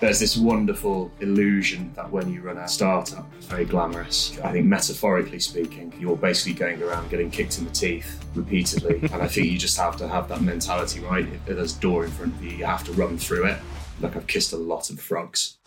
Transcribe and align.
There's 0.00 0.18
this 0.18 0.34
wonderful 0.34 1.12
illusion 1.20 1.92
that 1.94 2.10
when 2.10 2.32
you 2.32 2.40
run 2.40 2.56
a 2.56 2.66
startup, 2.66 3.30
it's 3.36 3.44
very 3.44 3.66
glamorous. 3.66 4.38
I 4.42 4.50
think, 4.50 4.64
metaphorically 4.64 5.40
speaking, 5.40 5.92
you're 6.00 6.16
basically 6.16 6.54
going 6.54 6.82
around 6.82 7.10
getting 7.10 7.30
kicked 7.30 7.58
in 7.58 7.66
the 7.66 7.70
teeth 7.70 8.18
repeatedly. 8.34 9.00
and 9.12 9.22
I 9.22 9.28
think 9.28 9.48
you 9.48 9.58
just 9.58 9.76
have 9.76 9.98
to 9.98 10.08
have 10.08 10.26
that 10.30 10.40
mentality, 10.40 11.00
right? 11.00 11.26
If 11.26 11.44
there's 11.44 11.76
a 11.76 11.80
door 11.80 12.06
in 12.06 12.10
front 12.12 12.34
of 12.34 12.42
you, 12.42 12.50
you 12.52 12.64
have 12.64 12.82
to 12.84 12.92
run 12.92 13.18
through 13.18 13.44
it. 13.48 13.58
Like 14.00 14.16
I've 14.16 14.26
kissed 14.26 14.54
a 14.54 14.56
lot 14.56 14.88
of 14.88 14.98
frogs. 14.98 15.58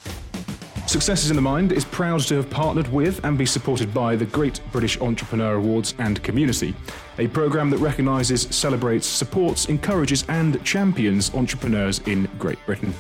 Success 0.88 1.24
is 1.24 1.30
in 1.30 1.36
the 1.36 1.42
Mind 1.42 1.72
is 1.72 1.86
proud 1.86 2.22
to 2.22 2.36
have 2.38 2.50
partnered 2.50 2.92
with 2.92 3.24
and 3.24 3.38
be 3.38 3.46
supported 3.46 3.94
by 3.94 4.16
the 4.16 4.26
Great 4.26 4.62
British 4.72 5.00
Entrepreneur 5.00 5.58
Awards 5.58 5.94
and 6.00 6.22
Community, 6.24 6.74
a 7.20 7.28
programme 7.28 7.70
that 7.70 7.78
recognises, 7.78 8.48
celebrates, 8.50 9.06
supports, 9.06 9.68
encourages, 9.68 10.26
and 10.28 10.64
champions 10.64 11.32
entrepreneurs 11.36 12.00
in 12.08 12.28
Great 12.40 12.58
Britain. 12.66 12.96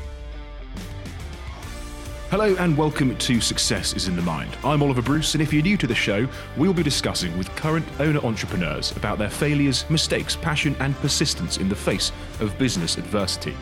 Hello 2.34 2.56
and 2.58 2.76
welcome 2.76 3.16
to 3.16 3.40
Success 3.40 3.94
is 3.94 4.08
in 4.08 4.16
the 4.16 4.22
Mind. 4.24 4.58
I'm 4.64 4.82
Oliver 4.82 5.04
Bruce, 5.04 5.36
and 5.36 5.42
if 5.44 5.54
you're 5.54 5.62
new 5.62 5.78
to 5.78 5.86
the 5.86 5.94
show, 5.94 6.28
we'll 6.58 6.74
be 6.74 6.82
discussing 6.82 7.38
with 7.38 7.56
current 7.56 7.86
owner 8.00 8.20
entrepreneurs 8.26 8.92
about 8.98 9.20
their 9.20 9.30
failures, 9.30 9.88
mistakes, 9.88 10.36
passion, 10.36 10.76
and 10.80 10.96
persistence 10.96 11.58
in 11.58 11.70
the 11.70 11.76
face 11.76 12.12
of 12.40 12.58
business 12.58 12.98
adversity. 12.98 13.56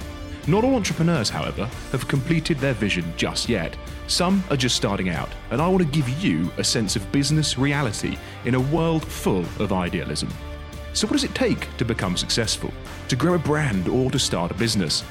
Not 0.48 0.64
all 0.64 0.76
entrepreneurs, 0.76 1.30
however, 1.30 1.66
have 1.92 2.08
completed 2.08 2.60
their 2.60 2.72
vision 2.72 3.14
just 3.18 3.50
yet. 3.50 3.76
Some 4.08 4.42
are 4.50 4.56
just 4.56 4.78
starting 4.78 5.10
out, 5.10 5.32
and 5.50 5.62
I 5.62 5.68
want 5.68 5.84
to 5.84 5.92
give 5.92 6.08
you 6.24 6.50
a 6.58 6.64
sense 6.64 6.96
of 6.96 7.12
business 7.12 7.58
reality 7.58 8.18
in 8.46 8.56
a 8.56 8.62
world 8.62 9.04
full 9.04 9.44
of 9.60 9.74
idealism. 9.74 10.30
So, 10.94 11.08
what 11.08 11.14
does 11.14 11.26
it 11.26 11.36
take 11.36 11.68
to 11.76 11.84
become 11.84 12.16
successful? 12.16 12.72
To 13.10 13.18
grow 13.18 13.34
a 13.34 13.38
brand 13.38 13.90
or 13.90 14.10
to 14.12 14.18
start 14.18 14.50
a 14.50 14.54
business? 14.54 15.04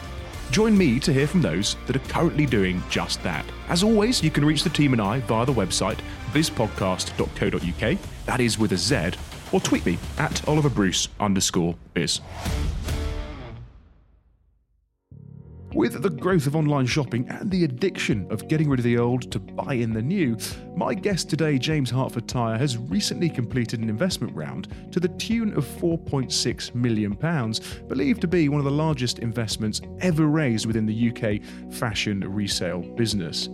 Join 0.51 0.77
me 0.77 0.99
to 1.01 1.13
hear 1.13 1.29
from 1.29 1.43
those 1.43 1.77
that 1.87 1.95
are 1.95 2.09
currently 2.09 2.45
doing 2.45 2.83
just 2.91 3.23
that. 3.23 3.47
As 3.69 3.85
always, 3.85 4.21
you 4.21 4.33
can 4.33 4.45
reach 4.45 4.65
the 4.65 4.71
team 4.71 4.93
and 4.93 5.01
I 5.01 5.21
via 5.21 5.47
the 5.47 5.53
website 5.53 6.01
bizpodcast.co.uk, 6.33 7.99
that 8.27 8.41
is 8.41 8.59
with 8.59 8.73
a 8.73 8.77
Z, 8.77 9.13
or 9.53 9.61
tweet 9.61 9.87
me 9.87 9.97
at 10.19 10.47
Oliver 10.49 10.69
Bruce 10.69 11.09
underscore 11.21 11.77
biz. 11.95 12.21
With 15.81 16.03
the 16.03 16.11
growth 16.11 16.47
of 16.47 16.57
online 16.57 16.85
shopping 16.85 17.27
and 17.31 17.51
the 17.51 17.65
addiction 17.65 18.31
of 18.31 18.49
getting 18.49 18.69
rid 18.69 18.81
of 18.81 18.85
the 18.85 18.99
old 18.99 19.33
to 19.33 19.39
buy 19.39 19.73
in 19.73 19.95
the 19.95 20.03
new, 20.03 20.37
my 20.77 20.93
guest 20.93 21.31
today, 21.31 21.59
James 21.59 21.89
Harford-Tyrer, 21.89 22.59
has 22.59 22.77
recently 22.77 23.31
completed 23.31 23.81
an 23.81 23.89
investment 23.89 24.37
round 24.37 24.69
to 24.93 25.01
the 25.01 25.09
tune 25.09 25.55
of 25.57 25.65
£4.6 25.65 26.75
million, 26.75 27.15
believed 27.89 28.21
to 28.21 28.29
be 28.29 28.51
one 28.51 28.59
of 28.59 28.67
the 28.67 28.71
largest 28.71 29.21
investments 29.21 29.81
ever 30.01 30.27
raised 30.27 30.67
within 30.67 30.85
the 30.85 31.09
UK 31.09 31.73
fashion 31.73 32.21
resale 32.31 32.83
business. 32.83 33.49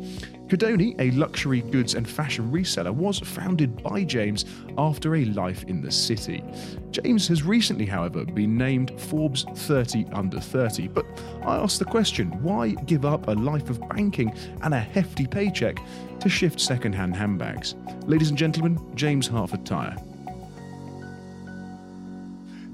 Cudoni, 0.49 0.95
a 1.01 1.11
luxury 1.13 1.61
goods 1.61 1.95
and 1.95 2.09
fashion 2.09 2.53
reseller, 2.53 2.95
was 2.95 3.19
founded 3.19 3.83
by 3.83 4.05
James 4.05 4.45
after 4.79 5.17
a 5.17 5.25
life 5.25 5.65
in 5.65 5.83
the 5.83 5.91
city. 5.91 6.43
James 6.93 7.27
has 7.27 7.43
recently, 7.43 7.85
however, 7.85 8.25
been 8.25 8.57
named 8.57 8.93
Forbes 9.01 9.45
30 9.55 10.07
under 10.13 10.39
30. 10.39 10.87
But 10.89 11.05
I 11.43 11.57
asked 11.57 11.81
the 11.81 11.85
question 11.85 12.31
why 12.43 12.71
give 12.87 13.05
up 13.05 13.27
a 13.27 13.33
life 13.33 13.71
of 13.71 13.81
banking 13.89 14.33
and 14.63 14.73
a 14.73 14.79
hefty 14.79 15.27
paycheck 15.27 15.81
to 16.21 16.29
shift 16.29 16.61
second-hand 16.61 17.17
handbags? 17.17 17.75
Ladies 18.05 18.29
and 18.29 18.39
gentlemen, 18.39 18.79
James 18.95 19.27
Harford-Tyrer. 19.27 20.16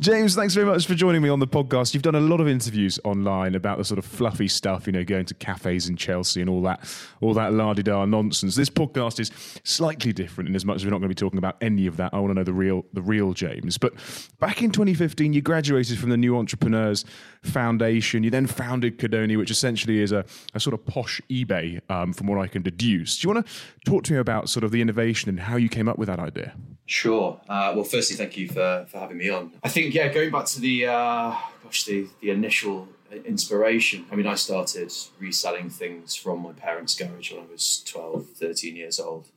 James, 0.03 0.35
thanks 0.35 0.53
very 0.53 0.67
much 0.67 0.85
for 0.85 0.97
joining 0.97 1.23
me 1.23 1.29
on 1.29 1.39
the 1.39 1.47
podcast. 1.47 1.95
You've 1.95 2.03
done 2.03 2.17
a 2.17 2.21
lot 2.21 2.41
of 2.41 2.49
interviews 2.49 2.99
online 3.05 3.55
about 3.55 3.79
the 3.79 3.85
sort 3.85 4.01
of 4.01 4.05
fluffy 4.05 4.49
stuff, 4.49 4.89
you 4.89 4.93
know, 4.93 5.05
going 5.05 5.27
to 5.27 5.35
cafes 5.35 5.89
in 5.89 5.97
Chelsea 5.97 6.41
and 6.41 6.51
all 6.51 6.61
that, 6.63 6.81
all 7.21 7.33
that 7.35 7.53
la-di-da 7.53 8.05
nonsense. 8.05 8.57
This 8.57 8.69
podcast 8.69 9.21
is 9.21 9.31
slightly 9.63 10.13
different 10.13 10.51
in 10.51 10.57
as 10.57 10.65
much 10.65 10.75
as 10.79 10.85
we're 10.85 10.91
not 10.91 10.99
going 10.99 11.09
to 11.09 11.15
be 11.15 11.15
talking 11.15 11.39
about 11.39 11.57
any 11.61 11.87
of 11.87 11.99
that. 11.99 12.13
I 12.13 12.19
want 12.19 12.31
to 12.31 12.35
know 12.35 12.43
the 12.43 12.53
real, 12.53 12.85
the 12.93 13.01
real 13.01 13.33
James. 13.33 13.79
But 13.79 13.95
back 14.41 14.61
in 14.61 14.73
2015, 14.73 15.35
you 15.35 15.41
graduated 15.41 16.01
from 16.01 16.11
the 16.11 16.17
New 16.17 16.37
Entrepreneurs 16.37 17.05
Foundation. 17.45 18.25
You 18.25 18.31
then 18.31 18.49
founded 18.49 18.99
Cudoni, 18.99 19.39
which 19.39 19.53
essentially 19.53 20.01
is 20.01 20.11
a, 20.11 20.25
a 20.53 20.59
sort 20.59 20.75
of 20.75 20.85
posh 20.85 21.21
eBay, 21.31 21.81
um, 21.89 22.13
from 22.13 22.27
what 22.27 22.41
I 22.41 22.49
can 22.49 22.63
deduce. 22.63 23.19
Do 23.19 23.29
you 23.29 23.35
want 23.35 23.47
to 23.47 23.53
talk 23.87 24.03
to 24.03 24.15
me 24.15 24.19
about 24.19 24.49
sort 24.49 24.65
of 24.65 24.73
the 24.73 24.81
innovation 24.81 25.29
and 25.29 25.39
how 25.39 25.55
you 25.55 25.69
came 25.69 25.89
up 25.89 25.97
with 25.97 26.09
that 26.09 26.19
idea? 26.19 26.57
Sure. 26.93 27.41
Uh, 27.49 27.73
well, 27.75 27.85
firstly, 27.85 28.17
thank 28.17 28.37
you 28.37 28.47
for, 28.49 28.85
for 28.87 28.99
having 28.99 29.17
me 29.17 29.31
on. 29.31 29.51
I 29.65 29.71
think, 29.71 29.95
yeah, 29.95 30.13
going 30.13 30.31
back 30.31 30.45
to 30.45 30.61
the, 30.61 30.89
uh, 30.89 31.35
gosh, 31.65 31.85
the, 31.85 32.07
the 32.21 32.29
initial 32.29 32.87
inspiration. 33.25 34.05
I 34.13 34.15
mean, 34.15 34.27
I 34.27 34.35
started 34.35 34.93
reselling 35.19 35.71
things 35.71 36.15
from 36.15 36.43
my 36.43 36.53
parents' 36.53 36.95
garage 36.95 37.33
when 37.33 37.45
I 37.45 37.47
was 37.51 37.83
12, 37.87 38.33
13 38.33 38.77
years 38.77 39.01
old. 39.01 39.29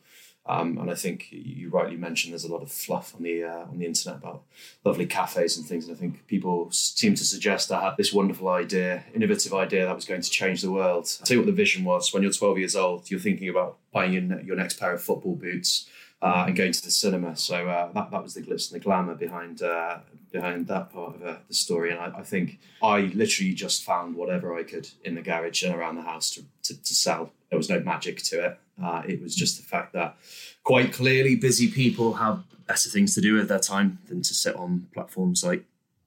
Um, 0.46 0.78
and 0.78 0.92
I 0.92 0.96
think 0.96 1.28
you 1.32 1.70
rightly 1.70 1.96
mentioned 1.96 2.34
there's 2.34 2.44
a 2.44 2.52
lot 2.52 2.62
of 2.62 2.70
fluff 2.74 3.16
on 3.16 3.24
the 3.24 3.46
uh, 3.46 3.66
on 3.66 3.80
the 3.80 3.86
internet 3.86 4.20
about 4.20 4.44
lovely 4.84 5.06
cafes 5.06 5.58
and 5.58 5.66
things. 5.66 5.88
And 5.88 5.96
I 5.96 6.00
think 6.00 6.28
people 6.28 6.70
seem 6.72 7.16
to 7.16 7.24
suggest 7.24 7.72
I 7.72 7.82
had 7.82 7.98
this 7.98 8.12
wonderful 8.12 8.50
idea, 8.50 9.06
innovative 9.16 9.54
idea 9.54 9.86
that 9.86 9.96
was 9.96 10.06
going 10.06 10.22
to 10.22 10.30
change 10.30 10.62
the 10.62 10.72
world. 10.72 11.06
I'll 11.20 11.26
tell 11.26 11.36
you 11.36 11.42
what 11.42 11.48
the 11.48 11.54
vision 11.54 11.86
was. 11.86 12.14
When 12.14 12.22
you're 12.22 12.34
12 12.34 12.60
years 12.60 12.76
old, 12.76 13.10
you're 13.10 13.20
thinking 13.20 13.48
about 13.48 13.78
buying 13.94 14.12
your, 14.12 14.42
your 14.42 14.56
next 14.58 14.78
pair 14.78 14.94
of 14.94 15.02
football 15.02 15.36
boots 15.36 15.90
uh, 16.22 16.46
and 16.48 16.56
going 16.56 16.72
to 16.72 16.84
the 16.84 16.92
cinema. 16.92 17.36
So 17.36 17.68
uh, 17.68 17.92
that, 17.94 18.12
that 18.12 18.24
was 18.24 18.34
the 18.34 18.42
glitz 18.42 18.72
and 18.72 18.80
the 18.80 18.84
glamour 18.84 19.16
behind 19.16 19.62
uh, 19.62 20.00
behind 20.32 20.68
that 20.68 20.92
part 20.92 21.16
of 21.16 21.24
uh, 21.24 21.36
the 21.48 21.54
story. 21.54 21.92
And 21.92 22.00
I, 22.00 22.20
I, 22.20 22.24
think 22.24 22.60
I 22.84 23.12
literally 23.14 23.54
just 23.54 23.84
found 23.84 24.16
whatever 24.16 24.56
I 24.56 24.64
could 24.64 24.90
in 25.06 25.16
the 25.16 25.22
garage 25.22 25.64
and 25.64 25.74
around 25.74 25.96
the 25.96 26.02
house 26.02 26.30
to, 26.32 26.44
to, 26.64 26.82
to 26.82 26.94
sell. 26.94 27.32
There 27.50 27.58
was 27.58 27.70
no 27.70 27.80
magic 27.80 28.22
to 28.24 28.46
it. 28.46 28.60
Uh, 28.84 29.04
it 29.08 29.22
was 29.22 29.34
just 29.34 29.58
the 29.58 29.64
fact 29.64 29.94
that 29.94 30.18
quite 30.64 30.92
clearly 30.92 31.36
busy 31.36 31.70
people 31.70 32.16
have 32.16 32.44
better 32.68 32.90
things 32.90 33.16
to 33.16 33.22
do 33.22 33.36
with 33.36 33.48
their 33.48 33.60
time 33.60 34.00
than 34.08 34.22
to 34.24 34.34
sit 34.34 34.56
on 34.56 34.88
platforms 34.94 35.44
like 35.44 35.64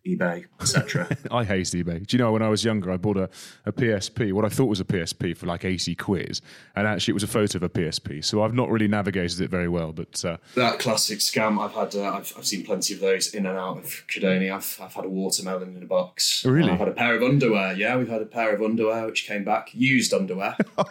eBay, 0.06 0.46
etc. 0.60 1.08
I 1.30 1.44
hate 1.44 1.66
eBay. 1.66 2.06
Do 2.06 2.16
you 2.16 2.22
know 2.22 2.32
when 2.32 2.42
I 2.42 2.48
was 2.48 2.64
younger, 2.64 2.90
I 2.90 2.96
bought 2.96 3.16
a, 3.16 3.28
a 3.66 3.72
PSP, 3.72 4.32
what 4.32 4.44
I 4.44 4.48
thought 4.48 4.66
was 4.66 4.80
a 4.80 4.84
PSP 4.84 5.36
for 5.36 5.46
like 5.46 5.64
80 5.64 5.94
quiz, 5.96 6.40
and 6.76 6.86
actually 6.86 7.12
it 7.12 7.14
was 7.14 7.22
a 7.22 7.28
photo 7.28 7.58
of 7.58 7.62
a 7.62 7.68
PSP. 7.68 8.24
So 8.24 8.42
I've 8.42 8.54
not 8.54 8.70
really 8.70 8.88
navigated 8.88 9.40
it 9.40 9.50
very 9.50 9.68
well. 9.68 9.92
But 9.92 10.24
uh, 10.24 10.36
that 10.54 10.78
classic 10.78 11.18
scam, 11.18 11.58
I've 11.62 11.72
had, 11.72 11.94
uh, 11.94 12.12
I've, 12.12 12.32
I've 12.36 12.46
seen 12.46 12.64
plenty 12.64 12.94
of 12.94 13.00
those 13.00 13.34
in 13.34 13.46
and 13.46 13.58
out 13.58 13.78
of 13.78 14.04
Cudoni. 14.08 14.52
I've, 14.52 14.78
I've 14.82 14.94
had 14.94 15.04
a 15.04 15.08
watermelon 15.08 15.76
in 15.76 15.82
a 15.82 15.86
box. 15.86 16.44
Oh, 16.46 16.50
really? 16.50 16.70
I've 16.70 16.78
had 16.78 16.88
a 16.88 16.92
pair 16.92 17.14
of 17.16 17.22
underwear. 17.22 17.74
Yeah, 17.74 17.96
we've 17.96 18.08
had 18.08 18.22
a 18.22 18.26
pair 18.26 18.54
of 18.54 18.62
underwear 18.62 19.06
which 19.06 19.26
came 19.26 19.44
back 19.44 19.70
used 19.74 20.14
underwear. 20.14 20.56
oh, 20.78 20.86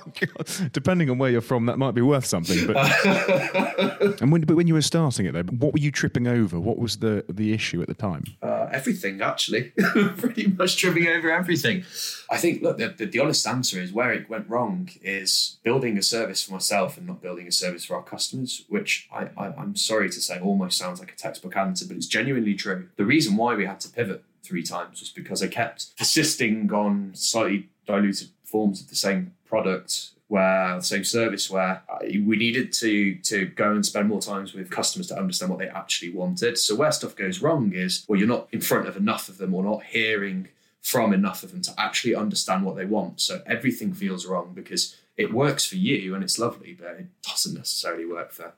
Depending 0.72 1.10
on 1.10 1.18
where 1.18 1.32
you're 1.32 1.42
from, 1.42 1.66
that 1.68 1.78
might 1.78 1.92
be 1.94 2.02
worth 2.02 2.26
something. 2.26 2.68
But 2.68 2.78
and 4.22 4.32
when, 4.32 4.42
but 4.42 4.56
when 4.56 4.68
you 4.68 4.74
were 4.74 4.82
starting 4.82 5.26
it, 5.26 5.34
though, 5.34 5.44
what 5.44 5.74
were 5.74 5.80
you 5.80 5.92
tripping 5.92 6.28
over? 6.28 6.60
What 6.60 6.78
was 6.78 6.98
the 6.98 7.26
the 7.30 7.54
issue 7.54 7.82
at 7.82 7.88
the 7.88 7.94
time? 7.94 8.24
Everything 8.72 8.98
everything, 8.98 9.22
actually. 9.22 9.64
Pretty 10.18 10.48
much 10.48 10.78
tripping 10.78 11.08
over 11.08 11.32
everything. 11.32 11.84
I 12.30 12.38
think, 12.38 12.62
look, 12.62 12.78
the, 12.78 12.90
the, 12.90 13.06
the, 13.06 13.20
honest 13.20 13.48
answer 13.48 13.82
is 13.82 13.92
where 13.92 14.12
it 14.12 14.30
went 14.30 14.50
wrong 14.50 14.90
is 15.02 15.58
building 15.64 15.98
a 15.98 16.04
service 16.04 16.44
for 16.44 16.54
myself 16.54 16.98
and 16.98 17.08
not 17.08 17.22
building 17.22 17.48
a 17.48 17.52
service 17.52 17.86
for 17.86 17.96
our 17.96 18.04
customers, 18.04 18.66
which 18.70 19.08
I, 19.12 19.30
I, 19.38 19.48
I'm 19.58 19.76
sorry 19.76 20.10
to 20.10 20.22
say 20.22 20.40
almost 20.40 20.78
sounds 20.78 21.00
like 21.00 21.12
a 21.12 21.16
textbook 21.16 21.56
answer, 21.56 21.86
but 21.88 21.98
it's 21.98 22.08
genuinely 22.08 22.56
true. 22.56 22.90
The 22.98 23.06
reason 23.06 23.38
why 23.38 23.56
we 23.56 23.66
had 23.66 23.80
to 23.82 23.90
pivot 23.90 24.24
three 24.44 24.64
times 24.64 25.00
was 25.00 25.10
because 25.10 25.44
I 25.44 25.48
kept 25.48 25.98
persisting 25.98 26.72
on 26.72 27.12
slightly 27.14 27.70
diluted 27.86 28.30
forms 28.44 28.82
of 28.82 28.90
the 28.90 28.96
same 28.96 29.34
product 29.46 30.12
where 30.28 30.76
the 30.76 30.84
same 30.84 31.04
service 31.04 31.50
where 31.50 31.82
uh, 31.90 32.00
we 32.04 32.36
needed 32.36 32.74
to 32.74 33.16
to 33.16 33.46
go 33.46 33.72
and 33.72 33.86
spend 33.86 34.10
more 34.10 34.22
times 34.22 34.54
with 34.54 34.70
customers 34.70 35.08
to 35.08 35.18
understand 35.18 35.50
what 35.50 35.60
they 35.60 35.70
actually 35.70 36.12
wanted. 36.12 36.58
So 36.58 36.76
where 36.76 36.92
stuff 36.92 37.16
goes 37.16 37.42
wrong 37.42 37.74
is 37.74 38.06
well, 38.08 38.20
you're 38.20 38.28
not 38.28 38.48
in 38.52 38.62
front 38.62 38.88
of 38.88 38.98
enough 38.98 39.30
of 39.30 39.38
them 39.38 39.54
or 39.54 39.64
not 39.64 39.84
hearing 39.84 40.50
from 40.82 41.14
enough 41.14 41.44
of 41.44 41.52
them 41.52 41.62
to 41.62 41.74
actually 41.78 42.16
understand 42.16 42.66
what 42.66 42.76
they 42.76 42.86
want. 42.86 43.20
So 43.22 43.42
everything 43.46 43.94
feels 43.94 44.26
wrong 44.26 44.52
because 44.54 44.96
it 45.18 45.34
works 45.34 45.66
for 45.66 45.76
you 45.76 46.14
and 46.14 46.24
it's 46.24 46.40
lovely, 46.40 46.74
but 46.74 46.92
it 47.00 47.08
doesn't 47.24 47.56
necessarily 47.56 48.06
work 48.06 48.32
for 48.32 48.54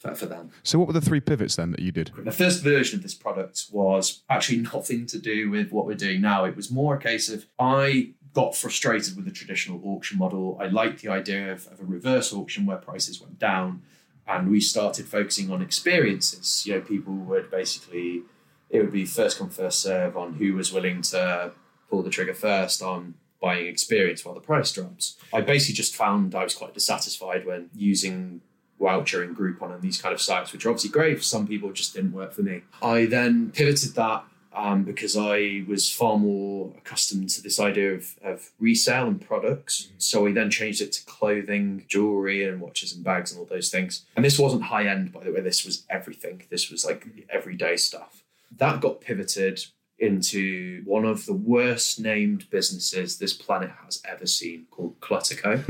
for, 0.00 0.14
for 0.14 0.26
them. 0.26 0.50
So, 0.62 0.78
what 0.78 0.88
were 0.88 0.94
the 0.94 1.00
three 1.00 1.20
pivots 1.20 1.56
then 1.56 1.72
that 1.72 1.80
you 1.80 1.92
did? 1.92 2.10
The 2.16 2.32
first 2.32 2.62
version 2.62 2.98
of 2.98 3.02
this 3.02 3.14
product 3.14 3.66
was 3.70 4.22
actually 4.30 4.58
nothing 4.74 5.06
to 5.06 5.18
do 5.18 5.50
with 5.50 5.70
what 5.70 5.86
we're 5.86 5.94
doing 5.94 6.22
now. 6.22 6.44
It 6.44 6.56
was 6.56 6.70
more 6.70 6.96
a 6.96 6.98
case 6.98 7.28
of 7.28 7.46
I 7.58 8.10
got 8.32 8.56
frustrated 8.56 9.16
with 9.16 9.24
the 9.24 9.30
traditional 9.30 9.80
auction 9.84 10.18
model. 10.18 10.56
I 10.60 10.66
liked 10.66 11.02
the 11.02 11.08
idea 11.08 11.52
of, 11.52 11.66
of, 11.68 11.80
a 11.80 11.84
reverse 11.84 12.32
auction 12.32 12.64
where 12.64 12.76
prices 12.76 13.20
went 13.20 13.38
down, 13.38 13.82
and 14.26 14.50
we 14.50 14.60
started 14.60 15.06
focusing 15.06 15.50
on 15.50 15.60
experiences. 15.60 16.64
You 16.64 16.74
know, 16.74 16.80
people 16.80 17.14
would 17.14 17.50
basically 17.50 18.22
it 18.70 18.80
would 18.80 18.92
be 18.92 19.04
first 19.04 19.38
come 19.38 19.50
first 19.50 19.80
serve 19.80 20.16
on 20.16 20.34
who 20.34 20.54
was 20.54 20.72
willing 20.72 21.02
to 21.02 21.52
pull 21.88 22.02
the 22.02 22.10
trigger 22.10 22.34
first 22.34 22.82
on 22.82 23.14
buying 23.42 23.66
experience 23.66 24.24
while 24.24 24.34
the 24.34 24.40
price 24.40 24.72
drops. 24.72 25.16
I 25.32 25.40
basically 25.40 25.74
just 25.74 25.96
found 25.96 26.34
I 26.34 26.44
was 26.44 26.54
quite 26.54 26.74
dissatisfied 26.74 27.46
when 27.46 27.70
using 27.74 28.42
Wowcher 28.80 29.22
and 29.24 29.36
Groupon 29.36 29.74
and 29.74 29.82
these 29.82 30.00
kind 30.00 30.14
of 30.14 30.20
sites, 30.20 30.52
which 30.52 30.64
are 30.64 30.70
obviously 30.70 30.90
great 30.90 31.18
for 31.18 31.24
some 31.24 31.46
people, 31.46 31.72
just 31.72 31.94
didn't 31.94 32.12
work 32.12 32.32
for 32.32 32.42
me. 32.42 32.62
I 32.82 33.06
then 33.06 33.50
pivoted 33.50 33.94
that 33.94 34.24
um, 34.52 34.82
because 34.82 35.16
I 35.16 35.64
was 35.68 35.90
far 35.90 36.18
more 36.18 36.72
accustomed 36.76 37.30
to 37.30 37.42
this 37.42 37.60
idea 37.60 37.94
of, 37.94 38.16
of 38.22 38.50
resale 38.58 39.06
and 39.06 39.20
products. 39.20 39.88
So 39.98 40.22
we 40.22 40.32
then 40.32 40.50
changed 40.50 40.80
it 40.80 40.92
to 40.92 41.04
clothing, 41.04 41.84
jewelry, 41.88 42.44
and 42.44 42.60
watches 42.60 42.92
and 42.92 43.04
bags 43.04 43.30
and 43.30 43.40
all 43.40 43.46
those 43.46 43.70
things. 43.70 44.04
And 44.16 44.24
this 44.24 44.38
wasn't 44.38 44.64
high 44.64 44.86
end, 44.86 45.12
by 45.12 45.24
the 45.24 45.32
way. 45.32 45.40
This 45.40 45.64
was 45.64 45.84
everything. 45.88 46.42
This 46.50 46.70
was 46.70 46.84
like 46.84 47.06
everyday 47.30 47.76
stuff. 47.76 48.24
That 48.56 48.80
got 48.80 49.00
pivoted 49.00 49.64
into 50.00 50.82
one 50.86 51.04
of 51.04 51.26
the 51.26 51.34
worst 51.34 52.00
named 52.00 52.48
businesses 52.50 53.18
this 53.18 53.34
planet 53.34 53.70
has 53.84 54.02
ever 54.04 54.26
seen 54.26 54.66
called 54.70 54.98
Clutterco. 55.00 55.62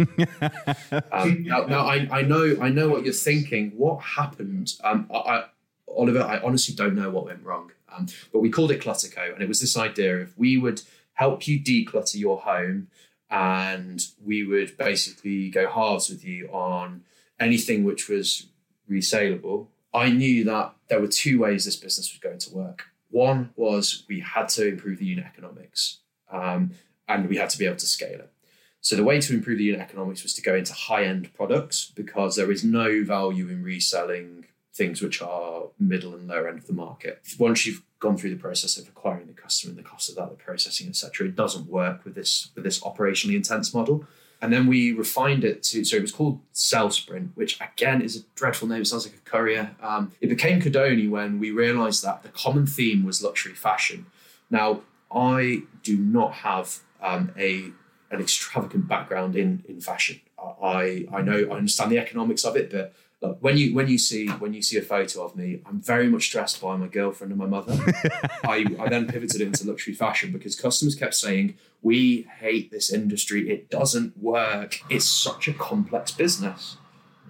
um, 1.13 1.43
now, 1.43 1.67
now 1.67 1.81
I, 1.87 2.09
I 2.11 2.23
know 2.23 2.57
I 2.61 2.71
know 2.71 2.89
what 2.89 3.05
you're 3.05 3.13
thinking. 3.13 3.73
What 3.77 4.01
happened? 4.01 4.75
Um, 4.85 5.11
I, 5.13 5.17
I, 5.17 5.45
Oliver, 5.89 6.23
I 6.23 6.41
honestly 6.43 6.75
don't 6.75 6.95
know 6.95 7.11
what 7.11 7.25
went 7.27 7.45
wrong. 7.45 7.73
Um, 7.97 8.07
but 8.33 8.41
we 8.41 8.51
called 8.51 8.71
it 8.71 8.83
Clutterco, 8.83 9.33
and 9.33 9.43
it 9.43 9.49
was 9.49 9.61
this 9.61 9.77
idea 9.77 10.21
of 10.21 10.37
we 10.39 10.57
would 10.57 10.83
help 11.15 11.47
you 11.47 11.61
declutter 11.61 12.19
your 12.19 12.41
home, 12.41 12.89
and 13.31 14.01
we 14.25 14.47
would 14.47 14.77
basically 14.77 15.51
go 15.51 15.69
halves 15.69 16.09
with 16.09 16.25
you 16.25 16.49
on 16.49 17.03
anything 17.39 17.85
which 17.85 18.09
was 18.09 18.49
resaleable. 18.91 19.69
I 19.93 20.11
knew 20.11 20.45
that 20.45 20.75
there 20.89 21.01
were 21.01 21.09
two 21.09 21.41
ways 21.41 21.65
this 21.65 21.77
business 21.77 22.13
was 22.13 22.21
going 22.21 22.39
to 22.39 22.55
work. 22.55 22.85
One 23.11 23.51
was 23.57 24.05
we 24.09 24.21
had 24.21 24.49
to 24.51 24.69
improve 24.69 24.99
the 24.99 25.07
unit 25.07 25.27
economics, 25.27 25.99
um, 26.31 26.73
and 27.09 27.29
we 27.29 27.37
had 27.37 27.51
to 27.51 27.59
be 27.59 27.67
able 27.67 27.77
to 27.77 27.87
scale 27.87 28.21
it. 28.21 28.33
So 28.81 28.97
the 28.97 29.05
way 29.05 29.21
to 29.21 29.35
improve 29.35 29.59
the 29.59 29.65
unit 29.65 29.81
economics 29.81 30.23
was 30.23 30.33
to 30.35 30.43
go 30.43 30.55
into 30.55 30.73
high-end 30.73 31.35
products 31.35 31.93
because 31.95 32.37
there 32.37 32.51
is 32.51 32.65
no 32.65 33.05
value 33.05 33.49
in 33.49 33.63
reselling 33.63 34.47
things 34.81 35.03
which 35.03 35.21
are 35.21 35.65
middle 35.79 36.15
and 36.15 36.27
lower 36.27 36.49
end 36.49 36.59
of 36.59 36.67
the 36.67 36.73
market. 36.73 37.21
Once 37.39 37.67
you've 37.67 37.83
gone 37.99 38.17
through 38.17 38.31
the 38.31 38.43
process 38.49 38.79
of 38.79 38.89
acquiring 38.89 39.27
the 39.27 39.35
customer 39.35 39.73
and 39.73 39.79
the 39.79 39.87
cost 39.87 40.09
of 40.09 40.17
that, 40.17 40.31
the 40.31 40.43
processing, 40.43 40.89
etc., 40.89 41.27
it 41.27 41.37
doesn't 41.37 41.67
work 41.67 42.03
with 42.03 42.15
this 42.15 42.51
with 42.55 42.65
this 42.65 42.81
operationally 42.81 43.37
intense 43.37 43.75
model. 43.75 44.07
And 44.41 44.51
then 44.51 44.67
we 44.67 44.93
refined 44.93 45.45
it 45.45 45.63
to 45.65 45.85
so 45.85 45.99
it 45.99 46.03
was 46.09 46.13
called 46.13 46.41
Sellsprint, 46.55 47.29
which 47.35 47.61
again 47.61 48.01
is 48.01 48.17
a 48.17 48.23
dreadful 48.35 48.69
name. 48.69 48.81
It 48.81 48.87
sounds 48.87 49.05
like 49.07 49.17
a 49.17 49.31
courier. 49.31 49.77
Um, 49.83 50.13
it 50.23 50.29
became 50.29 50.63
Cudoni 50.63 51.11
when 51.11 51.39
we 51.39 51.51
realised 51.51 52.03
that 52.03 52.23
the 52.23 52.31
common 52.31 52.65
theme 52.67 53.05
was 53.05 53.23
luxury 53.23 53.55
fashion. 53.55 54.07
Now 54.49 54.81
I 55.15 55.65
do 55.83 55.99
not 55.99 56.33
have 56.49 56.79
um, 57.03 57.33
a 57.37 57.73
an 58.11 58.21
extravagant 58.23 58.89
background 58.89 59.37
in 59.37 59.63
in 59.69 59.83
fashion. 59.83 60.23
I 60.39 61.07
I 61.13 61.21
know 61.21 61.39
I 61.53 61.57
understand 61.59 61.93
the 61.93 61.99
economics 61.99 62.45
of 62.47 62.57
it, 62.57 62.71
but 62.71 62.95
Look, 63.23 63.37
when 63.41 63.59
you 63.59 63.75
when 63.75 63.89
you 63.89 63.99
see 63.99 64.29
when 64.29 64.55
you 64.55 64.63
see 64.63 64.79
a 64.79 64.83
photo 64.83 65.23
of 65.25 65.37
me, 65.37 65.61
I'm 65.67 65.81
very 65.81 66.09
much 66.09 66.25
stressed 66.25 66.61
by 66.61 66.77
my 66.77 66.87
girlfriend 66.87 67.33
and 67.33 67.39
my 67.39 67.47
mother. 67.47 67.79
I, 68.45 68.65
I 68.79 68.89
then 68.89 69.09
pivoted 69.09 69.43
it 69.43 69.47
into 69.47 69.67
luxury 69.67 69.95
fashion 69.95 70.33
because 70.33 70.59
customers 70.59 70.95
kept 70.95 71.15
saying, 71.15 71.59
"We 71.83 72.27
hate 72.39 72.71
this 72.71 72.91
industry. 72.91 73.51
It 73.51 73.69
doesn't 73.69 74.17
work. 74.17 74.81
It's 74.89 75.05
such 75.05 75.49
a 75.49 75.53
complex 75.53 76.13
business." 76.13 76.79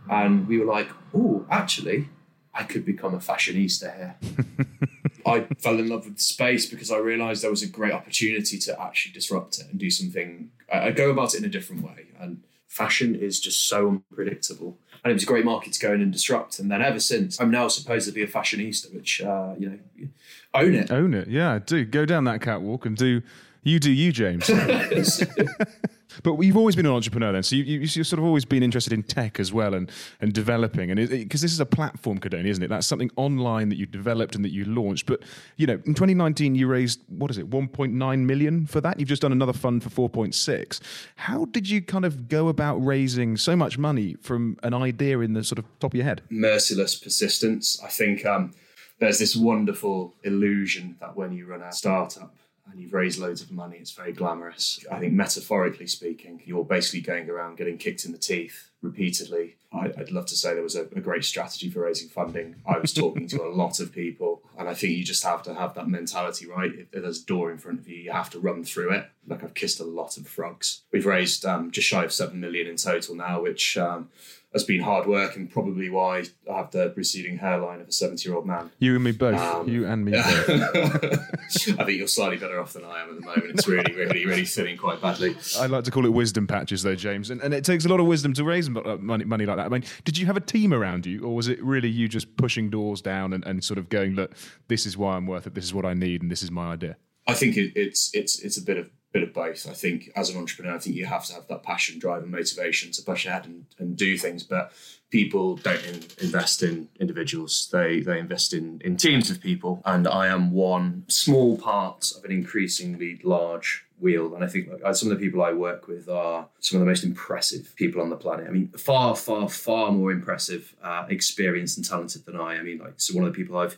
And 0.09 0.47
we 0.47 0.59
were 0.59 0.65
like, 0.65 0.91
"Oh, 1.13 1.45
actually, 1.51 2.09
I 2.55 2.63
could 2.63 2.85
become 2.85 3.15
a 3.15 3.19
fashionista 3.19 3.97
here." 3.97 4.17
I 5.27 5.41
fell 5.59 5.79
in 5.79 5.89
love 5.89 6.05
with 6.05 6.17
the 6.17 6.23
space 6.23 6.67
because 6.67 6.93
I 6.93 6.99
realised 6.99 7.43
there 7.43 7.51
was 7.51 7.63
a 7.63 7.69
great 7.69 7.93
opportunity 7.93 8.59
to 8.59 8.81
actually 8.81 9.13
disrupt 9.13 9.59
it 9.59 9.67
and 9.69 9.79
do 9.79 9.91
something. 9.91 10.53
I 10.73 10.93
go 10.93 11.11
about 11.11 11.35
it 11.35 11.39
in 11.39 11.45
a 11.45 11.49
different 11.49 11.83
way, 11.83 12.07
and 12.19 12.45
fashion 12.69 13.17
is 13.17 13.41
just 13.41 13.67
so 13.67 13.89
unpredictable 13.89 14.79
and 15.02 15.11
it 15.11 15.14
was 15.14 15.23
a 15.23 15.26
great 15.26 15.44
market 15.44 15.73
to 15.73 15.81
go 15.81 15.93
in 15.93 16.00
and 16.00 16.12
disrupt. 16.12 16.58
And 16.58 16.70
then 16.70 16.82
ever 16.82 17.00
since, 17.00 17.41
I'm 17.41 17.50
now 17.50 17.69
supposed 17.69 18.06
to 18.06 18.12
be 18.12 18.23
a 18.23 18.26
fashionista, 18.26 18.94
which 18.94 19.20
uh, 19.20 19.55
you 19.58 19.70
know, 19.70 20.08
own 20.55 20.75
it, 20.75 20.91
own 20.91 21.14
it. 21.14 21.29
Yeah, 21.29 21.58
do 21.64 21.85
go 21.85 22.05
down 22.05 22.25
that 22.25 22.41
catwalk 22.41 22.87
and 22.87 22.97
do 22.97 23.23
you 23.62 23.79
do 23.79 23.91
you, 23.91 24.12
James. 24.12 24.50
but 26.23 26.39
you've 26.41 26.57
always 26.57 26.77
been 26.77 26.87
an 26.87 26.93
entrepreneur 26.93 27.33
then, 27.33 27.43
so 27.43 27.57
you, 27.57 27.65
you, 27.65 27.81
have 27.81 28.07
sort 28.07 28.19
of 28.19 28.25
always 28.25 28.45
been 28.45 28.62
interested 28.62 28.93
in 28.93 29.03
tech 29.03 29.41
as 29.41 29.53
well 29.53 29.75
and, 29.75 29.91
and 30.21 30.33
developing. 30.33 30.91
And 30.91 31.09
because 31.09 31.41
this 31.41 31.53
is 31.53 31.61
a 31.61 31.67
platform, 31.67 32.19
Cudoni, 32.19 32.47
isn't 32.47 32.62
it? 32.62 32.69
That's 32.69 32.87
something 32.87 33.11
online 33.17 33.69
that 33.69 33.77
you 33.77 33.87
developed 33.87 34.35
and 34.35 34.45
that 34.45 34.51
you 34.53 34.65
launched. 34.65 35.07
But, 35.07 35.23
you 35.57 35.67
know, 35.67 35.81
in 35.85 35.95
2019, 35.95 36.55
you 36.55 36.67
raised, 36.67 37.01
what 37.09 37.31
is 37.31 37.39
it, 37.39 37.49
1.9 37.51 38.19
million 38.21 38.67
for 38.67 38.81
that? 38.81 38.99
You've 38.99 39.09
just 39.09 39.23
done 39.23 39.33
another 39.33 39.53
fund 39.53 39.83
for 39.83 40.09
4.6. 40.09 40.81
How 41.17 41.45
did 41.47 41.69
you 41.69 41.83
kind 41.83 42.05
of 42.05 42.29
go 42.29 42.49
about 42.49 42.77
raising 42.77 43.37
so 43.37 43.57
much 43.57 43.79
money 43.79 44.17
from 44.21 44.59
an 44.62 44.75
idea 44.75 45.21
in 45.21 45.35
the 45.35 45.45
sort 45.45 45.59
of 45.59 45.65
top 45.79 45.93
of 45.93 45.97
your 45.97 46.05
head? 46.05 46.23
Merciless 46.31 46.97
persistence. 46.97 47.81
I 47.83 47.89
think 47.89 48.25
um, 48.27 48.53
there's 48.99 49.19
this 49.19 49.37
wonderful 49.37 50.15
illusion 50.25 50.97
that 51.01 51.17
when 51.17 51.33
you 51.33 51.47
run 51.47 51.62
a 51.62 51.73
startup, 51.73 52.35
and 52.71 52.81
you've 52.81 52.93
raised 52.93 53.19
loads 53.19 53.43
of 53.43 53.51
money, 53.51 53.77
it's 53.79 53.93
very 53.93 54.13
glamorous. 54.13 54.85
I 54.91 54.99
think, 54.99 55.13
metaphorically 55.13 55.87
speaking, 55.87 56.43
you're 56.45 56.65
basically 56.65 57.01
going 57.01 57.29
around 57.29 57.57
getting 57.57 57.79
kicked 57.79 58.05
in 58.05 58.13
the 58.13 58.19
teeth 58.19 58.71
repeatedly. 58.83 59.57
I, 59.73 59.89
would 59.89 60.11
love 60.11 60.27
to 60.27 60.37
say 60.37 60.55
there 60.55 60.63
was 60.63 60.75
a, 60.75 60.83
a, 60.83 61.01
great 61.01 61.25
strategy 61.25 61.71
for 61.71 61.81
raising 61.81 62.09
funding. 62.09 62.57
I 62.67 62.79
was 62.79 62.93
talking 62.93 63.29
to 63.29 63.43
a 63.43 63.49
lot 63.55 63.79
of 63.79 63.93
people, 63.93 64.43
and 64.59 64.69
I 64.69 64.75
think 64.75 64.97
you 64.97 65.05
just 65.05 65.23
have 65.23 65.43
to 65.45 65.55
have 65.55 65.75
that 65.75 65.89
mentality, 65.89 66.47
right? 66.47 66.73
If 66.75 66.91
there's 66.91 67.23
a 67.23 67.27
door 67.27 67.53
in 67.53 67.59
front 67.59 67.79
of 67.79 67.89
you, 67.89 67.97
you 67.97 68.13
have 68.13 68.31
to 68.31 68.41
run 68.41 68.65
through 68.65 68.93
it. 68.95 69.07
Like 69.29 69.45
I've 69.45 69.55
kissed 69.55 69.79
a 69.79 69.85
lot 69.85 70.17
of 70.17 70.27
frogs. 70.27 70.83
We've 70.93 71.07
raised 71.07 71.45
um, 71.45 71.71
just 71.71 71.87
shy 71.87 72.05
of 72.05 72.13
seven 72.13 72.41
million 72.41 72.67
in 72.67 72.77
total 72.77 73.15
now, 73.15 73.43
which 73.43 73.77
um, 73.77 74.09
has 74.52 74.64
been 74.64 74.81
hard 74.81 75.06
work 75.06 75.37
and 75.37 75.49
probably 75.49 75.88
why 75.88 76.25
I 76.50 76.56
have 76.56 76.73
the 76.73 76.93
receding 76.97 77.38
hairline 77.38 77.81
of 77.81 77.88
a 77.88 77.93
70 77.93 78.29
year 78.29 78.37
old 78.37 78.47
man. 78.47 78.70
You 78.79 78.97
and 78.97 79.05
me 79.05 79.12
both. 79.12 79.38
Um, 79.38 79.69
you 79.69 79.87
and 79.87 80.05
me 80.05 80.12
both. 80.12 81.79
I 81.79 81.85
think 81.85 81.91
you're 81.99 82.08
slightly 82.08 82.37
better 82.37 82.61
off 82.61 82.73
than 82.73 82.85
I 82.85 83.02
am 83.02 83.11
at 83.11 83.14
the 83.17 83.26
moment. 83.26 83.50
It's 83.50 83.69
really, 83.69 83.94
really, 83.94 84.26
really 84.26 84.44
sitting 84.44 84.76
quite 84.76 85.00
badly. 85.00 85.37
I 85.58 85.67
like 85.67 85.85
to 85.85 85.91
call 85.91 86.05
it 86.05 86.12
wisdom 86.12 86.47
patches, 86.47 86.82
though, 86.82 86.97
James. 86.97 87.31
And, 87.31 87.41
and 87.43 87.55
it 87.55 87.64
takes 87.64 87.85
a 87.85 87.88
lot 87.88 88.00
of 88.00 88.06
wisdom 88.06 88.32
to 88.35 88.44
raise 88.44 88.69
money, 88.69 89.25
money 89.25 89.47
like 89.47 89.56
that. 89.56 89.67
I 89.67 89.69
mean, 89.69 89.85
did 90.05 90.19
you 90.19 90.26
have 90.26 90.37
a 90.37 90.41
team 90.41 90.75
around 90.75 91.06
you, 91.06 91.25
or 91.25 91.35
was 91.35 91.47
it 91.47 91.62
really 91.62 91.88
you 91.88 92.08
just 92.08 92.37
pushing 92.37 92.70
doors 92.70 93.00
down 93.00 93.32
and, 93.32 93.44
and 93.47 93.62
sort 93.62 93.79
of 93.79 93.88
going, 93.88 94.14
look, 94.14 94.35
this 94.69 94.85
is 94.85 94.97
why 94.97 95.17
I'm 95.17 95.26
worth 95.26 95.47
it, 95.47 95.55
this 95.55 95.64
is 95.64 95.75
what 95.75 95.85
I 95.85 95.94
need, 95.94 96.23
and 96.23 96.31
this 96.31 96.43
is 96.43 96.50
my 96.50 96.73
idea? 96.73 96.97
I 97.26 97.35
think 97.35 97.56
it, 97.56 97.73
it's 97.76 98.11
it's 98.12 98.41
it's 98.41 98.58
a 98.58 98.62
bit 98.62 98.76
of 98.76 98.91
bit 99.12 99.23
of 99.23 99.33
both. 99.33 99.69
I 99.69 99.73
think 99.73 100.11
as 100.15 100.31
an 100.31 100.39
entrepreneur, 100.39 100.75
I 100.75 100.79
think 100.79 100.97
you 100.97 101.07
have 101.07 101.27
to 101.27 101.35
have 101.35 101.49
that 101.49 101.62
passion, 101.62 101.99
drive, 101.99 102.23
and 102.23 102.31
motivation 102.31 102.93
to 102.93 103.03
push 103.03 103.27
ahead 103.27 103.47
and, 103.47 103.67
and 103.79 103.97
do 103.97 104.17
things. 104.17 104.43
But 104.43 104.73
people 105.11 105.57
don't 105.57 105.85
in, 105.85 106.05
invest 106.23 106.62
in 106.62 106.89
individuals; 106.99 107.69
they 107.73 108.01
they 108.01 108.19
invest 108.19 108.53
in 108.53 108.81
in 108.85 108.97
teams 108.97 109.31
of 109.31 109.41
people. 109.41 109.83
And 109.85 110.07
I 110.07 110.29
am 110.29 110.53
one 110.53 111.05
small 111.09 111.59
part 111.59 112.12
of 112.17 112.25
an 112.25 112.31
increasingly 112.31 113.21
large 113.25 113.87
wheel. 114.00 114.35
And 114.35 114.44
I 114.44 114.49
think 114.49 114.69
like, 114.82 114.94
some 114.94 115.11
of 115.11 115.19
the 115.19 115.25
people 115.25 115.43
I 115.43 115.52
work 115.52 115.88
with 115.88 116.08
are 116.08 116.49
some 116.61 116.76
of 116.76 116.81
the 116.81 116.91
most 116.91 117.05
impressive 117.05 117.73
people 117.76 118.00
on 118.00 118.11
the 118.11 118.17
planet. 118.17 118.47
I 118.49 118.50
mean, 118.50 118.69
far, 118.69 119.14
far, 119.17 119.49
far 119.49 119.92
more 119.92 120.11
impressive, 120.12 120.75
uh, 120.83 121.07
experienced 121.09 121.76
and 121.76 121.87
talented 121.87 122.25
than 122.25 122.37
I. 122.37 122.57
I 122.57 122.62
mean, 122.62 122.78
like 122.78 122.95
so 122.97 123.14
one 123.14 123.26
of 123.26 123.33
the 123.33 123.37
people 123.37 123.59
I've 123.59 123.76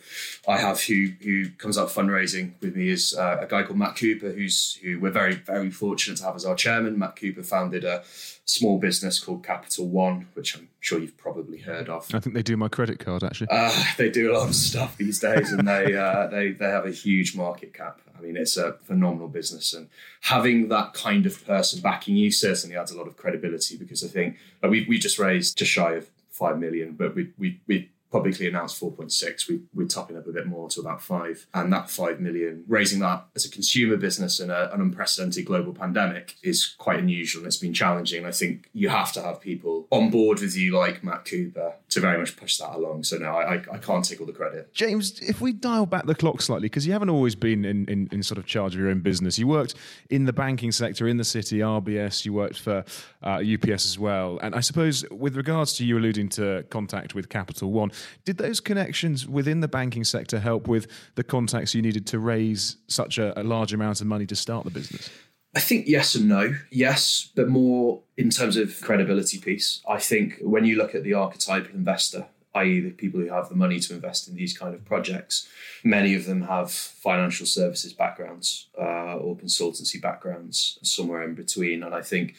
I 0.48 0.58
have 0.58 0.82
who 0.82 1.10
who 1.22 1.50
comes 1.50 1.78
out 1.78 1.88
fundraising 1.88 2.52
with 2.60 2.76
me 2.76 2.88
is 2.88 3.14
uh, 3.16 3.38
a 3.40 3.46
guy 3.46 3.62
called 3.62 3.78
Matt 3.78 3.96
Cooper, 3.96 4.30
who's 4.30 4.78
who 4.82 5.00
we're 5.00 5.10
very 5.10 5.34
very 5.34 5.70
fortunate 5.70 6.18
to 6.18 6.24
have 6.24 6.36
as 6.36 6.44
our 6.44 6.54
chairman. 6.54 6.98
Matt 6.98 7.16
Cooper 7.16 7.42
founded 7.42 7.84
a 7.84 8.02
small 8.44 8.78
business 8.78 9.20
called 9.20 9.44
Capital 9.44 9.88
One, 9.88 10.28
which 10.34 10.56
I'm 10.56 10.68
sure 10.80 10.98
you've 10.98 11.16
probably 11.16 11.58
heard 11.58 11.88
of. 11.88 12.12
I 12.14 12.20
think 12.20 12.34
they 12.34 12.42
do 12.42 12.56
my 12.56 12.68
credit 12.68 12.98
card 12.98 13.24
actually. 13.24 13.48
Uh, 13.50 13.84
they 13.96 14.10
do 14.10 14.32
a 14.32 14.38
lot 14.38 14.48
of 14.48 14.54
stuff 14.54 14.96
these 14.96 15.20
days, 15.20 15.52
and 15.52 15.66
they 15.66 15.96
uh, 15.96 16.26
they 16.26 16.52
they 16.52 16.68
have 16.68 16.86
a 16.86 16.90
huge 16.90 17.36
market 17.36 17.74
cap. 17.74 18.00
I 18.22 18.26
mean, 18.26 18.36
it's 18.36 18.56
a 18.56 18.74
phenomenal 18.84 19.28
business, 19.28 19.74
and 19.74 19.88
having 20.22 20.68
that 20.68 20.94
kind 20.94 21.26
of 21.26 21.44
person 21.44 21.80
backing 21.80 22.16
you 22.16 22.30
certainly 22.30 22.76
adds 22.76 22.92
a 22.92 22.96
lot 22.96 23.08
of 23.08 23.16
credibility 23.16 23.76
because 23.76 24.04
I 24.04 24.08
think 24.08 24.36
like, 24.62 24.70
we 24.70 24.86
we 24.88 24.98
just 24.98 25.18
raised 25.18 25.58
just 25.58 25.70
shy 25.70 25.94
of 25.94 26.08
five 26.30 26.58
million, 26.58 26.92
but 26.92 27.14
we 27.14 27.30
we 27.38 27.60
we 27.66 27.90
publicly 28.12 28.46
announced 28.46 28.78
4.6 28.78 29.48
we, 29.48 29.62
we're 29.74 29.88
topping 29.88 30.18
up 30.18 30.26
a 30.26 30.32
bit 30.32 30.46
more 30.46 30.68
to 30.68 30.80
about 30.80 31.02
5 31.02 31.46
and 31.54 31.72
that 31.72 31.88
5 31.88 32.20
million 32.20 32.62
raising 32.68 33.00
that 33.00 33.24
as 33.34 33.46
a 33.46 33.50
consumer 33.50 33.96
business 33.96 34.38
in 34.38 34.50
a, 34.50 34.68
an 34.72 34.82
unprecedented 34.82 35.46
global 35.46 35.72
pandemic 35.72 36.36
is 36.42 36.74
quite 36.76 36.98
unusual 36.98 37.40
and 37.40 37.46
it's 37.46 37.56
been 37.56 37.72
challenging. 37.72 38.26
I 38.26 38.30
think 38.30 38.68
you 38.74 38.90
have 38.90 39.12
to 39.14 39.22
have 39.22 39.40
people 39.40 39.86
on 39.90 40.10
board 40.10 40.40
with 40.40 40.54
you 40.54 40.76
like 40.76 41.02
matt 41.02 41.24
cooper 41.24 41.72
to 41.88 42.00
very 42.00 42.18
much 42.18 42.36
push 42.36 42.58
that 42.58 42.74
along. 42.76 43.04
So 43.04 43.16
no 43.16 43.32
i, 43.32 43.54
I 43.54 43.78
can't 43.78 44.04
take 44.04 44.20
all 44.20 44.26
the 44.26 44.32
credit. 44.32 44.72
James 44.74 45.18
if 45.20 45.40
we 45.40 45.52
dial 45.54 45.86
back 45.86 46.04
the 46.04 46.14
clock 46.14 46.42
slightly 46.42 46.66
because 46.66 46.86
you 46.86 46.92
haven't 46.92 47.10
always 47.10 47.34
been 47.34 47.64
in, 47.64 47.86
in, 47.86 48.08
in, 48.12 48.22
sort 48.22 48.38
of 48.38 48.44
charge 48.44 48.74
of 48.74 48.80
your 48.80 48.90
own 48.90 49.00
business. 49.00 49.38
You 49.38 49.46
worked 49.46 49.74
in 50.10 50.26
the 50.26 50.32
banking 50.34 50.70
sector 50.70 51.08
in 51.08 51.16
the 51.16 51.24
city 51.24 51.60
rbs 51.60 52.26
you 52.26 52.34
worked 52.34 52.58
for 52.58 52.84
uh, 53.22 53.38
UBS 53.38 53.86
as 53.86 53.98
well. 53.98 54.38
And 54.42 54.54
i 54.54 54.60
suppose 54.60 55.08
with 55.10 55.34
regards 55.34 55.72
to 55.74 55.86
you 55.86 55.96
alluding 55.96 56.28
to 56.30 56.64
contact 56.68 57.14
with 57.14 57.30
capital 57.30 57.72
one 57.72 57.90
did 58.24 58.38
those 58.38 58.60
connections 58.60 59.26
within 59.26 59.60
the 59.60 59.68
banking 59.68 60.04
sector 60.04 60.40
help 60.40 60.68
with 60.68 60.86
the 61.14 61.24
contacts 61.24 61.74
you 61.74 61.82
needed 61.82 62.06
to 62.08 62.18
raise 62.18 62.76
such 62.88 63.18
a, 63.18 63.38
a 63.40 63.42
large 63.42 63.72
amount 63.72 64.00
of 64.00 64.06
money 64.06 64.26
to 64.26 64.36
start 64.36 64.64
the 64.64 64.70
business? 64.70 65.10
I 65.54 65.60
think 65.60 65.86
yes 65.86 66.14
and 66.14 66.28
no. 66.28 66.54
Yes, 66.70 67.30
but 67.36 67.48
more 67.48 68.02
in 68.16 68.30
terms 68.30 68.56
of 68.56 68.80
credibility 68.80 69.38
piece. 69.38 69.82
I 69.88 69.98
think 69.98 70.38
when 70.40 70.64
you 70.64 70.76
look 70.76 70.94
at 70.94 71.04
the 71.04 71.14
archetypal 71.14 71.74
investor, 71.74 72.26
i.e., 72.54 72.80
the 72.80 72.90
people 72.90 73.20
who 73.20 73.28
have 73.28 73.48
the 73.48 73.54
money 73.54 73.78
to 73.80 73.94
invest 73.94 74.28
in 74.28 74.34
these 74.34 74.56
kind 74.56 74.74
of 74.74 74.84
projects. 74.84 75.48
Many 75.84 76.14
of 76.14 76.26
them 76.26 76.42
have 76.42 76.70
financial 76.70 77.46
services 77.46 77.92
backgrounds 77.92 78.68
uh, 78.78 79.16
or 79.16 79.36
consultancy 79.36 80.00
backgrounds, 80.00 80.78
somewhere 80.82 81.22
in 81.22 81.34
between. 81.34 81.82
And 81.82 81.94
I 81.94 82.02
think 82.02 82.34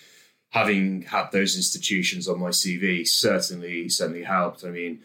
having 0.49 1.03
had 1.03 1.31
those 1.31 1.55
institutions 1.55 2.27
on 2.27 2.39
my 2.39 2.49
CV 2.49 3.07
certainly 3.07 3.89
certainly 3.89 4.23
helped. 4.23 4.63
I 4.63 4.69
mean, 4.69 5.01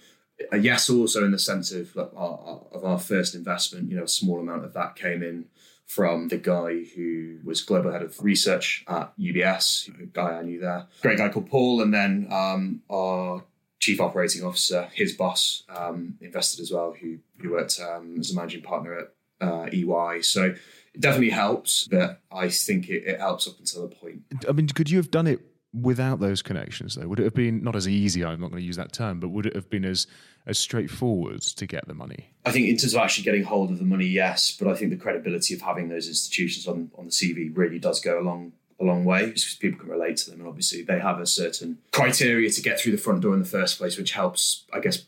uh, 0.53 0.57
yes, 0.57 0.89
also 0.89 1.25
in 1.25 1.33
the 1.33 1.39
sense 1.39 1.73
of 1.73 1.95
like, 1.97 2.11
our, 2.17 2.61
of 2.73 2.85
our 2.85 2.99
first 2.99 3.35
investment, 3.35 3.91
you 3.91 3.97
know, 3.97 4.05
a 4.05 4.09
small 4.09 4.41
amount 4.41 4.65
of 4.65 4.73
that 4.75 4.97
came 4.97 5.23
in 5.23 5.47
from 5.87 6.29
the 6.29 6.37
guy 6.37 6.85
who 6.95 7.39
was 7.43 7.63
global 7.63 7.91
head 7.91 8.03
of 8.03 8.23
research 8.23 8.85
at 8.89 9.13
UBS, 9.19 9.89
a 10.01 10.07
guy 10.07 10.39
I 10.39 10.43
knew 10.43 10.61
there, 10.61 10.87
great 11.01 11.19
guy 11.19 11.31
called 11.31 11.49
Paul, 11.49 11.81
and 11.81 11.93
then 11.93 12.29
um, 12.31 12.83
our 12.91 13.43
chief 13.81 14.01
operating 14.01 14.45
officer, 14.45 14.89
his 14.93 15.15
boss, 15.15 15.63
um, 15.75 16.19
invested 16.21 16.61
as 16.61 16.71
well, 16.71 16.95
who 17.01 17.19
who 17.39 17.53
worked 17.53 17.81
um, 17.81 18.17
as 18.19 18.31
a 18.33 18.35
managing 18.35 18.63
partner 18.63 18.99
at 18.99 19.15
uh, 19.41 19.67
EY. 19.73 20.23
So 20.23 20.55
it 20.95 21.01
definitely 21.01 21.31
helps, 21.31 21.89
but 21.89 22.21
I 22.31 22.49
think 22.49 22.89
it, 22.89 23.05
it 23.07 23.21
helps 23.21 23.49
up 23.49 23.59
until 23.59 23.85
a 23.85 23.89
point. 23.89 24.23
I 24.47 24.53
mean, 24.53 24.67
could 24.69 24.91
you 24.91 24.99
have 24.99 25.11
done 25.11 25.27
it 25.27 25.41
without 25.73 26.19
those 26.19 26.41
connections 26.41 26.95
though 26.95 27.07
would 27.07 27.21
it 27.21 27.25
have 27.25 27.35
been 27.35 27.63
not 27.63 27.77
as 27.77 27.87
easy 27.87 28.25
i'm 28.25 28.41
not 28.41 28.51
going 28.51 28.61
to 28.61 28.67
use 28.67 28.77
that 28.77 28.93
term 28.93 29.21
but 29.21 29.29
would 29.29 29.45
it 29.45 29.55
have 29.55 29.69
been 29.69 29.85
as 29.85 30.07
as 30.47 30.59
straightforward 30.59 31.43
to 31.43 31.67
get 31.67 31.87
the 31.87 31.93
money? 31.93 32.31
I 32.47 32.53
think 32.53 32.69
in 32.69 32.79
terms 32.79 32.95
of 32.95 33.01
actually 33.01 33.25
getting 33.25 33.43
hold 33.43 33.71
of 33.71 33.79
the 33.79 33.85
money 33.85 34.07
yes 34.07 34.51
but 34.51 34.67
i 34.67 34.75
think 34.75 34.91
the 34.91 34.97
credibility 34.97 35.55
of 35.55 35.61
having 35.61 35.89
those 35.89 36.09
institutions 36.09 36.67
on 36.67 36.91
on 36.97 37.07
the 37.07 37.11
cv 37.11 37.57
really 37.57 37.79
does 37.79 38.01
go 38.01 38.19
a 38.19 38.23
long 38.23 38.53
a 38.81 38.85
long 38.85 39.05
way 39.05 39.27
because 39.27 39.57
people 39.57 39.81
can 39.81 39.91
relate 39.91 40.17
to 40.19 40.31
them 40.31 40.41
and 40.41 40.49
obviously 40.49 40.83
they 40.83 40.99
have 40.99 41.21
a 41.21 41.27
certain 41.27 41.79
criteria 41.93 42.49
to 42.49 42.63
get 42.63 42.81
through 42.81 42.93
the 42.93 42.99
front 42.99 43.21
door 43.21 43.35
in 43.35 43.41
the 43.41 43.45
first 43.45 43.77
place 43.77 43.99
which 43.99 44.13
helps 44.13 44.65
i 44.73 44.81
guess 44.81 45.05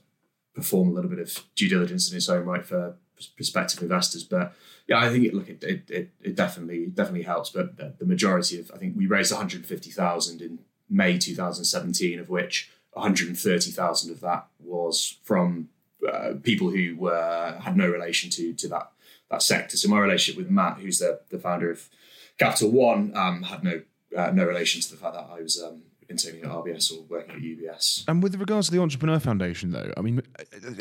perform 0.54 0.88
a 0.88 0.92
little 0.92 1.08
bit 1.08 1.20
of 1.20 1.44
due 1.54 1.68
diligence 1.68 2.10
in 2.10 2.16
its 2.16 2.28
own 2.28 2.44
right 2.44 2.66
for 2.66 2.96
prospective 3.36 3.80
investors 3.80 4.24
but 4.24 4.54
yeah, 4.90 4.98
I 4.98 5.08
think 5.08 5.24
it 5.24 5.34
look 5.34 5.48
it 5.48 5.62
it, 5.62 6.10
it 6.20 6.34
definitely 6.34 6.86
definitely 6.86 7.22
helps. 7.22 7.50
But 7.50 7.76
the, 7.76 7.94
the 8.00 8.04
majority 8.04 8.58
of 8.58 8.72
I 8.74 8.76
think 8.76 8.96
we 8.96 9.06
raised 9.06 9.30
150,000 9.30 10.42
in 10.42 10.58
May 10.88 11.16
2017, 11.16 12.18
of 12.18 12.28
which 12.28 12.70
130,000 12.94 14.10
of 14.10 14.20
that 14.20 14.48
was 14.58 15.18
from 15.22 15.68
uh, 16.12 16.32
people 16.42 16.70
who 16.70 16.96
were 16.96 17.56
had 17.62 17.76
no 17.76 17.88
relation 17.88 18.30
to 18.30 18.52
to 18.52 18.68
that 18.68 18.90
that 19.30 19.42
sector. 19.42 19.76
So 19.76 19.88
my 19.88 20.00
relationship 20.00 20.36
with 20.36 20.50
Matt, 20.50 20.78
who's 20.78 20.98
the 20.98 21.20
the 21.30 21.38
founder 21.38 21.70
of 21.70 21.88
Capital 22.36 22.72
One, 22.72 23.16
um, 23.16 23.44
had 23.44 23.62
no 23.62 23.82
uh, 24.16 24.32
no 24.32 24.44
relation 24.44 24.80
to 24.80 24.90
the 24.90 24.96
fact 24.96 25.14
that 25.14 25.28
I 25.30 25.40
was 25.40 25.62
um, 25.62 25.82
interning 26.10 26.42
at 26.42 26.50
RBS 26.50 26.92
or 26.92 27.02
working 27.08 27.36
at 27.36 27.40
UBS. 27.40 28.04
And 28.08 28.22
with 28.22 28.34
regards 28.36 28.68
to 28.68 28.74
the 28.74 28.80
Entrepreneur 28.80 29.18
Foundation, 29.18 29.70
though, 29.70 29.92
I 29.96 30.00
mean, 30.00 30.22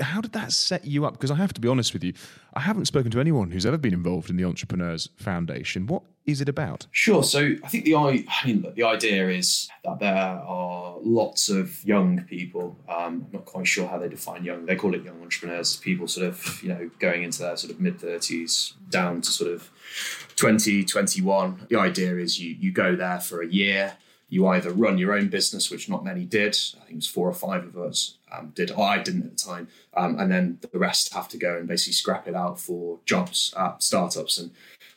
how 0.01 0.21
did 0.21 0.33
that 0.33 0.51
set 0.51 0.86
you 0.86 1.05
up? 1.05 1.13
Because 1.13 1.31
I 1.31 1.36
have 1.36 1.53
to 1.53 1.62
be 1.62 1.67
honest 1.67 1.93
with 1.93 2.03
you, 2.03 2.13
I 2.53 2.62
haven't 2.62 2.86
spoken 2.86 3.12
to 3.12 3.19
anyone 3.19 3.51
who's 3.51 3.65
ever 3.65 3.77
been 3.77 3.93
involved 3.93 4.29
in 4.29 4.38
the 4.38 4.45
Entrepreneurs 4.45 5.09
Foundation. 5.17 5.88
What 5.88 6.03
is 6.25 6.41
it 6.41 6.50
about? 6.50 6.88
Sure. 6.91 7.24
So 7.24 7.55
I 7.63 7.67
think 7.67 7.86
the 7.86 7.95
I 7.95 8.24
mean 8.45 8.65
the 8.75 8.83
idea 8.83 9.29
is 9.29 9.69
that 9.83 10.00
there 10.00 10.15
are 10.15 10.98
lots 11.01 11.50
of 11.50 11.83
young 11.83 12.24
people. 12.24 12.77
Um, 12.88 13.25
I'm 13.25 13.27
not 13.31 13.45
quite 13.45 13.67
sure 13.67 13.88
how 13.88 13.98
they 13.98 14.09
define 14.09 14.43
young. 14.43 14.65
They 14.65 14.75
call 14.75 14.93
it 14.93 15.03
young 15.03 15.21
entrepreneurs. 15.21 15.77
People 15.77 16.07
sort 16.07 16.27
of 16.27 16.62
you 16.62 16.69
know 16.69 16.89
going 17.00 17.24
into 17.24 17.39
their 17.39 17.57
sort 17.57 17.74
of 17.74 17.79
mid 17.79 18.00
thirties 18.00 18.74
down 18.89 19.21
to 19.21 19.31
sort 19.31 19.51
of 19.51 19.71
20, 20.36 20.86
21. 20.86 21.67
The 21.69 21.79
idea 21.79 22.17
is 22.17 22.39
you 22.39 22.55
you 22.59 22.71
go 22.71 22.95
there 22.95 23.19
for 23.19 23.41
a 23.41 23.48
year 23.48 23.98
you 24.29 24.48
either 24.48 24.71
run 24.71 24.98
your 24.98 25.13
own 25.13 25.27
business, 25.27 25.71
which 25.71 25.89
not 25.89 26.05
many 26.05 26.24
did. 26.24 26.55
I 26.75 26.86
think 26.86 26.91
it 26.91 26.95
was 26.95 27.07
four 27.07 27.27
or 27.27 27.33
five 27.33 27.63
of 27.63 27.77
us 27.77 28.17
um, 28.31 28.51
did. 28.55 28.71
Oh, 28.75 28.83
I 28.83 29.00
didn't 29.00 29.24
at 29.24 29.38
the 29.38 29.43
time. 29.43 29.67
Um, 29.95 30.19
and 30.19 30.31
then 30.31 30.59
the 30.71 30.77
rest 30.77 31.13
have 31.13 31.27
to 31.29 31.38
go 31.38 31.57
and 31.57 31.67
basically 31.67 31.93
scrap 31.93 32.27
it 32.27 32.36
out 32.36 32.59
for 32.59 33.00
jobs 33.05 33.53
at 33.57 33.81
startups 33.81 34.38
and 34.38 34.51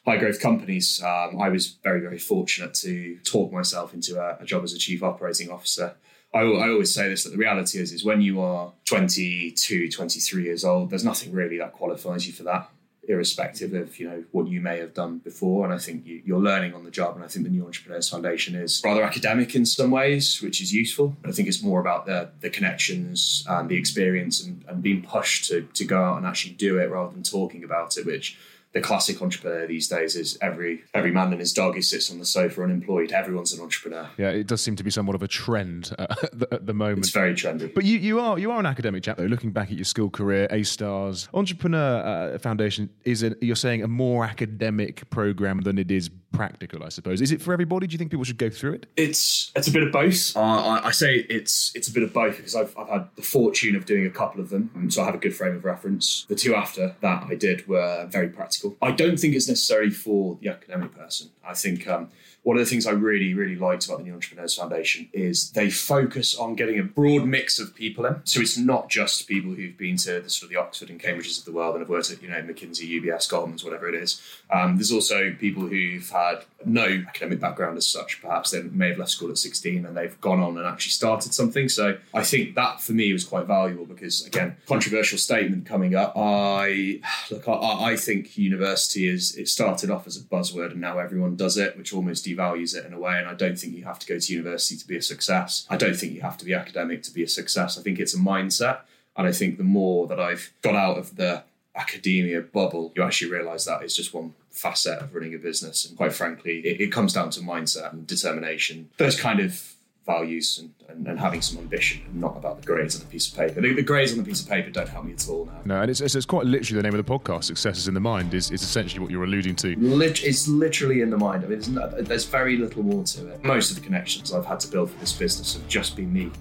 high 0.05 0.19
growth 0.19 0.41
companies. 0.41 1.03
Um, 1.03 1.41
I 1.41 1.49
was 1.49 1.77
very, 1.83 2.01
very 2.01 2.19
fortunate 2.19 2.75
to 2.75 3.19
talk 3.25 3.53
myself 3.53 3.95
into 3.95 4.21
a, 4.21 4.39
a 4.41 4.45
job 4.45 4.65
as 4.65 4.75
a 4.75 4.79
chief 4.79 5.03
operating 5.03 5.51
officer. 5.51 5.95
I, 6.35 6.41
I, 6.41 6.69
always 6.71 6.95
say 6.95 7.09
this 7.09 7.25
that 7.25 7.31
the 7.31 7.37
reality 7.37 7.79
is, 7.79 7.93
is 7.93 8.05
when 8.05 8.23
you 8.23 8.41
are 8.41 8.73
22, 8.87 9.91
23 9.91 10.45
years 10.45 10.65
old, 10.65 10.91
there's 10.91 11.05
nothing 11.05 11.33
really 11.33 11.59
that 11.59 11.73
qualifies 11.73 12.27
you 12.27 12.33
for 12.33 12.43
that 12.45 12.71
irrespective 13.09 13.75
of 13.75 13.99
you 13.99 14.09
know 14.09 14.25
what 14.31 14.47
you 14.47 14.61
may 14.61 14.79
have 14.79 14.95
done 14.95 15.19
before. 15.19 15.65
And 15.65 15.75
I 15.75 15.79
think 15.79 16.07
you, 16.07 16.37
are 16.37 16.41
learning 16.41 16.75
on 16.75 16.85
the 16.85 16.91
job. 16.91 17.17
And 17.17 17.25
I 17.25 17.29
think 17.29 17.45
the 17.45 17.51
New 17.51 17.65
Entrepreneurs 17.65 18.09
Foundation 18.09 18.55
is 18.55 18.81
rather 18.85 19.03
academic 19.03 19.55
in 19.55 19.67
some 19.67 19.91
ways, 19.91 20.41
which 20.41 20.61
is 20.61 20.73
useful. 20.73 21.17
I 21.25 21.33
think 21.33 21.49
it's 21.49 21.63
more 21.63 21.81
about 21.81 22.07
the 22.07 22.31
the 22.41 22.51
connections 22.51 23.45
and 23.49 23.69
the 23.69 23.77
experience 23.77 24.43
and, 24.43 24.65
and 24.69 24.83
being 24.83 25.03
pushed 25.03 25.49
to 25.49 25.63
to 25.75 25.85
go 25.85 26.03
out 26.03 26.17
and 26.17 26.27
actually 26.27 26.55
do 26.55 26.79
it 26.79 26.91
rather 26.91 27.13
than 27.13 27.23
talking 27.23 27.65
about 27.65 27.97
it, 27.97 28.07
which 28.07 28.39
the 28.73 28.81
classic 28.81 29.21
entrepreneur 29.21 29.67
these 29.67 29.89
days 29.89 30.17
is 30.17 30.39
every 30.41 30.85
every 30.95 31.11
man 31.11 31.31
and 31.31 31.41
his 31.41 31.53
dog 31.53 31.75
who 31.75 31.83
sits 31.83 32.11
on 32.11 32.19
the 32.19 32.25
sofa 32.25 32.63
unemployed. 32.63 33.13
Everyone's 33.13 33.53
an 33.53 33.61
entrepreneur. 33.61 34.09
Yeah, 34.17 34.31
it 34.31 34.47
does 34.47 34.63
seem 34.63 34.77
to 34.77 34.83
be 34.83 34.91
somewhat 34.91 35.15
of 35.15 35.23
a 35.23 35.29
trend 35.29 35.95
uh, 35.99 36.07
at, 36.23 36.39
the, 36.39 36.49
at, 36.55 36.67
the, 36.67 36.75
moment. 36.75 37.01
It's 37.01 37.11
very 37.11 37.35
trendy. 37.35 37.73
But 37.73 37.85
you, 37.85 37.99
you 37.99 38.21
are 38.21 38.39
you 38.39 38.51
are 38.51 38.59
an 38.59 38.67
academic 38.67 39.03
chap 39.03 39.19
though. 39.19 39.25
Looking 39.25 39.51
back 39.51 39.71
at 39.71 39.77
your 39.77 39.85
school 39.85 40.09
career, 40.09 40.49
A 40.51 40.63
Stars 40.63 41.29
Entrepreneur 41.35 42.35
uh, 42.35 42.39
Foundation 42.39 42.89
is 43.05 43.23
a, 43.23 43.37
you're 43.41 43.57
saying 43.57 43.83
a 43.83 43.89
more 43.89 44.25
academic 44.25 45.09
program 45.11 45.61
than 45.61 45.79
it 45.79 45.91
is 45.91 46.11
practical, 46.33 46.83
I 46.83 46.89
suppose. 46.89 47.21
Is 47.21 47.33
it 47.33 47.41
for 47.41 47.53
everybody? 47.53 47.87
Do 47.87 47.93
you 47.93 47.99
think 47.99 48.11
people 48.11 48.25
should 48.25 48.39
go 48.39 48.51
through 48.51 48.75
it? 48.75 48.87
It's 48.97 49.53
it's 49.55 49.69
a 49.69 49.71
bit 49.71 49.83
of 49.83 49.93
both. 49.93 50.37
Uh, 50.37 50.41
I, 50.41 50.87
I, 50.89 50.91
say 50.91 51.27
it's 51.29 51.73
it's 51.75 51.89
a 51.89 51.93
bit 51.93 52.03
of 52.03 52.13
both 52.13 52.37
because 52.37 52.57
I've, 52.57 52.77
I've 52.77 52.89
had 52.89 53.09
the 53.17 53.23
fortune 53.23 53.77
of 53.77 53.85
doing 53.85 54.07
a 54.07 54.11
couple 54.11 54.41
of 54.41 54.51
them, 54.51 54.91
so 54.91 55.03
I 55.03 55.07
have 55.07 55.15
a 55.15 55.19
good 55.19 55.35
frame 55.35 55.57
of 55.57 55.65
reference. 55.65 56.25
The 56.29 56.35
two 56.35 56.55
after 56.55 56.97
that 57.01 57.25
I 57.29 57.35
did 57.35 57.69
were 57.69 58.07
very 58.11 58.29
practical. 58.29 58.77
I 58.83 58.91
don't 58.91 59.19
think 59.19 59.35
it's 59.35 59.49
necessarily 59.49 59.91
for 59.91 60.39
the 60.41 60.49
academic 60.49 60.95
person. 60.95 61.31
I 61.45 61.55
think 61.55 61.87
um, 61.87 62.09
one 62.43 62.57
of 62.57 62.61
the 62.61 62.69
things 62.69 62.87
I 62.87 62.91
really, 62.91 63.35
really 63.35 63.55
liked 63.55 63.87
about 63.87 63.99
the 63.99 64.05
New 64.05 64.15
Entrepreneurs 64.15 64.57
Foundation 64.57 65.09
is 65.13 65.51
they 65.51 65.71
focus 65.71 66.35
on 66.37 66.57
getting 66.57 66.79
a 66.79 66.83
broad 66.83 67.25
mix 67.25 67.61
of 67.61 67.75
people 67.75 68.05
in. 68.05 68.21
So 68.25 68.41
it's 68.41 68.59
not 68.59 68.89
just 68.89 69.29
people 69.29 69.53
who've 69.53 69.77
been 69.77 69.97
to 69.99 70.21
the 70.21 70.29
sort 70.29 70.45
of 70.45 70.51
the 70.51 70.57
Oxford 70.57 70.91
and 70.91 71.01
Cambridges 71.01 71.39
of 71.39 71.45
the 71.45 71.53
world 71.53 71.77
and 71.77 71.83
have 71.83 71.89
worked 71.89 72.11
at, 72.11 72.21
you 72.21 72.29
know, 72.29 72.43
McKinsey, 72.43 73.01
UBS, 73.01 73.29
Goldman's, 73.31 73.63
whatever 73.63 73.89
it 73.89 73.95
is. 73.95 74.21
Um, 74.51 74.77
there's 74.77 74.91
also 74.91 75.33
people 75.39 75.67
who've 75.67 76.09
had 76.11 76.45
no 76.65 77.05
academic 77.09 77.39
background 77.39 77.77
as 77.77 77.87
such. 77.87 78.21
Perhaps 78.21 78.51
they 78.51 78.63
may 78.63 78.89
have 78.89 78.99
left 78.99 79.11
school 79.11 79.31
at 79.31 79.39
16 79.39 79.87
and 79.87 79.97
they've 79.97 80.21
gone 80.21 80.41
on 80.41 80.59
and 80.59 80.67
actually 80.67 80.91
started 80.91 81.33
something. 81.33 81.69
So 81.69 81.99
I 82.13 82.25
think 82.25 82.57
that 82.57 82.81
for 82.81 82.93
me 82.93 83.13
was 83.13 83.25
quite 83.25 83.47
valuable 83.47 83.87
because, 83.87 84.27
again, 84.27 84.57
controversial 84.67 85.19
statement 85.19 85.67
coming 85.67 85.95
up. 85.95 86.15
I 86.17 87.01
look, 87.31 87.49
I, 87.49 87.93
I 87.93 87.97
think 87.97 88.37
university 88.37 89.07
is 89.07 89.37
it 89.37 89.49
started 89.49 89.91
off 89.91 90.09
as 90.09 90.17
a 90.17 90.21
buzzword 90.21 90.73
and 90.73 90.81
now 90.81 90.99
everyone 90.99 91.37
does 91.37 91.57
it, 91.57 91.77
which 91.79 91.93
almost 91.93 92.27
devalues 92.37 92.77
it 92.77 92.87
in 92.87 92.93
a 92.93 92.99
way. 92.99 93.19
And 93.19 93.29
I 93.29 93.35
don't 93.35 93.59
think 93.59 93.75
you 93.75 93.85
have 93.85 93.99
to 94.01 94.07
go 94.07 94.19
to 94.19 94.33
university 94.33 94.77
to 94.77 94.87
be 94.87 94.97
a 94.97 95.03
success. 95.03 95.67
I 95.71 95.77
don't 95.77 95.97
think 95.97 96.13
you 96.13 96.21
have 96.23 96.37
to 96.39 96.45
be 96.45 96.55
academic 96.55 97.03
to 97.05 97.13
be 97.13 97.23
a 97.23 97.29
success. 97.29 97.79
I 97.79 97.83
think 97.83 97.99
it's 97.99 98.15
a 98.15 98.19
mindset. 98.19 98.81
And 99.17 99.27
I 99.27 99.33
think 99.33 99.59
the 99.59 99.65
more 99.65 100.07
that 100.07 100.19
I've 100.19 100.53
got 100.63 100.75
out 100.75 100.99
of 100.99 101.17
the 101.17 101.45
academia 101.75 102.41
bubble, 102.41 102.93
you 102.95 103.03
actually 103.03 103.31
realize 103.31 103.65
that 103.65 103.83
it's 103.83 103.97
just 103.97 104.15
one 104.15 104.35
facet 104.51 104.99
of 105.01 105.15
running 105.15 105.35
a 105.35 105.39
business. 105.39 105.87
And 105.87 105.97
quite 105.97 106.13
frankly, 106.13 106.61
it, 106.61 106.81
it 106.81 106.93
comes 106.93 107.13
down 107.13 107.31
to 107.31 107.41
mindset 107.41 107.93
and 107.93 108.07
determination. 108.07 108.91
Those 108.99 109.19
kind 109.19 109.41
of 109.41 109.75
values 110.05 110.59
and, 110.59 110.75
and, 110.89 111.07
and, 111.07 111.19
having 111.19 111.41
some 111.41 111.59
ambition 111.59 112.03
and 112.07 112.21
not 112.21 112.37
about 112.37 112.61
the 112.61 112.67
grades 112.67 112.99
on 112.99 113.07
a 113.07 113.09
piece 113.09 113.29
of 113.29 113.39
paper. 113.39 113.61
The, 113.61 113.73
the, 113.73 113.83
grades 113.83 114.13
on 114.13 114.19
the 114.19 114.25
piece 114.25 114.43
of 114.43 114.49
paper 114.49 114.71
don't 114.71 114.89
help 114.89 115.05
me 115.05 115.13
at 115.13 115.29
all 115.29 115.47
now. 115.47 115.61
No, 115.65 115.81
and 115.81 115.91
it's, 115.91 116.01
it's, 116.01 116.15
it's, 116.15 116.27
quite 116.27 116.45
literally 116.45 116.83
the 116.83 116.83
name 116.83 116.99
of 116.99 117.05
the 117.05 117.19
podcast, 117.19 117.45
Success 117.45 117.79
is 117.79 117.89
in 117.89 117.95
the 117.95 118.01
Mind, 118.01 118.35
is, 118.35 118.51
is 118.51 118.63
essentially 118.63 119.01
what 119.01 119.11
you're 119.11 119.25
alluding 119.25 119.55
to. 119.57 119.77
Lit- 119.77 120.25
it's 120.25 120.49
literally 120.49 121.03
in 121.03 121.11
the 121.11 121.19
mind. 121.19 121.45
I 121.45 121.49
mean, 121.49 121.75
not, 121.75 122.05
there's 122.05 122.25
very 122.25 122.57
little 122.57 122.83
more 122.83 123.05
to 123.05 123.29
it. 123.29 123.45
Most 123.45 123.71
of 123.71 123.77
the 123.77 123.83
connections 123.83 124.33
I've 124.33 124.47
had 124.47 124.59
to 124.61 124.69
build 124.69 124.91
for 124.91 124.99
this 124.99 125.13
business 125.13 125.55
have 125.55 125.69
just 125.69 125.95
been 125.95 126.13
me 126.13 126.33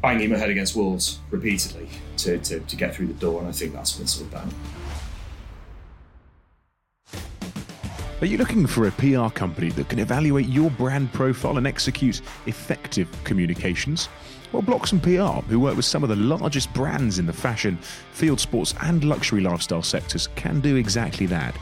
banging 0.00 0.30
my 0.30 0.36
head 0.36 0.50
against 0.50 0.76
walls 0.76 1.18
repeatedly 1.30 1.88
to, 2.18 2.38
to, 2.38 2.60
to 2.60 2.76
get 2.76 2.94
through 2.94 3.06
the 3.06 3.14
door, 3.14 3.40
and 3.40 3.48
I 3.48 3.52
think 3.52 3.74
that's 3.74 3.96
what 3.96 4.04
it's 4.04 4.18
all 4.20 4.26
about. 4.26 4.46
Are 8.24 8.26
you 8.26 8.38
looking 8.38 8.66
for 8.66 8.88
a 8.88 8.92
PR 8.92 9.28
company 9.28 9.68
that 9.72 9.90
can 9.90 9.98
evaluate 9.98 10.48
your 10.48 10.70
brand 10.70 11.12
profile 11.12 11.58
and 11.58 11.66
execute 11.66 12.22
effective 12.46 13.06
communications? 13.22 14.08
Well, 14.50 14.62
Bloxham 14.62 14.98
PR, 15.02 15.46
who 15.46 15.60
work 15.60 15.76
with 15.76 15.84
some 15.84 16.02
of 16.02 16.08
the 16.08 16.16
largest 16.16 16.72
brands 16.72 17.18
in 17.18 17.26
the 17.26 17.34
fashion, 17.34 17.76
field 18.12 18.40
sports, 18.40 18.74
and 18.80 19.04
luxury 19.04 19.42
lifestyle 19.42 19.82
sectors, 19.82 20.28
can 20.36 20.62
do 20.62 20.76
exactly 20.76 21.26
that. 21.26 21.54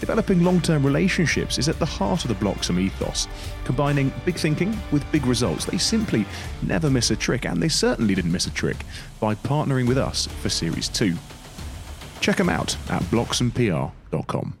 Developing 0.00 0.44
long 0.44 0.60
term 0.60 0.84
relationships 0.84 1.56
is 1.56 1.70
at 1.70 1.78
the 1.78 1.86
heart 1.86 2.26
of 2.26 2.28
the 2.28 2.34
Bloxham 2.34 2.78
ethos, 2.78 3.26
combining 3.64 4.12
big 4.26 4.36
thinking 4.36 4.78
with 4.90 5.10
big 5.12 5.24
results. 5.24 5.64
They 5.64 5.78
simply 5.78 6.26
never 6.60 6.90
miss 6.90 7.10
a 7.10 7.16
trick, 7.16 7.46
and 7.46 7.62
they 7.62 7.70
certainly 7.70 8.14
didn't 8.14 8.32
miss 8.32 8.46
a 8.46 8.50
trick 8.50 8.84
by 9.18 9.34
partnering 9.34 9.88
with 9.88 9.96
us 9.96 10.26
for 10.26 10.50
Series 10.50 10.90
2. 10.90 11.16
Check 12.20 12.36
them 12.36 12.50
out 12.50 12.76
at 12.90 13.00
bloxhampr.com. 13.04 14.58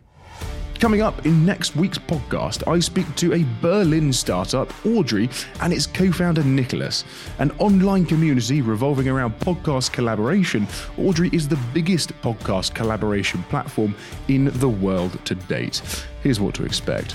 Coming 0.82 1.00
up 1.00 1.24
in 1.26 1.46
next 1.46 1.76
week's 1.76 1.96
podcast, 1.96 2.66
I 2.66 2.80
speak 2.80 3.06
to 3.14 3.34
a 3.34 3.46
Berlin 3.60 4.12
startup, 4.12 4.68
Audrey, 4.84 5.30
and 5.60 5.72
its 5.72 5.86
co 5.86 6.10
founder, 6.10 6.42
Nicholas. 6.42 7.04
An 7.38 7.52
online 7.58 8.04
community 8.04 8.62
revolving 8.62 9.06
around 9.06 9.38
podcast 9.38 9.92
collaboration, 9.92 10.66
Audrey 10.98 11.30
is 11.32 11.46
the 11.46 11.58
biggest 11.72 12.20
podcast 12.20 12.74
collaboration 12.74 13.44
platform 13.44 13.94
in 14.26 14.46
the 14.58 14.68
world 14.68 15.24
to 15.24 15.36
date. 15.36 15.80
Here's 16.24 16.40
what 16.40 16.52
to 16.56 16.64
expect. 16.64 17.14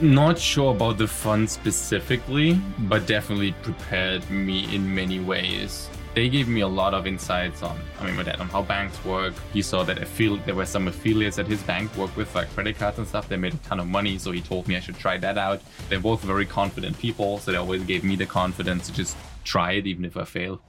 Not 0.00 0.38
sure 0.38 0.74
about 0.74 0.96
the 0.96 1.06
fund 1.06 1.50
specifically, 1.50 2.54
but 2.88 3.06
definitely 3.06 3.52
prepared 3.60 4.30
me 4.30 4.74
in 4.74 4.94
many 4.94 5.20
ways. 5.20 5.90
They 6.14 6.28
gave 6.28 6.46
me 6.46 6.60
a 6.60 6.68
lot 6.68 6.92
of 6.92 7.06
insights 7.06 7.62
on, 7.62 7.78
I 7.98 8.04
mean, 8.04 8.16
my 8.16 8.22
dad 8.22 8.38
on 8.38 8.48
how 8.48 8.60
banks 8.60 9.02
work. 9.02 9.32
He 9.54 9.62
saw 9.62 9.82
that 9.84 9.96
affili- 9.96 10.44
there 10.44 10.54
were 10.54 10.66
some 10.66 10.86
affiliates 10.86 11.38
at 11.38 11.46
his 11.46 11.62
bank 11.62 11.96
work 11.96 12.14
with 12.18 12.34
like 12.34 12.52
credit 12.52 12.78
cards 12.78 12.98
and 12.98 13.08
stuff. 13.08 13.30
They 13.30 13.38
made 13.38 13.54
a 13.54 13.56
ton 13.58 13.80
of 13.80 13.86
money, 13.86 14.18
so 14.18 14.30
he 14.30 14.42
told 14.42 14.68
me 14.68 14.76
I 14.76 14.80
should 14.80 14.98
try 14.98 15.16
that 15.16 15.38
out. 15.38 15.62
They're 15.88 16.00
both 16.00 16.20
very 16.20 16.44
confident 16.44 16.98
people, 16.98 17.38
so 17.38 17.50
they 17.50 17.56
always 17.56 17.82
gave 17.84 18.04
me 18.04 18.16
the 18.16 18.26
confidence 18.26 18.88
to 18.88 18.92
just 18.92 19.16
try 19.44 19.72
it, 19.72 19.86
even 19.86 20.04
if 20.04 20.18
I 20.18 20.24
fail. 20.24 20.60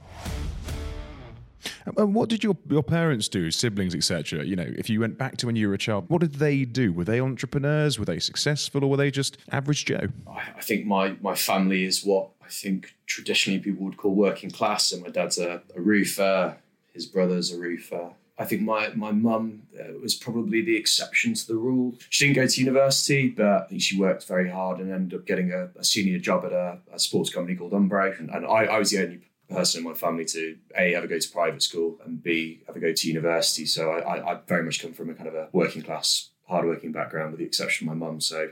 And 1.96 2.14
what 2.14 2.28
did 2.28 2.42
your, 2.42 2.56
your 2.68 2.82
parents 2.82 3.28
do, 3.28 3.50
siblings, 3.50 3.94
etc.? 3.94 4.44
You 4.44 4.56
know, 4.56 4.72
if 4.76 4.88
you 4.90 5.00
went 5.00 5.18
back 5.18 5.36
to 5.38 5.46
when 5.46 5.56
you 5.56 5.68
were 5.68 5.74
a 5.74 5.78
child, 5.78 6.06
what 6.08 6.20
did 6.20 6.34
they 6.34 6.64
do? 6.64 6.92
Were 6.92 7.04
they 7.04 7.20
entrepreneurs? 7.20 7.98
Were 7.98 8.04
they 8.04 8.18
successful, 8.18 8.84
or 8.84 8.90
were 8.90 8.96
they 8.96 9.10
just 9.10 9.38
average 9.50 9.84
Joe? 9.84 10.08
I, 10.28 10.60
think 10.60 10.86
my 10.86 11.16
my 11.20 11.34
family 11.34 11.84
is 11.84 12.04
what 12.04 12.30
I 12.42 12.48
think 12.48 12.94
traditionally 13.06 13.60
people 13.60 13.84
would 13.84 13.96
call 13.96 14.14
working 14.14 14.50
class. 14.50 14.92
And 14.92 15.02
my 15.02 15.10
dad's 15.10 15.38
a, 15.38 15.62
a 15.74 15.80
roofer, 15.80 16.56
his 16.92 17.06
brother's 17.06 17.52
a 17.52 17.58
roofer. 17.58 18.10
I 18.36 18.44
think 18.44 18.62
my 18.62 18.88
my 18.94 19.12
mum 19.12 19.62
uh, 19.78 19.98
was 20.02 20.14
probably 20.14 20.60
the 20.62 20.76
exception 20.76 21.34
to 21.34 21.46
the 21.46 21.56
rule. 21.56 21.94
She 22.10 22.26
didn't 22.26 22.36
go 22.36 22.46
to 22.46 22.60
university, 22.60 23.28
but 23.28 23.68
she 23.80 23.98
worked 23.98 24.26
very 24.26 24.50
hard 24.50 24.80
and 24.80 24.90
ended 24.92 25.20
up 25.20 25.26
getting 25.26 25.52
a, 25.52 25.68
a 25.78 25.84
senior 25.84 26.18
job 26.18 26.44
at 26.44 26.52
a, 26.52 26.78
a, 26.92 26.98
sports 26.98 27.30
company 27.32 27.56
called 27.56 27.72
Umbro. 27.72 28.18
And, 28.18 28.30
and 28.30 28.44
I, 28.44 28.64
I 28.64 28.78
was 28.78 28.90
the 28.90 29.02
only 29.02 29.20
person 29.50 29.80
in 29.80 29.84
my 29.84 29.94
family 29.94 30.24
to 30.24 30.56
a 30.78 30.94
ever 30.94 31.06
go 31.06 31.18
to 31.18 31.30
private 31.30 31.62
school 31.62 31.98
and 32.04 32.22
b 32.22 32.62
ever 32.68 32.80
go 32.80 32.92
to 32.92 33.08
university. 33.08 33.66
So 33.66 33.90
I, 33.90 34.32
I 34.32 34.40
very 34.46 34.62
much 34.62 34.80
come 34.80 34.92
from 34.92 35.10
a 35.10 35.14
kind 35.14 35.28
of 35.28 35.34
a 35.34 35.48
working 35.52 35.82
class, 35.82 36.30
hardworking 36.48 36.92
background, 36.92 37.32
with 37.32 37.40
the 37.40 37.46
exception 37.46 37.88
of 37.88 37.96
my 37.96 38.06
mum. 38.06 38.20
So 38.20 38.50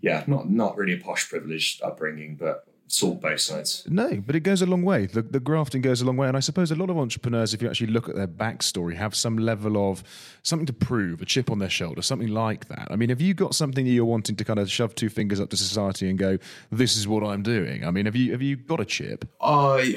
yeah, 0.00 0.24
not 0.26 0.50
not 0.50 0.76
really 0.76 0.94
a 0.94 1.02
posh, 1.02 1.28
privileged 1.28 1.82
upbringing, 1.82 2.36
but 2.36 2.66
sort 2.92 3.20
both 3.20 3.40
sides. 3.40 3.84
No, 3.88 4.22
but 4.26 4.36
it 4.36 4.40
goes 4.40 4.60
a 4.60 4.66
long 4.66 4.82
way. 4.82 5.06
The, 5.06 5.22
the 5.22 5.40
grafting 5.40 5.80
goes 5.80 6.02
a 6.02 6.04
long 6.04 6.16
way. 6.16 6.28
And 6.28 6.36
I 6.36 6.40
suppose 6.40 6.70
a 6.70 6.74
lot 6.74 6.90
of 6.90 6.98
entrepreneurs, 6.98 7.54
if 7.54 7.62
you 7.62 7.68
actually 7.68 7.86
look 7.86 8.08
at 8.08 8.14
their 8.14 8.28
backstory, 8.28 8.94
have 8.94 9.14
some 9.14 9.38
level 9.38 9.90
of 9.90 10.04
something 10.42 10.66
to 10.66 10.74
prove, 10.74 11.22
a 11.22 11.24
chip 11.24 11.50
on 11.50 11.58
their 11.58 11.70
shoulder, 11.70 12.02
something 12.02 12.28
like 12.28 12.68
that. 12.68 12.88
I 12.90 12.96
mean, 12.96 13.08
have 13.08 13.20
you 13.20 13.32
got 13.32 13.54
something 13.54 13.86
that 13.86 13.90
you're 13.90 14.04
wanting 14.04 14.36
to 14.36 14.44
kind 14.44 14.58
of 14.58 14.70
shove 14.70 14.94
two 14.94 15.08
fingers 15.08 15.40
up 15.40 15.48
to 15.50 15.56
society 15.56 16.10
and 16.10 16.18
go, 16.18 16.38
this 16.70 16.96
is 16.96 17.08
what 17.08 17.24
I'm 17.24 17.42
doing? 17.42 17.86
I 17.86 17.90
mean, 17.90 18.04
have 18.04 18.16
you 18.16 18.32
have 18.32 18.42
you 18.42 18.56
got 18.56 18.80
a 18.80 18.84
chip? 18.84 19.26
I 19.40 19.96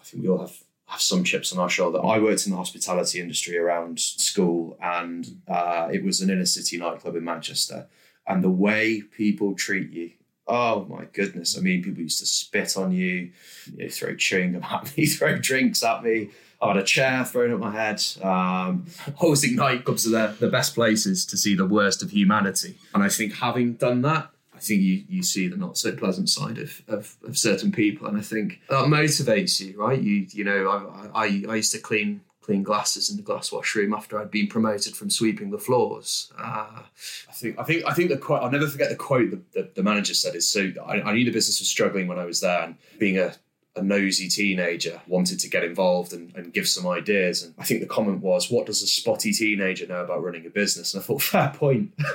I 0.00 0.04
think 0.04 0.22
we 0.22 0.28
all 0.28 0.38
have 0.38 0.56
have 0.90 1.00
some 1.00 1.22
chips 1.22 1.52
on 1.52 1.60
our 1.60 1.70
shoulder. 1.70 2.04
I 2.04 2.18
worked 2.18 2.46
in 2.46 2.50
the 2.50 2.58
hospitality 2.58 3.20
industry 3.20 3.56
around 3.56 4.00
school, 4.00 4.76
and 4.82 5.40
uh, 5.46 5.88
it 5.92 6.02
was 6.02 6.20
an 6.20 6.30
inner 6.30 6.44
city 6.44 6.78
nightclub 6.78 7.14
in 7.14 7.24
Manchester. 7.24 7.86
And 8.26 8.42
the 8.42 8.50
way 8.50 9.00
people 9.00 9.54
treat 9.54 9.90
you, 9.90 10.10
oh 10.48 10.86
my 10.86 11.04
goodness! 11.12 11.56
I 11.56 11.60
mean, 11.60 11.82
people 11.82 12.02
used 12.02 12.18
to 12.18 12.26
spit 12.26 12.76
on 12.76 12.90
you, 12.90 13.30
you 13.72 13.84
know, 13.84 13.88
throw 13.88 14.16
chewing 14.16 14.54
gum 14.54 14.64
at 14.70 14.96
me, 14.96 15.06
throw 15.06 15.38
drinks 15.38 15.84
at 15.84 16.02
me. 16.02 16.30
I 16.62 16.68
had 16.68 16.76
a 16.76 16.82
chair 16.82 17.24
thrown 17.24 17.52
at 17.52 17.58
my 17.58 17.70
head. 17.70 18.02
Um, 18.20 18.86
I 19.06 19.12
always 19.20 19.40
think 19.40 19.58
nightclubs 19.58 20.06
are 20.06 20.10
the, 20.10 20.36
the 20.40 20.50
best 20.50 20.74
places 20.74 21.24
to 21.26 21.36
see 21.36 21.54
the 21.54 21.66
worst 21.66 22.02
of 22.02 22.10
humanity. 22.10 22.78
And 22.92 23.02
I 23.02 23.08
think 23.08 23.34
having 23.34 23.74
done 23.74 24.02
that, 24.02 24.30
I 24.60 24.62
think 24.62 24.82
you, 24.82 25.04
you 25.08 25.22
see 25.22 25.48
the 25.48 25.56
not 25.56 25.78
so 25.78 25.90
pleasant 25.92 26.28
side 26.28 26.58
of, 26.58 26.82
of, 26.86 27.16
of, 27.26 27.38
certain 27.38 27.72
people, 27.72 28.06
and 28.06 28.18
I 28.18 28.20
think 28.20 28.60
that 28.68 28.84
motivates 28.84 29.58
you, 29.58 29.80
right? 29.80 29.98
You 29.98 30.26
you 30.30 30.44
know, 30.44 30.68
I, 31.14 31.24
I, 31.24 31.44
I 31.48 31.54
used 31.56 31.72
to 31.72 31.78
clean 31.78 32.20
clean 32.42 32.62
glasses 32.62 33.08
in 33.08 33.16
the 33.16 33.22
glass 33.22 33.50
washroom 33.50 33.94
after 33.94 34.18
I'd 34.18 34.30
been 34.30 34.48
promoted 34.48 34.94
from 34.94 35.08
sweeping 35.08 35.50
the 35.50 35.58
floors. 35.58 36.30
Uh, 36.38 36.82
I 37.28 37.32
think 37.32 37.58
I 37.58 37.64
think 37.64 37.84
I 37.86 37.94
think 37.94 38.10
the 38.10 38.18
quote 38.18 38.42
I'll 38.42 38.50
never 38.50 38.66
forget 38.66 38.90
the 38.90 38.96
quote 38.96 39.30
the, 39.30 39.40
the, 39.54 39.70
the 39.76 39.82
manager 39.82 40.12
said 40.12 40.34
is 40.34 40.46
so 40.46 40.70
I, 40.84 41.00
I 41.00 41.14
knew 41.14 41.24
the 41.24 41.30
business 41.30 41.58
was 41.58 41.68
struggling 41.68 42.06
when 42.06 42.18
I 42.18 42.26
was 42.26 42.40
there, 42.40 42.62
and 42.62 42.76
being 42.98 43.16
a 43.16 43.34
a 43.80 43.82
nosy 43.82 44.28
teenager 44.28 45.00
wanted 45.06 45.40
to 45.40 45.48
get 45.48 45.64
involved 45.64 46.12
and, 46.12 46.34
and, 46.36 46.52
give 46.52 46.68
some 46.68 46.86
ideas. 46.86 47.42
And 47.42 47.54
I 47.58 47.64
think 47.64 47.80
the 47.80 47.86
comment 47.86 48.20
was, 48.20 48.50
What 48.50 48.66
does 48.66 48.82
a 48.82 48.86
spotty 48.86 49.32
teenager 49.32 49.86
know 49.86 50.04
about 50.04 50.22
running 50.22 50.44
a 50.44 50.50
business? 50.50 50.92
And 50.92 51.02
I 51.02 51.06
thought, 51.06 51.22
Fair 51.22 51.52
point. 51.54 51.92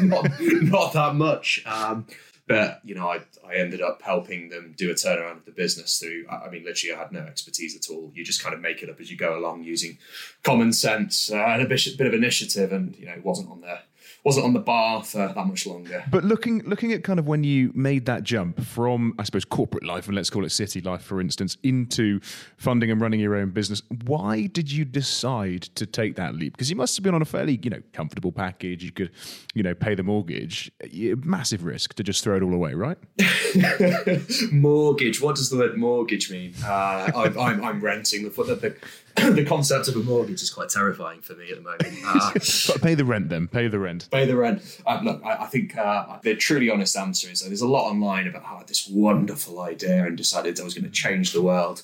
not, 0.00 0.26
not 0.40 0.92
that 0.94 1.14
much. 1.14 1.62
Um, 1.66 2.06
but 2.46 2.80
you 2.84 2.94
know, 2.94 3.08
I, 3.08 3.20
I 3.46 3.56
ended 3.56 3.80
up 3.80 4.02
helping 4.02 4.48
them 4.48 4.74
do 4.76 4.90
a 4.90 4.94
turnaround 4.94 5.38
of 5.38 5.44
the 5.44 5.52
business 5.52 5.98
through. 5.98 6.26
I 6.28 6.48
mean, 6.50 6.64
literally, 6.64 6.94
I 6.94 6.98
had 6.98 7.12
no 7.12 7.20
expertise 7.20 7.76
at 7.76 7.92
all. 7.92 8.10
You 8.14 8.24
just 8.24 8.42
kind 8.42 8.54
of 8.54 8.60
make 8.60 8.82
it 8.82 8.90
up 8.90 9.00
as 9.00 9.10
you 9.10 9.16
go 9.16 9.38
along, 9.38 9.64
using 9.64 9.98
common 10.42 10.72
sense 10.72 11.30
uh, 11.30 11.36
and 11.36 11.62
a 11.62 11.66
bit, 11.66 11.86
bit 11.96 12.06
of 12.06 12.14
initiative. 12.14 12.72
And 12.72 12.96
you 12.96 13.06
know, 13.06 13.12
it 13.12 13.24
wasn't 13.24 13.50
on 13.50 13.60
there 13.60 13.82
wasn't 14.24 14.46
on 14.46 14.54
the 14.54 14.58
bar 14.58 15.02
for 15.02 15.18
that 15.18 15.46
much 15.46 15.66
longer. 15.66 16.02
But 16.10 16.24
looking 16.24 16.62
looking 16.64 16.92
at 16.92 17.04
kind 17.04 17.18
of 17.18 17.26
when 17.26 17.44
you 17.44 17.70
made 17.74 18.06
that 18.06 18.22
jump 18.22 18.64
from, 18.64 19.14
I 19.18 19.24
suppose, 19.24 19.44
corporate 19.44 19.84
life 19.84 20.06
and 20.06 20.16
let's 20.16 20.30
call 20.30 20.46
it 20.46 20.50
city 20.50 20.80
life, 20.80 21.02
for 21.02 21.20
instance, 21.20 21.58
into 21.62 22.20
funding 22.56 22.90
and 22.90 23.00
running 23.00 23.20
your 23.20 23.36
own 23.36 23.50
business, 23.50 23.82
why 24.06 24.46
did 24.46 24.72
you 24.72 24.86
decide 24.86 25.62
to 25.74 25.84
take 25.84 26.16
that 26.16 26.34
leap? 26.34 26.54
Because 26.54 26.70
you 26.70 26.76
must 26.76 26.96
have 26.96 27.04
been 27.04 27.14
on 27.14 27.20
a 27.20 27.26
fairly, 27.26 27.60
you 27.62 27.68
know, 27.68 27.82
comfortable 27.92 28.32
package. 28.32 28.82
You 28.82 28.92
could, 28.92 29.10
you 29.54 29.62
know, 29.62 29.74
pay 29.74 29.94
the 29.94 30.02
mortgage. 30.02 30.72
Massive 31.22 31.64
risk 31.64 31.94
to 31.94 32.02
just 32.02 32.24
throw 32.24 32.36
it 32.36 32.42
all 32.42 32.54
away, 32.54 32.72
right? 32.72 32.98
mortgage. 34.52 35.20
What 35.20 35.36
does 35.36 35.50
the 35.50 35.58
word 35.58 35.76
mortgage 35.76 36.30
mean? 36.30 36.54
Uh, 36.64 37.10
I, 37.14 37.32
I'm, 37.38 37.62
I'm 37.62 37.80
renting 37.80 38.24
the, 38.24 38.30
the 38.30 38.54
the 38.54 38.76
concept 39.46 39.88
of 39.88 39.96
a 39.96 40.00
mortgage 40.00 40.42
is 40.42 40.50
quite 40.50 40.68
terrifying 40.68 41.20
for 41.20 41.34
me 41.34 41.50
at 41.50 41.56
the 41.56 41.62
moment. 41.62 41.84
Uh, 42.04 42.78
pay 42.78 42.94
the 42.94 43.04
rent 43.04 43.28
then. 43.28 43.48
Pay 43.48 43.68
the 43.68 43.78
rent. 43.78 44.08
Pay 44.10 44.26
the 44.26 44.36
rent. 44.36 44.80
Uh, 44.86 45.00
look, 45.02 45.22
I, 45.24 45.44
I 45.44 45.46
think 45.46 45.76
uh, 45.76 46.18
the 46.22 46.34
truly 46.34 46.70
honest 46.70 46.96
answer 46.96 47.30
is 47.30 47.40
there's 47.40 47.60
a 47.60 47.68
lot 47.68 47.90
online 47.90 48.26
about 48.26 48.44
how 48.44 48.62
this 48.66 48.88
wonderful 48.88 49.60
idea 49.60 50.04
and 50.04 50.16
decided 50.16 50.58
I 50.60 50.64
was 50.64 50.74
going 50.74 50.84
to 50.84 50.90
change 50.90 51.32
the 51.32 51.42
world. 51.42 51.82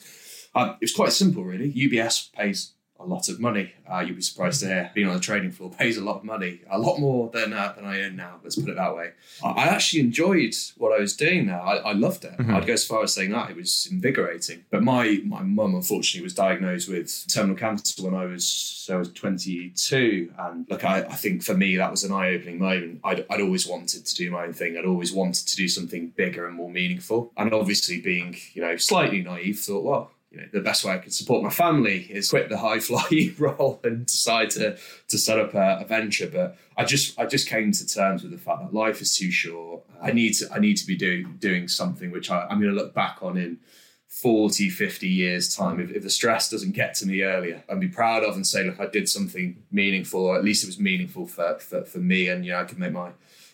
Uh, 0.55 0.75
it 0.81 0.85
was 0.85 0.93
quite 0.93 1.12
simple, 1.12 1.45
really. 1.45 1.73
UBS 1.73 2.33
pays 2.33 2.75
a 3.01 3.07
lot 3.07 3.29
of 3.29 3.41
money. 3.41 3.73
Uh, 3.91 4.01
you'll 4.01 4.17
be 4.17 4.23
surprised 4.23 4.61
to 4.61 4.67
hear 4.67 4.91
being 4.95 5.09
on 5.09 5.15
the 5.15 5.21
trading 5.21 5.51
floor 5.51 5.71
pays 5.71 5.97
a 5.97 6.05
lot 6.05 6.17
of 6.17 6.25
money, 6.25 6.61
a 6.71 6.79
lot 6.79 6.99
more 6.99 7.31
than 7.31 7.53
uh, 7.53 7.73
than 7.75 7.85
I 7.85 8.01
earn 8.03 8.17
now. 8.17 8.41
Let's 8.43 8.57
put 8.57 8.69
it 8.69 8.77
that 8.77 8.95
way. 8.95 9.13
I 9.43 9.69
actually 9.69 10.01
enjoyed 10.01 10.55
what 10.77 10.93
I 10.93 11.01
was 11.01 11.17
doing 11.17 11.47
there. 11.47 11.61
I, 11.61 11.77
I 11.77 11.93
loved 11.93 12.25
it. 12.25 12.37
Mm-hmm. 12.37 12.55
I'd 12.55 12.67
go 12.67 12.75
as 12.75 12.87
far 12.87 13.03
as 13.03 13.15
saying 13.15 13.31
that 13.33 13.51
it 13.51 13.57
was 13.57 13.89
invigorating. 13.91 14.65
But 14.71 14.83
my 14.83 15.21
my 15.25 15.43
mum 15.43 15.75
unfortunately 15.75 16.25
was 16.25 16.35
diagnosed 16.35 16.89
with 16.89 17.27
terminal 17.33 17.57
cancer 17.57 18.03
when 18.03 18.15
I 18.15 18.27
was 18.27 18.47
so 18.47 18.97
I 18.97 18.99
was 18.99 19.13
22. 19.13 20.33
And 20.39 20.67
look, 20.69 20.85
I, 20.85 20.99
I 20.99 21.15
think 21.15 21.43
for 21.43 21.55
me 21.55 21.77
that 21.77 21.91
was 21.91 22.05
an 22.05 22.13
eye 22.13 22.35
opening 22.35 22.59
moment. 22.59 23.01
I'd, 23.05 23.25
I'd 23.31 23.41
always 23.41 23.67
wanted 23.67 24.05
to 24.07 24.15
do 24.15 24.31
my 24.31 24.45
own 24.45 24.53
thing. 24.53 24.77
I'd 24.77 24.85
always 24.85 25.13
wanted 25.13 25.47
to 25.47 25.57
do 25.57 25.69
something 25.69 26.09
bigger 26.09 26.47
and 26.47 26.57
more 26.57 26.71
meaningful. 26.71 27.33
And 27.37 27.53
obviously 27.55 28.01
being 28.01 28.37
you 28.53 28.63
know 28.63 28.77
slightly 28.77 29.23
naive, 29.23 29.59
thought 29.61 29.85
well 29.85 30.11
you 30.31 30.40
know, 30.40 30.47
the 30.53 30.61
best 30.61 30.85
way 30.85 30.93
I 30.93 30.99
can 30.99 31.11
support 31.11 31.43
my 31.43 31.51
family 31.51 32.07
is 32.09 32.31
quit 32.31 32.49
the 32.49 32.59
high 32.59 32.79
fly 32.79 33.33
role 33.38 33.81
and 33.83 34.07
decide 34.07 34.51
to 34.51 34.77
to 35.09 35.19
set 35.19 35.40
up 35.40 35.55
a, 35.55 35.81
a, 35.81 35.85
venture. 35.85 36.29
But 36.29 36.57
I 36.77 36.85
just 36.85 37.19
I 37.19 37.27
just 37.27 37.49
came 37.49 37.73
to 37.73 37.87
terms 37.87 38.23
with 38.23 38.31
the 38.31 38.38
fact 38.38 38.62
that 38.62 38.75
life 38.75 39.01
is 39.01 39.16
too 39.16 39.31
short. 39.31 39.83
I 40.01 40.12
need 40.12 40.35
to 40.35 40.49
I 40.53 40.61
need 40.61 40.77
to 40.77 40.87
be 40.87 40.97
doing 40.97 41.37
doing 41.40 41.66
something 41.66 42.12
which 42.12 42.31
I, 42.31 42.47
I'm 42.49 42.61
going 42.61 42.75
to 42.75 42.81
look 42.81 42.95
back 42.95 43.19
on 43.23 43.37
in 43.37 43.59
40, 44.07 44.71
50 44.71 45.09
years 45.09 45.55
time. 45.55 45.79
If, 45.79 45.93
if 45.93 46.03
the 46.03 46.11
stress 46.11 46.51
doesn't 46.51 46.73
get 46.73 46.95
to 46.97 47.07
me 47.07 47.23
earlier, 47.23 47.62
I'd 47.69 47.81
be 47.81 47.88
proud 47.88 48.25
of 48.25 48.35
and 48.35 48.45
say, 48.45 48.64
look, 48.64 48.81
I 48.81 48.87
did 48.87 49.09
something 49.09 49.62
meaningful, 49.71 50.21
or 50.21 50.37
at 50.37 50.45
least 50.45 50.64
it 50.64 50.66
was 50.66 50.79
meaningful 50.79 51.27
for 51.27 51.59
for, 51.59 51.85
for 51.85 51.99
me, 51.99 52.29
and 52.29 52.45
you 52.45 52.53
know, 52.53 52.61
I 52.61 52.64
can 52.64 52.79
make 52.79 52.93
my 52.93 53.11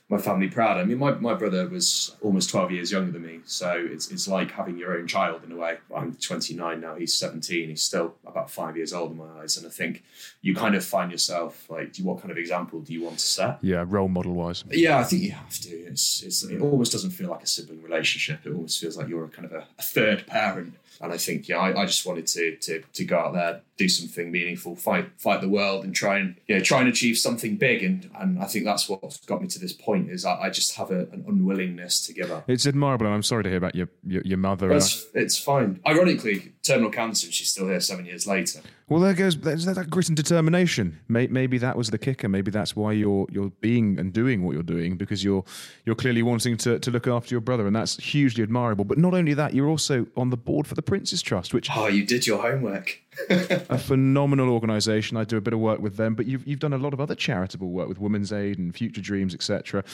my 0.08 0.18
family 0.18 0.46
proud. 0.46 0.78
I 0.78 0.84
mean, 0.84 0.98
my, 0.98 1.12
my 1.14 1.34
brother 1.34 1.68
was 1.68 2.14
almost 2.20 2.50
12 2.50 2.70
years 2.70 2.92
younger 2.92 3.10
than 3.10 3.22
me. 3.22 3.40
So 3.44 3.72
it's, 3.76 4.10
it's 4.12 4.28
like 4.28 4.52
having 4.52 4.78
your 4.78 4.96
own 4.96 5.08
child 5.08 5.42
in 5.42 5.50
a 5.50 5.56
way. 5.56 5.78
I'm 5.94 6.14
29 6.14 6.80
now, 6.80 6.94
he's 6.94 7.14
17. 7.14 7.68
He's 7.70 7.82
still 7.82 8.14
about 8.24 8.48
five 8.48 8.76
years 8.76 8.92
old 8.92 9.10
in 9.10 9.16
my 9.16 9.40
eyes. 9.40 9.56
And 9.56 9.66
I 9.66 9.70
think 9.70 10.04
you 10.42 10.54
kind 10.54 10.76
of 10.76 10.84
find 10.84 11.10
yourself 11.10 11.68
like, 11.68 11.96
what 11.96 12.20
kind 12.20 12.30
of 12.30 12.38
example 12.38 12.80
do 12.80 12.92
you 12.92 13.02
want 13.02 13.18
to 13.18 13.26
set? 13.26 13.58
Yeah, 13.62 13.84
role 13.86 14.08
model 14.08 14.34
wise. 14.34 14.62
Yeah, 14.70 14.98
I 14.98 15.04
think 15.04 15.22
you 15.22 15.32
have 15.32 15.58
to. 15.60 15.70
It's, 15.70 16.22
it's, 16.22 16.44
it 16.44 16.60
almost 16.60 16.92
doesn't 16.92 17.10
feel 17.10 17.28
like 17.28 17.42
a 17.42 17.48
sibling 17.48 17.82
relationship. 17.82 18.46
It 18.46 18.52
almost 18.52 18.80
feels 18.80 18.96
like 18.96 19.08
you're 19.08 19.24
a 19.24 19.28
kind 19.28 19.46
of 19.46 19.52
a, 19.52 19.66
a 19.76 19.82
third 19.82 20.26
parent 20.28 20.74
and 21.00 21.12
I 21.12 21.16
think, 21.16 21.48
yeah, 21.48 21.58
I, 21.58 21.82
I, 21.82 21.86
just 21.86 22.06
wanted 22.06 22.26
to, 22.28 22.56
to 22.56 22.82
to 22.92 23.04
go 23.04 23.18
out 23.18 23.32
there, 23.34 23.60
do 23.76 23.88
something 23.88 24.30
meaningful, 24.30 24.76
fight 24.76 25.10
fight 25.18 25.40
the 25.40 25.48
world, 25.48 25.84
and 25.84 25.94
try 25.94 26.18
and 26.18 26.36
you 26.46 26.56
know, 26.56 26.60
try 26.62 26.80
and 26.80 26.88
achieve 26.88 27.18
something 27.18 27.56
big. 27.56 27.82
And 27.82 28.10
and 28.18 28.38
I 28.38 28.46
think 28.46 28.64
that's 28.64 28.88
what's 28.88 29.18
got 29.26 29.42
me 29.42 29.48
to 29.48 29.58
this 29.58 29.72
point 29.72 30.10
is 30.10 30.24
I, 30.24 30.34
I 30.42 30.50
just 30.50 30.76
have 30.76 30.90
a, 30.90 31.00
an 31.12 31.24
unwillingness 31.26 32.06
to 32.06 32.12
give 32.12 32.30
up. 32.30 32.48
It's 32.48 32.66
admirable, 32.66 33.06
and 33.06 33.14
I'm 33.14 33.22
sorry 33.22 33.44
to 33.44 33.48
hear 33.48 33.58
about 33.58 33.74
your 33.74 33.88
your, 34.04 34.22
your 34.22 34.38
mother. 34.38 34.72
It's, 34.72 35.06
it's 35.14 35.38
fine. 35.38 35.80
Ironically, 35.86 36.52
terminal 36.62 36.90
cancer, 36.90 37.26
and 37.26 37.34
she's 37.34 37.50
still 37.50 37.68
here 37.68 37.80
seven 37.80 38.06
years 38.06 38.26
later. 38.26 38.60
Well, 38.88 39.00
there 39.00 39.14
goes 39.14 39.36
there's 39.36 39.64
that 39.64 39.90
grit 39.90 40.06
and 40.06 40.16
determination. 40.16 41.00
Maybe 41.08 41.58
that 41.58 41.76
was 41.76 41.90
the 41.90 41.98
kicker. 41.98 42.28
Maybe 42.28 42.52
that's 42.52 42.76
why 42.76 42.92
you're 42.92 43.26
you're 43.32 43.50
being 43.60 43.98
and 43.98 44.12
doing 44.12 44.44
what 44.44 44.52
you're 44.54 44.62
doing 44.62 44.96
because 44.96 45.24
you're 45.24 45.44
you're 45.84 45.96
clearly 45.96 46.22
wanting 46.22 46.56
to, 46.58 46.78
to 46.78 46.90
look 46.92 47.08
after 47.08 47.34
your 47.34 47.40
brother, 47.40 47.66
and 47.66 47.74
that's 47.74 47.96
hugely 47.96 48.44
admirable. 48.44 48.84
But 48.84 48.98
not 48.98 49.12
only 49.12 49.34
that, 49.34 49.54
you're 49.54 49.68
also 49.68 50.06
on 50.16 50.30
the 50.30 50.36
board 50.36 50.68
for 50.68 50.76
the 50.76 50.82
Prince's 50.82 51.20
Trust, 51.20 51.52
which 51.52 51.68
oh, 51.74 51.88
you 51.88 52.06
did 52.06 52.28
your 52.28 52.40
homework. 52.40 53.00
a 53.30 53.78
phenomenal 53.78 54.50
organisation. 54.50 55.16
I 55.16 55.24
do 55.24 55.36
a 55.36 55.40
bit 55.40 55.54
of 55.54 55.60
work 55.60 55.80
with 55.80 55.96
them, 55.96 56.14
but 56.14 56.26
you've 56.26 56.46
you've 56.46 56.58
done 56.58 56.72
a 56.72 56.78
lot 56.78 56.92
of 56.92 57.00
other 57.00 57.14
charitable 57.14 57.70
work 57.70 57.88
with 57.88 57.98
Women's 57.98 58.32
Aid 58.32 58.58
and 58.58 58.74
Future 58.74 59.00
Dreams, 59.00 59.34
etc. 59.34 59.84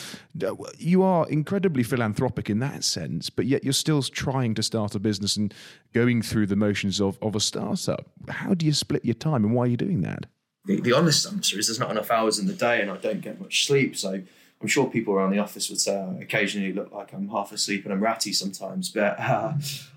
Uh, 0.42 0.54
you 0.78 1.02
are 1.02 1.28
incredibly 1.28 1.82
philanthropic 1.82 2.50
in 2.50 2.58
that 2.60 2.84
sense, 2.84 3.30
but 3.30 3.46
yet 3.46 3.64
you're 3.64 3.72
still 3.72 4.02
trying 4.02 4.54
to 4.54 4.62
start 4.62 4.94
a 4.94 4.98
business 4.98 5.36
and 5.36 5.54
going 5.92 6.22
through 6.22 6.46
the 6.46 6.56
motions 6.56 7.00
of 7.00 7.18
of 7.22 7.34
a 7.36 7.40
startup. 7.40 8.06
How 8.28 8.54
do 8.54 8.66
you 8.66 8.72
split 8.72 9.04
your 9.04 9.14
time, 9.14 9.44
and 9.44 9.54
why 9.54 9.64
are 9.64 9.68
you 9.68 9.76
doing 9.76 10.02
that? 10.02 10.26
The, 10.64 10.80
the 10.80 10.92
honest 10.92 11.26
answer 11.26 11.58
is 11.58 11.66
there's 11.66 11.80
not 11.80 11.90
enough 11.90 12.10
hours 12.10 12.38
in 12.38 12.46
the 12.46 12.52
day, 12.52 12.80
and 12.80 12.90
I 12.90 12.96
don't 12.96 13.20
get 13.20 13.40
much 13.40 13.66
sleep. 13.66 13.96
So 13.96 14.22
I'm 14.62 14.68
sure 14.68 14.88
people 14.88 15.12
around 15.12 15.32
the 15.32 15.40
office 15.40 15.68
would 15.68 15.80
say 15.80 15.96
I 15.98 16.22
occasionally 16.22 16.72
look 16.72 16.92
like 16.92 17.12
I'm 17.12 17.28
half 17.28 17.50
asleep 17.50 17.84
and 17.84 17.92
I'm 17.92 18.00
ratty 18.00 18.32
sometimes. 18.32 18.90
But 18.90 19.18
uh, 19.18 19.54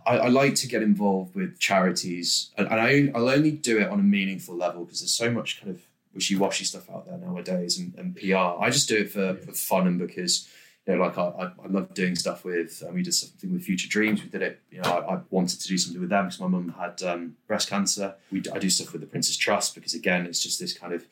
I, 0.08 0.17
I, 0.17 0.28
like 0.30 0.56
to 0.56 0.67
get 0.67 0.82
involved 0.82 1.36
with 1.36 1.60
charities, 1.60 2.49
and, 2.58 2.67
and 2.67 2.82
I, 2.82 3.17
will 3.17 3.30
only 3.30 3.51
do 3.51 3.80
it 3.80 3.89
on 3.89 3.99
a 3.99 4.04
meaningful 4.04 4.56
level 4.56 4.84
because 4.84 5.01
there's 5.01 5.12
so 5.12 5.30
much 5.30 5.62
kind 5.62 5.71
of 5.71 5.82
wishy-washy 6.15 6.65
stuff 6.65 6.89
out 6.89 7.06
there 7.06 7.17
nowadays 7.17 7.78
and, 7.78 7.93
and 7.95 8.15
PR. 8.15 8.60
I 8.60 8.71
just 8.71 8.89
do 8.89 8.97
it 8.97 9.12
for, 9.12 9.36
for 9.36 9.51
fun 9.51 9.86
and 9.86 9.99
because 9.99 10.49
you 10.88 10.95
know, 10.95 11.04
like 11.04 11.17
I, 11.17 11.51
I, 11.63 11.67
love 11.67 11.93
doing 11.93 12.15
stuff 12.15 12.45
with, 12.45 12.82
um, 12.88 12.93
we 12.93 13.04
did 13.04 13.13
something 13.13 13.51
with 13.51 13.63
Future 13.63 13.89
Dreams. 13.89 14.23
We 14.23 14.30
did 14.30 14.41
it, 14.41 14.62
you 14.71 14.82
know, 14.82 14.89
I, 14.89 15.15
I 15.15 15.19
wanted 15.30 15.60
to 15.60 15.67
do 15.67 15.78
something 15.78 15.99
with 15.99 16.10
them 16.10 16.25
because 16.25 16.39
my 16.39 16.47
mum 16.47 16.75
had 16.80 17.01
um, 17.04 17.36
breast 17.47 17.69
cancer. 17.69 18.15
We, 18.32 18.43
I 18.54 18.60
do 18.60 18.69
stuff 18.69 18.93
with 18.93 19.01
the 19.01 19.08
Prince's 19.08 19.38
Trust 19.38 19.75
because, 19.75 19.93
again, 19.93 20.25
it's 20.25 20.39
just 20.39 20.60
this 20.60 20.78
kind 20.78 20.93
of, 20.93 21.06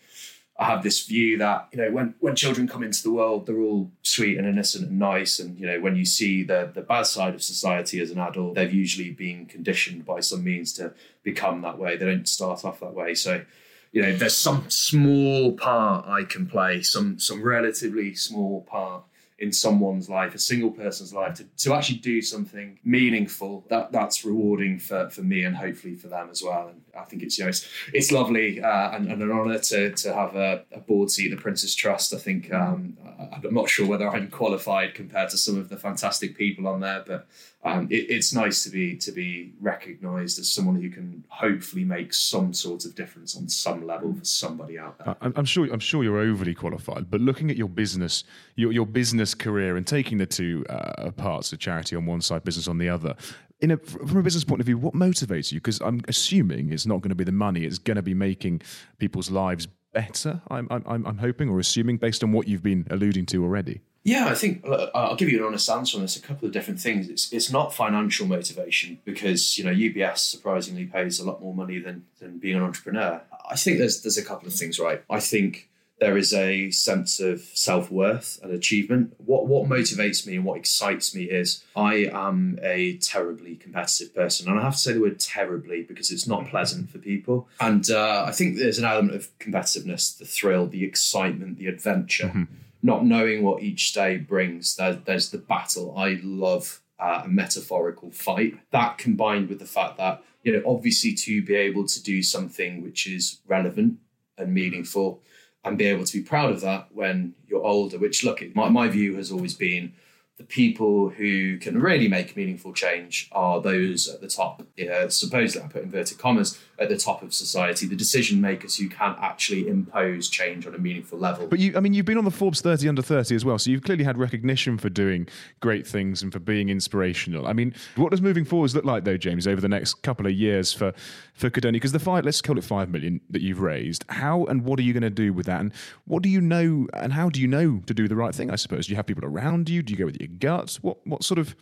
I 0.64 0.68
have 0.68 0.84
this 0.84 1.06
view 1.06 1.38
that, 1.40 1.68
you 1.72 1.80
know, 1.80 1.92
when, 1.92 2.16
when 2.20 2.36
children 2.36 2.68
come 2.68 2.84
into 2.84 3.04
the 3.04 3.12
world, 3.12 3.46
they're 3.46 3.60
all 3.60 3.92
sweet 4.02 4.38
and 4.38 4.48
innocent 4.48 4.88
and 4.90 4.98
nice. 4.98 5.40
And, 5.40 5.60
you 5.60 5.68
know, 5.68 5.82
when 5.82 5.96
you 5.98 6.06
see 6.06 6.44
the, 6.44 6.72
the 6.74 6.82
bad 6.82 7.06
side 7.06 7.34
of 7.36 7.44
society 7.44 8.00
as 8.00 8.12
an 8.12 8.20
adult, 8.20 8.56
they've 8.56 8.74
usually 8.74 9.12
been 9.12 9.46
conditioned 9.46 10.06
by 10.06 10.22
some 10.22 10.44
means 10.44 10.72
to 10.74 10.94
become 11.22 11.62
that 11.64 11.78
way. 11.78 11.98
They 11.98 12.06
don't 12.06 12.28
start 12.28 12.64
off 12.64 12.80
that 12.80 12.94
way. 12.94 13.14
So, 13.14 13.44
you 13.92 14.02
know, 14.02 14.16
there's 14.16 14.38
some 14.38 14.70
small 14.70 15.52
part 15.52 16.08
I 16.08 16.24
can 16.24 16.48
play, 16.48 16.82
some 16.82 17.20
some 17.20 17.44
relatively 17.44 18.16
small 18.16 18.62
part 18.62 19.04
in 19.40 19.52
someone's 19.52 20.10
life, 20.10 20.36
a 20.36 20.40
single 20.40 20.72
person's 20.72 21.14
life, 21.14 21.36
to, 21.36 21.44
to 21.58 21.74
actually 21.74 21.98
do 21.98 22.22
something 22.22 22.80
meaningful, 22.84 23.66
that 23.70 23.92
that's 23.92 24.24
rewarding 24.24 24.80
for, 24.80 25.10
for 25.10 25.22
me 25.22 25.44
and 25.44 25.56
hopefully 25.56 25.96
for 25.96 26.08
them 26.08 26.30
as 26.30 26.44
well. 26.44 26.70
And 26.70 26.82
I 26.98 27.04
think 27.06 27.24
it's 27.24 27.38
you 27.38 27.46
know 27.46 27.50
it's, 27.50 27.68
it's 27.94 28.12
lovely 28.12 28.62
uh, 28.62 28.92
and, 28.92 29.12
and, 29.12 29.22
an 29.22 29.32
honour 29.32 29.60
to 29.60 29.92
to 29.92 30.14
have 30.14 30.36
a, 30.36 30.64
a, 30.72 30.80
board 30.80 31.10
seat 31.10 31.32
at 31.32 31.38
the 31.38 31.42
Prince's 31.42 31.76
Trust. 31.76 32.14
I 32.14 32.18
think 32.18 32.54
um, 32.54 32.98
I'm 33.32 33.54
not 33.54 33.70
sure 33.70 33.88
whether 33.88 34.08
I'm 34.08 34.30
qualified 34.30 34.94
compared 34.94 35.30
to 35.32 35.38
some 35.38 35.58
of 35.58 35.70
the 35.70 35.78
fantastic 35.78 36.38
people 36.38 36.68
on 36.68 36.80
there, 36.80 37.04
but 37.06 37.28
um, 37.66 37.88
it, 37.90 38.10
it's 38.10 38.34
nice 38.34 38.64
to 38.64 38.70
be 38.70 38.96
to 38.98 39.12
be 39.12 39.54
recognised 39.62 40.38
as 40.40 40.50
someone 40.50 40.76
who 40.76 40.90
can 40.90 41.24
hopefully 41.30 41.86
make 41.86 42.14
some 42.14 42.54
sort 42.54 42.86
of 42.86 42.94
difference 42.96 43.38
on 43.38 43.48
some 43.48 43.88
level 43.88 44.14
for 44.14 44.26
somebody 44.26 44.78
out 44.78 44.98
there. 45.00 45.16
I'm 45.22 45.46
sure 45.46 45.72
I'm 45.72 45.80
sure 45.80 46.04
you're 46.04 46.20
overly 46.20 46.54
qualified, 46.54 47.10
but 47.10 47.22
looking 47.22 47.50
at 47.50 47.56
your 47.56 47.70
business, 47.70 48.26
your 48.56 48.72
your 48.72 48.86
business 48.86 49.34
career, 49.34 49.78
and 49.78 49.88
taking 49.88 50.18
the 50.18 50.26
two 50.26 50.66
uh, 50.70 51.12
parts 51.12 51.54
of 51.54 51.60
charity 51.60 51.96
on 51.96 52.06
one 52.06 52.22
side, 52.22 52.44
business 52.44 52.68
on 52.68 52.78
the 52.78 52.90
other. 52.90 53.16
A, 53.62 53.78
from 53.78 54.18
a 54.18 54.22
business 54.22 54.44
point 54.44 54.60
of 54.60 54.66
view, 54.66 54.78
what 54.78 54.94
motivates 54.94 55.54
you? 55.54 55.62
Because 55.62 55.80
I'm 55.80 56.02
assuming 56.10 56.74
it's 56.74 56.86
not 56.86 57.00
going 57.00 57.10
to 57.12 57.16
be 57.16 57.24
the 57.24 57.32
money; 57.32 57.64
it's 57.64 57.80
going 57.80 57.96
to 57.96 58.02
be 58.02 58.14
making 58.14 58.62
people's 58.98 59.32
lives 59.32 59.70
better. 59.94 60.42
I'm, 60.50 60.68
I'm, 60.70 61.06
I'm 61.06 61.18
hoping 61.18 61.50
or 61.50 61.60
assuming 61.60 61.98
based 61.98 62.24
on 62.24 62.32
what 62.32 62.48
you've 62.48 62.64
been 62.64 62.86
alluding 62.90 63.26
to 63.28 63.44
already. 63.44 63.82
Yeah, 64.06 64.28
I 64.28 64.36
think 64.36 64.66
I'll 64.94 65.16
give 65.16 65.30
you 65.30 65.40
an 65.40 65.46
honest 65.46 65.70
answer 65.70 65.96
on 65.96 66.02
this. 66.02 66.18
A 66.18 66.22
couple 66.22 66.46
of 66.46 66.52
different 66.52 66.82
things. 66.82 67.08
It's 67.08 67.32
it's 67.32 67.50
not 67.50 67.74
financial 67.74 68.28
motivation 68.28 69.00
because 69.06 69.58
you 69.58 69.64
know 69.64 69.72
UBS 69.72 70.18
surprisingly 70.18 70.86
pays 70.86 71.20
a 71.20 71.26
lot 71.26 71.42
more 71.42 71.56
money 71.56 71.80
than 71.80 72.04
than 72.20 72.38
being 72.38 72.58
an 72.58 72.64
entrepreneur. 72.64 73.22
I 73.50 73.56
think 73.56 73.78
there's 73.78 74.02
there's 74.02 74.18
a 74.18 74.26
couple 74.26 74.46
of 74.48 74.54
things 74.54 74.78
right. 74.78 75.02
I 75.10 75.22
think 75.22 75.70
there 76.04 76.18
is 76.18 76.34
a 76.34 76.70
sense 76.72 77.22
of 77.22 77.40
self 77.54 77.90
worth 77.90 78.38
and 78.44 78.52
achievement. 78.52 79.14
What 79.18 79.48
what 79.48 79.70
motivates 79.70 80.28
me 80.28 80.36
and 80.36 80.44
what 80.44 80.58
excites 80.58 81.16
me 81.16 81.24
is 81.24 81.64
I 81.78 82.10
am 82.12 82.60
a 82.62 82.98
terribly 82.98 83.56
competitive 83.56 84.14
person, 84.14 84.50
and 84.50 84.60
I 84.60 84.64
have 84.64 84.74
to 84.74 84.80
say 84.80 84.92
the 84.92 85.00
word 85.00 85.20
terribly 85.20 85.82
because 85.84 86.12
it's 86.12 86.28
not 86.28 86.50
pleasant 86.50 86.90
for 86.90 86.98
people. 86.98 87.48
And 87.62 87.90
uh, 87.90 88.26
I 88.28 88.32
think 88.34 88.58
there's 88.58 88.80
an 88.80 88.86
element 88.86 89.16
of 89.16 89.30
competitiveness, 89.40 90.18
the 90.18 90.26
thrill, 90.26 90.68
the 90.68 90.84
excitement, 90.84 91.58
the 91.58 91.68
adventure. 91.68 92.28
Mm-hmm 92.28 92.44
not 92.86 93.06
knowing 93.06 93.42
what 93.44 93.64
each 93.64 93.94
day 93.94 94.18
brings. 94.18 94.76
There, 94.76 94.94
there's 94.94 95.30
the 95.30 95.38
battle. 95.38 95.98
I 95.98 96.20
love 96.22 96.82
uh, 97.00 97.22
a 97.24 97.30
metaphorical 97.30 98.12
fight. 98.12 98.60
That 98.72 98.98
combined 98.98 99.48
with 99.48 99.60
the 99.60 99.66
fact 99.66 99.98
that, 100.00 100.22
you 100.44 100.52
know, 100.52 100.62
obviously 100.66 101.14
to 101.14 101.42
be 101.42 101.56
able 101.56 101.88
to 101.88 102.04
do 102.04 102.22
something 102.22 102.84
which 102.84 103.08
is 103.08 103.40
relevant 103.48 104.00
and 104.38 104.54
meaningful 104.54 105.22
and 105.64 105.78
be 105.78 105.86
able 105.86 106.06
to 106.06 106.14
be 106.14 106.24
proud 106.24 106.52
of 106.52 106.62
that 106.62 106.88
when 106.92 107.34
you're 107.48 107.64
older, 107.64 107.98
which, 107.98 108.24
look, 108.24 108.44
my, 108.56 108.70
my 108.70 108.88
view 108.88 109.16
has 109.16 109.32
always 109.32 109.54
been 109.54 109.94
the 110.38 110.44
people 110.44 111.10
who 111.10 111.58
can 111.60 111.80
really 111.80 112.08
make 112.08 112.36
meaningful 112.36 112.74
change 112.74 113.30
are 113.32 113.62
those 113.62 114.10
at 114.10 114.20
the 114.20 114.28
top, 114.28 114.64
yeah, 114.76 115.08
supposedly 115.08 115.64
I 115.64 115.72
put 115.72 115.84
inverted 115.84 116.18
commas, 116.18 116.60
at 116.80 116.90
the 116.90 116.98
top 116.98 117.22
of 117.22 117.34
society, 117.34 117.86
the 117.86 117.96
decision 117.96 118.42
makers 118.42 118.78
who 118.78 118.90
can 118.90 119.16
actually 119.20 119.68
impose 119.68 120.28
change 120.28 120.66
on 120.66 120.74
a 120.74 120.78
meaningful 120.78 121.20
level. 121.20 121.48
But 121.48 121.60
you, 121.60 121.78
I 121.78 121.80
mean, 121.80 121.94
you've 121.94 122.06
been 122.06 122.18
on 122.18 122.26
the 122.26 122.32
Forbes 122.32 122.62
30 122.62 122.90
under 122.90 123.02
30 123.02 123.36
as 123.36 123.46
well, 123.46 123.60
so 123.60 123.70
you've 123.70 123.84
clearly 123.84 124.04
had 124.04 124.18
recognition 124.18 124.78
for 124.78 124.90
doing 124.90 125.28
great 125.60 125.86
things 125.86 126.24
and 126.24 126.34
for 126.34 126.40
being 126.40 126.70
inspirational. 126.70 127.48
I 127.48 127.54
mean, 127.54 127.76
what 127.96 128.10
does 128.10 128.22
moving 128.22 128.44
forwards 128.44 128.76
look 128.76 128.86
like 128.86 129.04
though, 129.04 129.18
James, 129.18 129.46
over 129.46 129.62
the 129.62 129.70
next 129.70 130.02
couple 130.02 130.26
of 130.26 130.34
years 130.34 130.74
for 130.74 130.94
for 131.36 131.50
Cudoni? 131.50 131.74
Because 131.74 131.92
the 131.92 132.00
five, 132.00 132.26
let's 132.26 132.42
call 132.42 132.58
it 132.58 132.64
five 132.64 132.90
million 132.90 133.22
that 133.30 133.42
you've 133.42 133.62
raised. 133.62 134.04
How 134.10 134.46
and 134.46 134.64
what 134.64 134.80
are 134.80 134.84
you 134.84 134.94
going 134.94 135.04
to 135.04 135.10
do 135.10 135.32
with 135.32 135.46
that? 135.46 135.62
And 135.62 135.72
what 136.06 136.24
do 136.24 136.30
you 136.30 136.42
know? 136.42 136.88
And 136.94 137.14
how 137.14 137.30
do 137.30 137.40
you 137.40 137.48
know 137.48 137.82
to 137.86 137.94
do 137.94 138.08
the 138.08 138.16
right 138.16 138.34
thing? 138.34 138.50
I 138.50 138.56
suppose. 138.56 138.88
Do 138.88 138.92
you 138.92 138.96
have 138.96 139.06
people 139.06 139.26
around 139.26 139.70
you? 139.70 139.84
Do 139.84 139.92
you 139.94 139.98
go 139.98 140.06
with 140.06 140.20
your 140.20 140.30
gut? 140.40 140.80
What 140.82 141.06
what 141.06 141.24
sort 141.24 141.38
of 141.38 141.56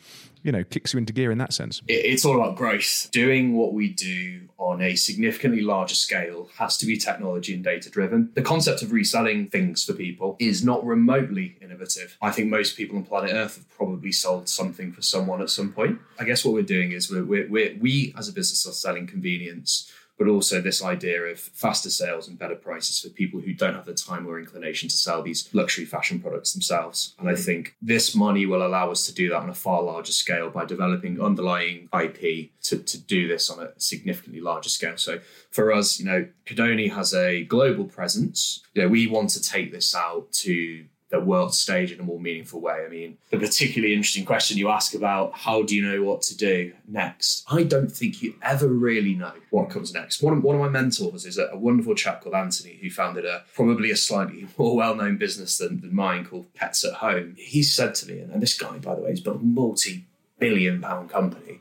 you 0.43 0.51
know 0.51 0.63
kicks 0.63 0.93
you 0.93 0.97
into 0.97 1.13
gear 1.13 1.31
in 1.31 1.37
that 1.37 1.53
sense? 1.53 1.81
It's 1.87 2.25
all 2.25 2.41
about 2.41 2.55
growth. 2.55 3.09
Doing 3.11 3.53
what 3.55 3.73
we 3.73 3.89
do 3.89 4.41
on 4.57 4.81
a 4.81 4.95
significantly 4.95 5.61
larger 5.61 5.95
scale 5.95 6.49
has 6.55 6.77
to 6.77 6.85
be 6.85 6.95
technology 6.97 7.53
and 7.53 7.63
data 7.63 7.89
driven. 7.89 8.29
The 8.35 8.41
concept 8.41 8.83
of 8.83 8.91
reselling 8.91 9.49
things 9.49 9.83
for 9.83 9.93
people 9.93 10.37
is 10.39 10.63
not 10.63 10.85
remotely 10.85 11.57
innovative. 11.61 12.17
I 12.21 12.31
think 12.31 12.49
most 12.49 12.77
people 12.77 12.97
on 12.97 13.03
planet 13.03 13.31
Earth 13.33 13.55
have 13.55 13.69
probably 13.69 14.11
sold 14.11 14.47
something 14.47 14.91
for 14.91 15.01
someone 15.01 15.41
at 15.41 15.49
some 15.49 15.73
point. 15.73 15.99
I 16.19 16.25
guess 16.25 16.45
what 16.45 16.53
we're 16.53 16.61
doing 16.61 16.91
is 16.91 17.09
we're, 17.09 17.25
we're, 17.25 17.49
we're 17.49 17.77
we 17.79 18.13
as 18.17 18.29
a 18.29 18.33
business 18.33 18.67
are 18.67 18.71
selling 18.71 19.07
convenience 19.07 19.91
but 20.21 20.29
also 20.29 20.61
this 20.61 20.83
idea 20.83 21.19
of 21.19 21.39
faster 21.39 21.89
sales 21.89 22.27
and 22.27 22.37
better 22.37 22.53
prices 22.53 22.99
for 22.99 23.09
people 23.09 23.39
who 23.39 23.55
don't 23.55 23.73
have 23.73 23.87
the 23.87 23.93
time 23.95 24.27
or 24.27 24.37
inclination 24.37 24.87
to 24.87 24.95
sell 24.95 25.23
these 25.23 25.49
luxury 25.51 25.83
fashion 25.83 26.19
products 26.19 26.53
themselves. 26.53 27.15
And 27.17 27.27
I 27.27 27.31
hmm. 27.31 27.41
think 27.41 27.75
this 27.81 28.13
money 28.13 28.45
will 28.45 28.63
allow 28.63 28.91
us 28.91 29.07
to 29.07 29.13
do 29.15 29.29
that 29.29 29.37
on 29.37 29.49
a 29.49 29.55
far 29.55 29.81
larger 29.81 30.11
scale 30.11 30.51
by 30.51 30.65
developing 30.65 31.19
underlying 31.19 31.89
IP 31.91 32.51
to, 32.65 32.77
to 32.77 32.97
do 32.99 33.27
this 33.27 33.49
on 33.49 33.63
a 33.63 33.71
significantly 33.77 34.41
larger 34.41 34.69
scale. 34.69 34.95
So 34.95 35.21
for 35.49 35.73
us, 35.73 35.99
you 35.99 36.05
know, 36.05 36.27
Cudoni 36.45 36.93
has 36.93 37.15
a 37.15 37.43
global 37.45 37.85
presence. 37.85 38.61
You 38.75 38.83
know, 38.83 38.89
we 38.89 39.07
want 39.07 39.31
to 39.31 39.41
take 39.41 39.71
this 39.71 39.95
out 39.95 40.31
to 40.33 40.85
the 41.11 41.19
world 41.19 41.53
stage 41.53 41.91
in 41.91 41.99
a 41.99 42.03
more 42.03 42.19
meaningful 42.19 42.61
way. 42.61 42.83
I 42.85 42.89
mean, 42.89 43.17
the 43.29 43.37
particularly 43.37 43.93
interesting 43.93 44.25
question 44.25 44.57
you 44.57 44.69
ask 44.69 44.95
about 44.95 45.33
how 45.33 45.61
do 45.61 45.75
you 45.75 45.81
know 45.81 46.01
what 46.03 46.21
to 46.23 46.37
do 46.37 46.71
next? 46.87 47.43
I 47.51 47.63
don't 47.63 47.91
think 47.91 48.21
you 48.21 48.35
ever 48.41 48.67
really 48.67 49.13
know 49.13 49.33
what 49.49 49.69
comes 49.69 49.93
next. 49.93 50.23
One 50.23 50.37
of, 50.37 50.43
one 50.43 50.55
of 50.55 50.61
my 50.61 50.69
mentors 50.69 51.25
is 51.25 51.37
a, 51.37 51.47
a 51.47 51.57
wonderful 51.57 51.95
chap 51.95 52.21
called 52.21 52.33
Anthony 52.33 52.79
who 52.81 52.89
founded 52.89 53.25
a 53.25 53.43
probably 53.53 53.91
a 53.91 53.97
slightly 53.97 54.47
more 54.57 54.75
well 54.75 54.95
known 54.95 55.17
business 55.17 55.57
than, 55.57 55.81
than 55.81 55.93
mine 55.93 56.25
called 56.25 56.53
Pets 56.55 56.85
at 56.85 56.93
Home. 56.95 57.35
He 57.37 57.61
said 57.61 57.93
to 57.95 58.07
me, 58.07 58.19
and 58.19 58.41
this 58.41 58.57
guy, 58.57 58.77
by 58.77 58.95
the 58.95 59.01
way, 59.01 59.09
has 59.09 59.19
built 59.19 59.41
a 59.41 59.43
multi 59.43 60.05
billion 60.39 60.81
pound 60.81 61.09
company. 61.09 61.59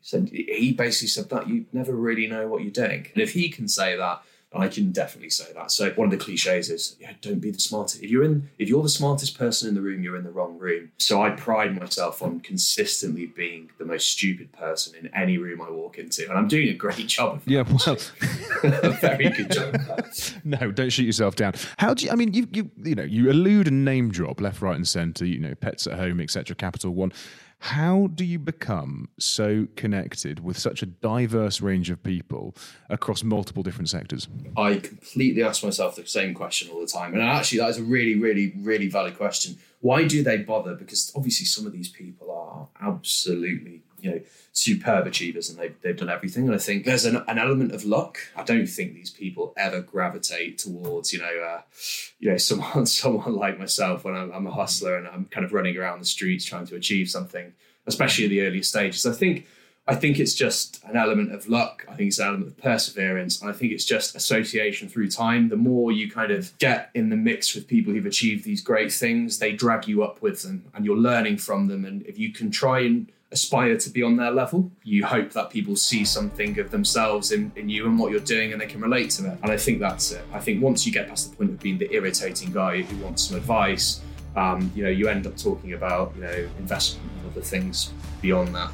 He 0.00 0.06
said 0.06 0.30
he 0.30 0.72
basically 0.72 1.08
said 1.08 1.28
that 1.28 1.46
you 1.46 1.66
never 1.74 1.92
really 1.92 2.26
know 2.26 2.48
what 2.48 2.62
you're 2.62 2.70
doing. 2.70 3.08
And 3.12 3.22
if 3.22 3.32
he 3.32 3.50
can 3.50 3.68
say 3.68 3.96
that, 3.96 4.22
I 4.52 4.68
can 4.68 4.92
definitely 4.92 5.30
say 5.30 5.52
that. 5.54 5.70
So 5.70 5.90
one 5.90 6.06
of 6.06 6.10
the 6.10 6.24
cliches 6.24 6.70
is, 6.70 6.96
yeah, 6.98 7.12
don't 7.20 7.38
be 7.38 7.50
the 7.50 7.58
smartest. 7.58 8.02
If 8.02 8.10
you're 8.10 8.24
in, 8.24 8.48
if 8.58 8.68
you're 8.68 8.82
the 8.82 8.88
smartest 8.88 9.38
person 9.38 9.68
in 9.68 9.74
the 9.74 9.82
room, 9.82 10.02
you're 10.02 10.16
in 10.16 10.24
the 10.24 10.30
wrong 10.30 10.58
room. 10.58 10.90
So 10.96 11.22
I 11.22 11.30
pride 11.30 11.78
myself 11.78 12.22
on 12.22 12.40
consistently 12.40 13.26
being 13.26 13.70
the 13.78 13.84
most 13.84 14.10
stupid 14.10 14.52
person 14.52 14.94
in 14.94 15.14
any 15.14 15.36
room 15.36 15.60
I 15.60 15.70
walk 15.70 15.98
into, 15.98 16.28
and 16.28 16.38
I'm 16.38 16.48
doing 16.48 16.68
a 16.68 16.74
great 16.74 17.06
job. 17.08 17.36
Of 17.36 17.48
yeah, 17.48 17.62
well, 17.62 17.98
a 18.62 18.90
very 19.00 19.28
good 19.36 19.50
job. 19.50 19.76
no, 20.44 20.70
don't 20.70 20.90
shoot 20.90 21.04
yourself 21.04 21.36
down. 21.36 21.54
How 21.78 21.94
do 21.94 22.04
you? 22.06 22.10
I 22.10 22.14
mean, 22.14 22.32
you 22.32 22.48
you 22.52 22.70
you 22.82 22.94
know, 22.94 23.04
you 23.04 23.30
allude 23.30 23.68
and 23.68 23.84
name 23.84 24.10
drop 24.10 24.40
left, 24.40 24.62
right, 24.62 24.76
and 24.76 24.86
centre. 24.86 25.24
You 25.24 25.38
know, 25.38 25.54
pets 25.54 25.86
at 25.86 25.98
home, 25.98 26.20
etc. 26.20 26.54
Capital 26.56 26.92
One. 26.92 27.12
How 27.60 28.06
do 28.14 28.24
you 28.24 28.38
become 28.38 29.08
so 29.18 29.66
connected 29.74 30.38
with 30.44 30.56
such 30.56 30.80
a 30.80 30.86
diverse 30.86 31.60
range 31.60 31.90
of 31.90 32.00
people 32.00 32.54
across 32.88 33.24
multiple 33.24 33.64
different 33.64 33.88
sectors? 33.88 34.28
I 34.56 34.76
completely 34.76 35.42
ask 35.42 35.64
myself 35.64 35.96
the 35.96 36.06
same 36.06 36.34
question 36.34 36.70
all 36.70 36.80
the 36.80 36.86
time. 36.86 37.14
And 37.14 37.22
actually, 37.22 37.58
that 37.58 37.70
is 37.70 37.78
a 37.78 37.82
really, 37.82 38.14
really, 38.14 38.54
really 38.58 38.88
valid 38.88 39.16
question. 39.16 39.56
Why 39.80 40.04
do 40.06 40.22
they 40.22 40.36
bother? 40.36 40.76
Because 40.76 41.12
obviously, 41.16 41.46
some 41.46 41.66
of 41.66 41.72
these 41.72 41.88
people 41.88 42.30
are 42.30 42.68
absolutely 42.80 43.82
you 44.00 44.10
know 44.10 44.20
superb 44.52 45.06
achievers 45.06 45.50
and 45.50 45.58
they've, 45.58 45.80
they've 45.82 45.96
done 45.96 46.08
everything 46.08 46.46
and 46.46 46.54
i 46.54 46.58
think 46.58 46.84
there's 46.84 47.04
an, 47.04 47.16
an 47.28 47.38
element 47.38 47.72
of 47.72 47.84
luck 47.84 48.18
i 48.36 48.42
don't 48.42 48.66
think 48.66 48.94
these 48.94 49.10
people 49.10 49.52
ever 49.56 49.80
gravitate 49.80 50.58
towards 50.58 51.12
you 51.12 51.18
know 51.18 51.24
uh, 51.26 51.60
you 52.18 52.30
know 52.30 52.36
someone 52.48 52.86
someone 52.86 53.34
like 53.34 53.58
myself 53.58 54.04
when 54.04 54.14
I'm, 54.14 54.32
I'm 54.32 54.46
a 54.46 54.52
hustler 54.52 54.96
and 54.96 55.06
i'm 55.06 55.26
kind 55.26 55.44
of 55.44 55.52
running 55.52 55.76
around 55.76 56.00
the 56.00 56.06
streets 56.06 56.44
trying 56.44 56.66
to 56.66 56.76
achieve 56.76 57.08
something 57.08 57.52
especially 57.86 58.24
in 58.24 58.30
the 58.30 58.42
early 58.42 58.62
stages 58.62 59.06
i 59.06 59.12
think 59.12 59.46
I 59.88 59.94
think 59.94 60.18
it's 60.20 60.34
just 60.34 60.84
an 60.84 60.98
element 60.98 61.32
of 61.32 61.48
luck. 61.48 61.86
I 61.88 61.94
think 61.94 62.08
it's 62.08 62.18
an 62.18 62.26
element 62.26 62.48
of 62.48 62.58
perseverance. 62.58 63.40
And 63.40 63.48
I 63.48 63.54
think 63.54 63.72
it's 63.72 63.86
just 63.86 64.14
association 64.14 64.86
through 64.86 65.10
time. 65.10 65.48
The 65.48 65.56
more 65.56 65.90
you 65.90 66.10
kind 66.10 66.30
of 66.30 66.56
get 66.58 66.90
in 66.94 67.08
the 67.08 67.16
mix 67.16 67.54
with 67.54 67.66
people 67.66 67.94
who've 67.94 68.04
achieved 68.04 68.44
these 68.44 68.60
great 68.60 68.92
things, 68.92 69.38
they 69.38 69.52
drag 69.52 69.88
you 69.88 70.02
up 70.02 70.20
with 70.20 70.42
them 70.42 70.66
and 70.74 70.84
you're 70.84 70.94
learning 70.94 71.38
from 71.38 71.68
them. 71.68 71.86
And 71.86 72.02
if 72.02 72.18
you 72.18 72.34
can 72.34 72.50
try 72.50 72.80
and 72.80 73.10
aspire 73.30 73.76
to 73.76 73.90
be 73.90 74.02
on 74.02 74.16
their 74.16 74.30
level. 74.30 74.70
You 74.82 75.04
hope 75.04 75.32
that 75.32 75.50
people 75.50 75.76
see 75.76 76.04
something 76.04 76.58
of 76.58 76.70
themselves 76.70 77.30
in, 77.30 77.52
in 77.56 77.68
you 77.68 77.86
and 77.86 77.98
what 77.98 78.10
you're 78.10 78.20
doing 78.20 78.52
and 78.52 78.60
they 78.60 78.66
can 78.66 78.80
relate 78.80 79.10
to 79.12 79.26
it. 79.26 79.38
And 79.42 79.52
I 79.52 79.56
think 79.56 79.80
that's 79.80 80.12
it. 80.12 80.24
I 80.32 80.40
think 80.40 80.62
once 80.62 80.86
you 80.86 80.92
get 80.92 81.08
past 81.08 81.30
the 81.30 81.36
point 81.36 81.50
of 81.50 81.60
being 81.60 81.78
the 81.78 81.92
irritating 81.92 82.52
guy 82.52 82.82
who 82.82 83.04
wants 83.04 83.24
some 83.24 83.36
advice, 83.36 84.00
um, 84.36 84.70
you 84.74 84.82
know, 84.84 84.90
you 84.90 85.08
end 85.08 85.26
up 85.26 85.36
talking 85.36 85.74
about, 85.74 86.14
you 86.16 86.22
know, 86.22 86.48
investment 86.58 87.10
and 87.22 87.30
other 87.30 87.42
things 87.42 87.92
beyond 88.22 88.54
that. 88.54 88.72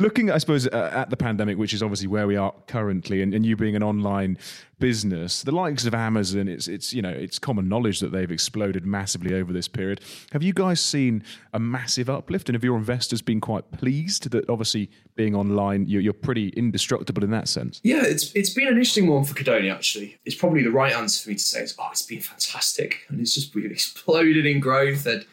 Looking, 0.00 0.30
I 0.30 0.38
suppose, 0.38 0.68
uh, 0.68 0.90
at 0.94 1.10
the 1.10 1.16
pandemic, 1.16 1.58
which 1.58 1.74
is 1.74 1.82
obviously 1.82 2.06
where 2.06 2.28
we 2.28 2.36
are 2.36 2.54
currently, 2.68 3.20
and, 3.20 3.34
and, 3.34 3.44
you 3.44 3.56
being 3.56 3.74
an 3.74 3.82
online 3.82 4.38
business, 4.78 5.42
the 5.42 5.50
likes 5.50 5.86
of 5.86 5.94
Amazon, 5.94 6.46
it's 6.46 6.68
it's 6.68 6.92
you 6.92 7.02
know 7.02 7.10
it's 7.10 7.40
common 7.40 7.68
knowledge 7.68 7.98
that 7.98 8.12
they've 8.12 8.30
exploded 8.30 8.86
massively 8.86 9.34
over 9.34 9.52
this 9.52 9.66
period. 9.66 10.00
Have 10.30 10.44
you 10.44 10.52
guys 10.52 10.80
seen 10.80 11.24
a 11.52 11.58
massive 11.58 12.08
uplift, 12.08 12.48
and 12.48 12.54
have 12.54 12.62
your 12.62 12.76
investors 12.76 13.22
been 13.22 13.40
quite 13.40 13.72
pleased 13.72 14.30
that 14.30 14.48
obviously 14.48 14.88
being 15.16 15.34
online, 15.34 15.84
you're, 15.88 16.00
you're 16.00 16.12
pretty 16.12 16.50
indestructible 16.50 17.24
in 17.24 17.32
that 17.32 17.48
sense? 17.48 17.80
Yeah, 17.82 18.04
it's 18.04 18.32
it's 18.36 18.54
been 18.54 18.68
an 18.68 18.74
interesting 18.74 19.08
one 19.08 19.24
for 19.24 19.34
Cadonia. 19.34 19.74
Actually, 19.74 20.16
it's 20.24 20.36
probably 20.36 20.62
the 20.62 20.70
right 20.70 20.92
answer 20.92 21.24
for 21.24 21.30
me 21.30 21.34
to 21.34 21.42
say 21.42 21.62
is, 21.62 21.74
oh, 21.76 21.88
it's 21.90 22.02
been 22.02 22.20
fantastic, 22.20 23.00
and 23.08 23.20
it's 23.20 23.34
just 23.34 23.52
really 23.52 23.70
exploded 23.72 24.46
in 24.46 24.60
growth 24.60 25.06
and 25.06 25.26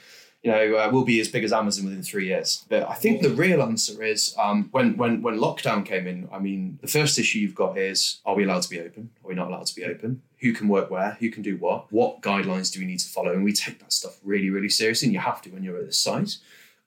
you 0.46 0.52
know, 0.52 0.78
uh, 0.78 0.90
will 0.92 1.04
be 1.04 1.20
as 1.20 1.28
big 1.28 1.44
as 1.44 1.52
Amazon 1.52 1.86
within 1.86 2.04
three 2.04 2.28
years. 2.28 2.66
But 2.70 2.88
I 2.88 2.94
think 2.94 3.24
the 3.24 3.32
real 3.32 3.64
answer 3.64 4.04
is 4.04 4.36
um, 4.38 4.70
when 4.72 4.96
when 4.96 5.24
when 5.24 5.40
lockdown 5.40 5.84
came 5.84 6.06
in. 6.06 6.30
I 6.32 6.38
mean, 6.38 6.78
the 6.84 6.88
first 6.88 7.18
issue 7.18 7.40
you've 7.40 7.56
got 7.56 7.80
is: 7.80 8.22
Are 8.28 8.36
we 8.36 8.44
allowed 8.44 8.62
to 8.62 8.70
be 8.70 8.80
open? 8.80 9.10
Are 9.24 9.28
we 9.28 9.34
not 9.34 9.48
allowed 9.48 9.66
to 9.66 9.76
be 9.76 9.84
open? 9.84 10.22
Who 10.42 10.54
can 10.54 10.68
work 10.68 10.92
where? 10.92 11.18
Who 11.20 11.32
can 11.32 11.42
do 11.42 11.58
what? 11.58 11.92
What 11.92 12.22
guidelines 12.22 12.72
do 12.72 12.80
we 12.80 12.86
need 12.86 13.00
to 13.00 13.10
follow? 13.10 13.34
And 13.34 13.44
we 13.44 13.54
take 13.54 13.80
that 13.80 13.92
stuff 13.92 14.20
really, 14.24 14.52
really 14.52 14.70
seriously. 14.70 15.08
And 15.08 15.14
you 15.14 15.20
have 15.20 15.42
to 15.42 15.50
when 15.50 15.64
you're 15.64 15.80
at 15.80 15.88
this 15.88 16.00
size, 16.00 16.38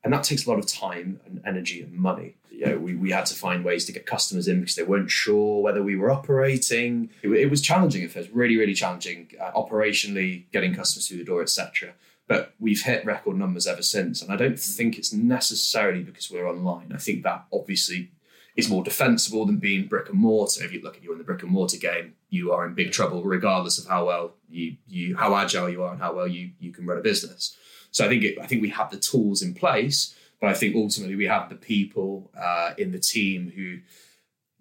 and 0.05 0.12
that 0.12 0.23
takes 0.23 0.47
a 0.47 0.51
lot 0.51 0.61
of 0.61 0.66
time 0.66 1.21
and 1.27 1.42
energy 1.44 1.83
and 1.83 1.92
money. 1.94 2.37
You 2.53 2.66
know, 2.66 2.79
we, 2.79 2.94
we 2.94 3.11
had 3.11 3.27
to 3.27 3.35
find 3.35 3.64
ways 3.64 3.85
to 3.87 3.92
get 3.92 4.07
customers 4.07 4.47
in 4.47 4.61
because 4.61 4.77
they 4.77 4.85
weren't 4.85 5.11
sure 5.11 5.62
whether 5.62 5.83
we 5.83 5.97
were 5.97 6.12
operating. 6.12 7.11
It, 7.23 7.31
it 7.31 7.51
was 7.51 7.61
challenging 7.61 8.05
at 8.05 8.12
first, 8.12 8.31
really, 8.33 8.57
really 8.57 8.75
challenging 8.75 9.33
uh, 9.40 9.51
operationally, 9.51 10.44
getting 10.53 10.77
customers 10.77 11.09
through 11.09 11.18
the 11.18 11.25
door, 11.25 11.42
etc. 11.42 11.94
But 12.28 12.54
we've 12.60 12.82
hit 12.82 13.04
record 13.04 13.36
numbers 13.36 13.66
ever 13.66 13.82
since. 13.82 14.22
And 14.22 14.30
I 14.30 14.36
don't 14.36 14.58
think 14.58 14.98
it's 14.98 15.12
necessarily 15.12 16.02
because 16.02 16.30
we're 16.30 16.48
online. 16.48 16.92
I 16.94 16.98
think 16.98 17.24
that 17.24 17.46
obviously 17.52 18.12
is 18.54 18.68
more 18.68 18.84
defensible 18.84 19.46
than 19.46 19.56
being 19.56 19.86
brick 19.86 20.08
and 20.08 20.18
mortar. 20.18 20.64
If 20.64 20.72
you 20.72 20.82
look 20.82 20.96
at 20.96 21.02
you 21.02 21.12
in 21.12 21.18
the 21.18 21.24
brick 21.24 21.42
and 21.42 21.50
mortar 21.50 21.78
game, 21.78 22.14
you 22.28 22.52
are 22.52 22.66
in 22.66 22.74
big 22.74 22.92
trouble 22.92 23.22
regardless 23.22 23.78
of 23.78 23.86
how 23.86 24.06
well 24.06 24.34
you 24.48 24.76
you 24.86 25.16
how 25.16 25.34
agile 25.36 25.70
you 25.70 25.82
are 25.82 25.92
and 25.92 26.00
how 26.00 26.12
well 26.12 26.26
you 26.26 26.50
you 26.58 26.72
can 26.72 26.84
run 26.84 26.98
a 26.98 27.02
business. 27.02 27.56
So 27.90 28.04
I 28.04 28.08
think 28.08 28.24
it, 28.24 28.38
I 28.38 28.46
think 28.46 28.60
we 28.60 28.70
have 28.70 28.90
the 28.90 28.98
tools 28.98 29.42
in 29.42 29.54
place, 29.54 30.14
but 30.40 30.50
I 30.50 30.54
think 30.54 30.76
ultimately 30.76 31.16
we 31.16 31.26
have 31.26 31.48
the 31.48 31.54
people 31.54 32.30
uh, 32.38 32.74
in 32.76 32.92
the 32.92 32.98
team 32.98 33.52
who 33.54 33.78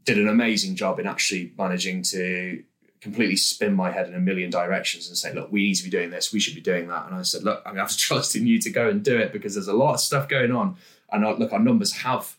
did 0.06 0.18
an 0.18 0.30
amazing 0.30 0.76
job 0.76 1.00
in 1.00 1.08
actually 1.08 1.52
managing 1.58 2.02
to 2.04 2.64
completely 3.02 3.36
spin 3.36 3.74
my 3.74 3.92
head 3.92 4.08
in 4.08 4.16
a 4.16 4.20
million 4.20 4.50
directions 4.50 5.08
and 5.08 5.18
say, 5.18 5.34
look, 5.34 5.52
we 5.52 5.64
need 5.64 5.76
to 5.76 5.84
be 5.84 5.90
doing 5.90 6.10
this, 6.10 6.34
we 6.34 6.40
should 6.40 6.56
be 6.56 6.62
doing 6.62 6.88
that. 6.88 7.06
And 7.06 7.16
I 7.16 7.22
said, 7.22 7.44
look, 7.44 7.60
I'm 7.60 7.76
going 7.76 7.76
to 7.76 7.82
have 7.82 7.92
to 7.92 7.98
trust 8.10 8.36
in 8.36 8.48
you 8.48 8.60
to 8.62 8.70
go 8.70 8.90
and 8.90 9.04
do 9.04 9.18
it 9.18 9.32
because 9.32 9.54
there's 9.54 9.68
a 9.68 9.74
lot 9.74 9.94
of 9.94 10.00
stuff 10.00 10.28
going 10.28 10.52
on. 10.52 10.78
And 11.12 11.26
uh, 11.26 11.34
look, 11.34 11.54
our 11.54 11.60
numbers 11.60 11.94
have 11.98 12.36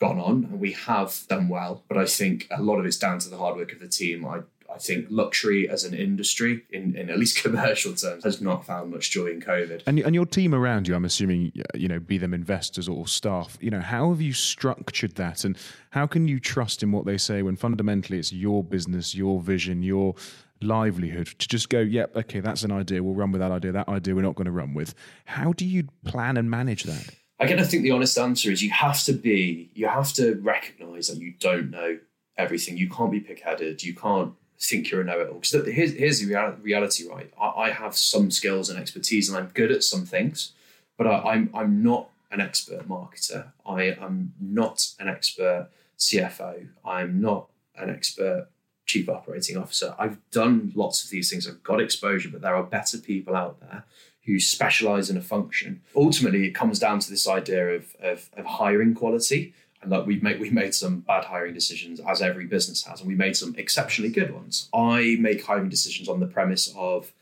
gone 0.00 0.18
on 0.18 0.44
and 0.44 0.60
we 0.60 0.72
have 0.72 1.24
done 1.28 1.48
well, 1.48 1.84
but 1.88 1.96
I 1.96 2.06
think 2.06 2.48
a 2.50 2.62
lot 2.62 2.78
of 2.78 2.86
it's 2.86 2.96
down 2.96 3.18
to 3.20 3.28
the 3.28 3.38
hard 3.38 3.56
work 3.56 3.72
of 3.72 3.80
the 3.80 3.88
team. 3.88 4.26
I 4.26 4.40
I 4.74 4.78
think 4.78 5.06
luxury 5.10 5.68
as 5.68 5.84
an 5.84 5.94
industry, 5.94 6.62
in, 6.70 6.96
in 6.96 7.10
at 7.10 7.18
least 7.18 7.36
commercial 7.42 7.94
terms, 7.94 8.24
has 8.24 8.40
not 8.40 8.64
found 8.64 8.90
much 8.90 9.10
joy 9.10 9.26
in 9.26 9.40
COVID. 9.40 9.82
And, 9.86 9.98
and 10.00 10.14
your 10.14 10.26
team 10.26 10.54
around 10.54 10.88
you, 10.88 10.94
I'm 10.94 11.04
assuming, 11.04 11.52
you 11.74 11.88
know, 11.88 12.00
be 12.00 12.18
them 12.18 12.34
investors 12.34 12.88
or 12.88 13.06
staff, 13.06 13.58
you 13.60 13.70
know, 13.70 13.80
how 13.80 14.10
have 14.10 14.20
you 14.20 14.32
structured 14.32 15.16
that? 15.16 15.44
And 15.44 15.56
how 15.90 16.06
can 16.06 16.28
you 16.28 16.40
trust 16.40 16.82
in 16.82 16.92
what 16.92 17.04
they 17.04 17.18
say 17.18 17.42
when 17.42 17.56
fundamentally 17.56 18.18
it's 18.18 18.32
your 18.32 18.64
business, 18.64 19.14
your 19.14 19.40
vision, 19.40 19.82
your 19.82 20.14
livelihood 20.62 21.26
to 21.26 21.48
just 21.48 21.68
go, 21.68 21.80
yep, 21.80 22.14
okay, 22.16 22.40
that's 22.40 22.62
an 22.62 22.72
idea. 22.72 23.02
We'll 23.02 23.14
run 23.14 23.32
with 23.32 23.40
that 23.40 23.50
idea. 23.50 23.72
That 23.72 23.88
idea 23.88 24.14
we're 24.14 24.22
not 24.22 24.36
going 24.36 24.46
to 24.46 24.52
run 24.52 24.74
with. 24.74 24.94
How 25.24 25.52
do 25.52 25.66
you 25.66 25.88
plan 26.04 26.36
and 26.36 26.50
manage 26.50 26.84
that? 26.84 27.10
Again, 27.40 27.58
I 27.58 27.64
think 27.64 27.82
the 27.82 27.90
honest 27.90 28.16
answer 28.18 28.52
is 28.52 28.62
you 28.62 28.70
have 28.70 29.02
to 29.04 29.12
be, 29.12 29.70
you 29.74 29.88
have 29.88 30.12
to 30.14 30.36
recognize 30.36 31.08
that 31.08 31.18
you 31.18 31.34
don't 31.40 31.70
know 31.70 31.98
everything. 32.36 32.76
You 32.76 32.88
can't 32.88 33.10
be 33.10 33.20
pig-headed. 33.20 33.82
You 33.82 33.94
can't 33.94 34.34
think 34.62 34.90
you're 34.90 35.00
a 35.00 35.04
know-it-all. 35.04 35.40
Because 35.40 35.66
here's, 35.66 35.92
here's 35.94 36.20
the 36.20 36.56
reality, 36.62 37.08
right? 37.08 37.32
I, 37.40 37.46
I, 37.46 37.70
have 37.70 37.96
some 37.96 38.30
skills 38.30 38.70
and 38.70 38.78
expertise, 38.78 39.28
and 39.28 39.36
I'm 39.36 39.50
good 39.54 39.72
at 39.72 39.82
some 39.82 40.06
things, 40.06 40.52
but 40.96 41.06
I, 41.06 41.32
I'm 41.32 41.50
I'm 41.52 41.82
not 41.82 42.08
an 42.30 42.40
expert 42.40 42.88
marketer. 42.88 43.52
I 43.66 43.84
am 43.84 44.32
not 44.40 44.86
an 44.98 45.08
expert 45.08 45.68
CFO. 45.98 46.68
I'm 46.84 47.20
not 47.20 47.48
an 47.76 47.90
expert 47.90 48.48
chief 48.86 49.08
operating 49.08 49.56
officer. 49.56 49.94
I've 49.98 50.18
done 50.30 50.72
lots 50.74 51.04
of 51.04 51.10
these 51.10 51.30
things. 51.30 51.48
I've 51.48 51.62
got 51.62 51.80
exposure, 51.80 52.28
but 52.30 52.40
there 52.40 52.54
are 52.54 52.62
better 52.62 52.98
people 52.98 53.36
out 53.36 53.60
there 53.60 53.84
who 54.24 54.38
specialize 54.38 55.10
in 55.10 55.16
a 55.16 55.22
function. 55.22 55.82
Ultimately, 55.96 56.46
it 56.46 56.54
comes 56.54 56.78
down 56.78 57.00
to 57.00 57.10
this 57.10 57.26
idea 57.26 57.74
of, 57.74 57.96
of, 58.00 58.30
of 58.36 58.44
hiring 58.44 58.94
quality 58.94 59.54
and 59.82 59.90
like 59.90 60.06
we've 60.06 60.22
made 60.22 60.40
we 60.40 60.50
made 60.50 60.74
some 60.74 61.00
bad 61.00 61.24
hiring 61.24 61.54
decisions 61.54 62.00
as 62.00 62.22
every 62.22 62.46
business 62.46 62.84
has 62.84 63.00
and 63.00 63.08
we 63.08 63.14
made 63.14 63.36
some 63.36 63.54
exceptionally 63.56 64.10
good 64.10 64.32
ones. 64.32 64.68
I 64.72 65.16
make 65.20 65.44
hiring 65.44 65.68
decisions 65.68 66.08
on 66.08 66.20
the 66.20 66.26
premise 66.26 66.72
of 66.76 67.12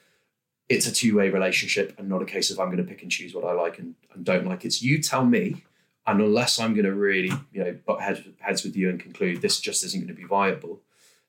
it's 0.68 0.86
a 0.86 0.92
two-way 0.92 1.30
relationship 1.30 1.94
and 1.98 2.08
not 2.08 2.22
a 2.22 2.26
case 2.26 2.50
of 2.50 2.60
i'm 2.60 2.68
going 2.68 2.78
to 2.78 2.84
pick 2.84 3.02
and 3.02 3.10
choose 3.10 3.34
what 3.34 3.44
i 3.44 3.52
like 3.52 3.78
and, 3.78 3.94
and 4.14 4.24
don't 4.24 4.46
like. 4.46 4.64
It's 4.64 4.82
you 4.82 5.02
tell 5.02 5.24
me 5.24 5.64
and 6.06 6.20
unless 6.20 6.60
i'm 6.60 6.74
going 6.74 6.86
to 6.86 6.94
really 6.94 7.32
you 7.52 7.64
know 7.64 7.76
butt 7.86 8.00
heads, 8.00 8.20
heads 8.38 8.62
with 8.62 8.76
you 8.76 8.88
and 8.88 9.00
conclude 9.00 9.42
this 9.42 9.60
just 9.60 9.84
isn't 9.84 10.00
going 10.00 10.14
to 10.14 10.20
be 10.20 10.26
viable 10.26 10.80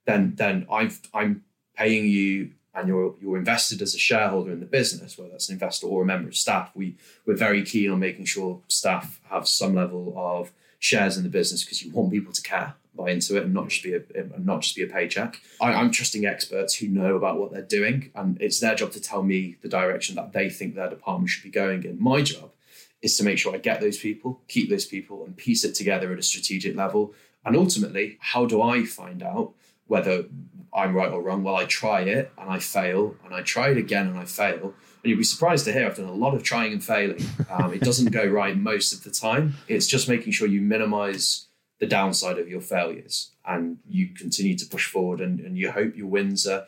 then 0.05 0.33
then 0.35 0.65
i've 0.71 1.01
i'm 1.13 1.43
paying 1.75 2.05
you 2.05 2.51
and 2.73 2.87
you're 2.87 3.15
you're 3.21 3.37
invested 3.37 3.81
as 3.81 3.93
a 3.93 3.99
shareholder 3.99 4.51
in 4.51 4.59
the 4.59 4.65
business, 4.65 5.17
whether 5.17 5.31
that's 5.31 5.49
an 5.49 5.53
investor 5.53 5.87
or 5.87 6.03
a 6.03 6.05
member 6.05 6.29
of 6.29 6.35
staff, 6.35 6.71
we 6.73 6.95
we're 7.25 7.35
very 7.35 7.63
keen 7.63 7.91
on 7.91 7.99
making 7.99 8.25
sure 8.25 8.61
staff 8.67 9.19
have 9.29 9.47
some 9.47 9.75
level 9.75 10.13
of 10.15 10.51
shares 10.81 11.15
in 11.15 11.23
the 11.23 11.29
business 11.29 11.63
because 11.63 11.83
you 11.83 11.91
want 11.91 12.11
people 12.11 12.33
to 12.33 12.41
care, 12.41 12.73
buy 12.95 13.11
into 13.11 13.37
it, 13.37 13.43
and 13.43 13.53
not 13.53 13.69
just 13.69 13.83
be 13.83 13.93
a 13.93 14.01
not 14.39 14.61
just 14.61 14.75
be 14.75 14.81
a 14.81 14.87
paycheck. 14.87 15.39
I, 15.61 15.73
I'm 15.73 15.91
trusting 15.91 16.25
experts 16.25 16.75
who 16.75 16.87
know 16.87 17.15
about 17.15 17.39
what 17.39 17.53
they're 17.53 17.61
doing, 17.61 18.11
and 18.15 18.41
it's 18.41 18.59
their 18.59 18.75
job 18.75 18.91
to 18.93 18.99
tell 18.99 19.23
me 19.23 19.55
the 19.61 19.69
direction 19.69 20.15
that 20.15 20.33
they 20.33 20.49
think 20.49 20.75
their 20.75 20.89
department 20.89 21.29
should 21.29 21.43
be 21.43 21.51
going 21.51 21.83
in. 21.83 22.01
My 22.01 22.23
job 22.23 22.51
is 23.01 23.15
to 23.17 23.23
make 23.23 23.37
sure 23.37 23.53
I 23.53 23.59
get 23.59 23.79
those 23.79 23.99
people, 23.99 24.41
keep 24.47 24.69
those 24.69 24.85
people, 24.85 25.23
and 25.23 25.37
piece 25.37 25.63
it 25.63 25.75
together 25.75 26.11
at 26.11 26.19
a 26.19 26.23
strategic 26.23 26.75
level. 26.75 27.13
And 27.45 27.55
ultimately, 27.55 28.17
how 28.19 28.45
do 28.47 28.61
I 28.61 28.83
find 28.83 29.23
out 29.23 29.53
whether 29.85 30.25
I'm 30.73 30.95
right 30.95 31.11
or 31.11 31.21
wrong? 31.21 31.43
Well, 31.43 31.55
I 31.55 31.65
try 31.65 32.01
it 32.01 32.31
and 32.39 32.49
I 32.49 32.57
fail, 32.57 33.15
and 33.23 33.35
I 33.35 33.43
try 33.43 33.69
it 33.69 33.77
again 33.77 34.07
and 34.07 34.17
I 34.17 34.25
fail 34.25 34.73
and 35.03 35.09
you'll 35.09 35.17
be 35.17 35.23
surprised 35.23 35.65
to 35.65 35.73
hear 35.73 35.85
I've 35.85 35.95
done 35.95 36.05
a 36.05 36.13
lot 36.13 36.35
of 36.35 36.43
trying 36.43 36.73
and 36.73 36.83
failing. 36.83 37.23
Um, 37.49 37.73
it 37.73 37.81
doesn't 37.81 38.11
go 38.11 38.25
right 38.25 38.55
most 38.55 38.93
of 38.93 39.03
the 39.03 39.11
time. 39.11 39.55
It's 39.67 39.87
just 39.87 40.07
making 40.07 40.33
sure 40.33 40.47
you 40.47 40.61
minimize 40.61 41.47
the 41.79 41.87
downside 41.87 42.37
of 42.37 42.47
your 42.47 42.61
failures 42.61 43.31
and 43.45 43.79
you 43.89 44.09
continue 44.09 44.55
to 44.55 44.65
push 44.65 44.85
forward 44.87 45.19
and, 45.19 45.39
and 45.39 45.57
you 45.57 45.71
hope 45.71 45.97
your 45.97 46.07
wins 46.07 46.45
are 46.45 46.59
are 46.59 46.65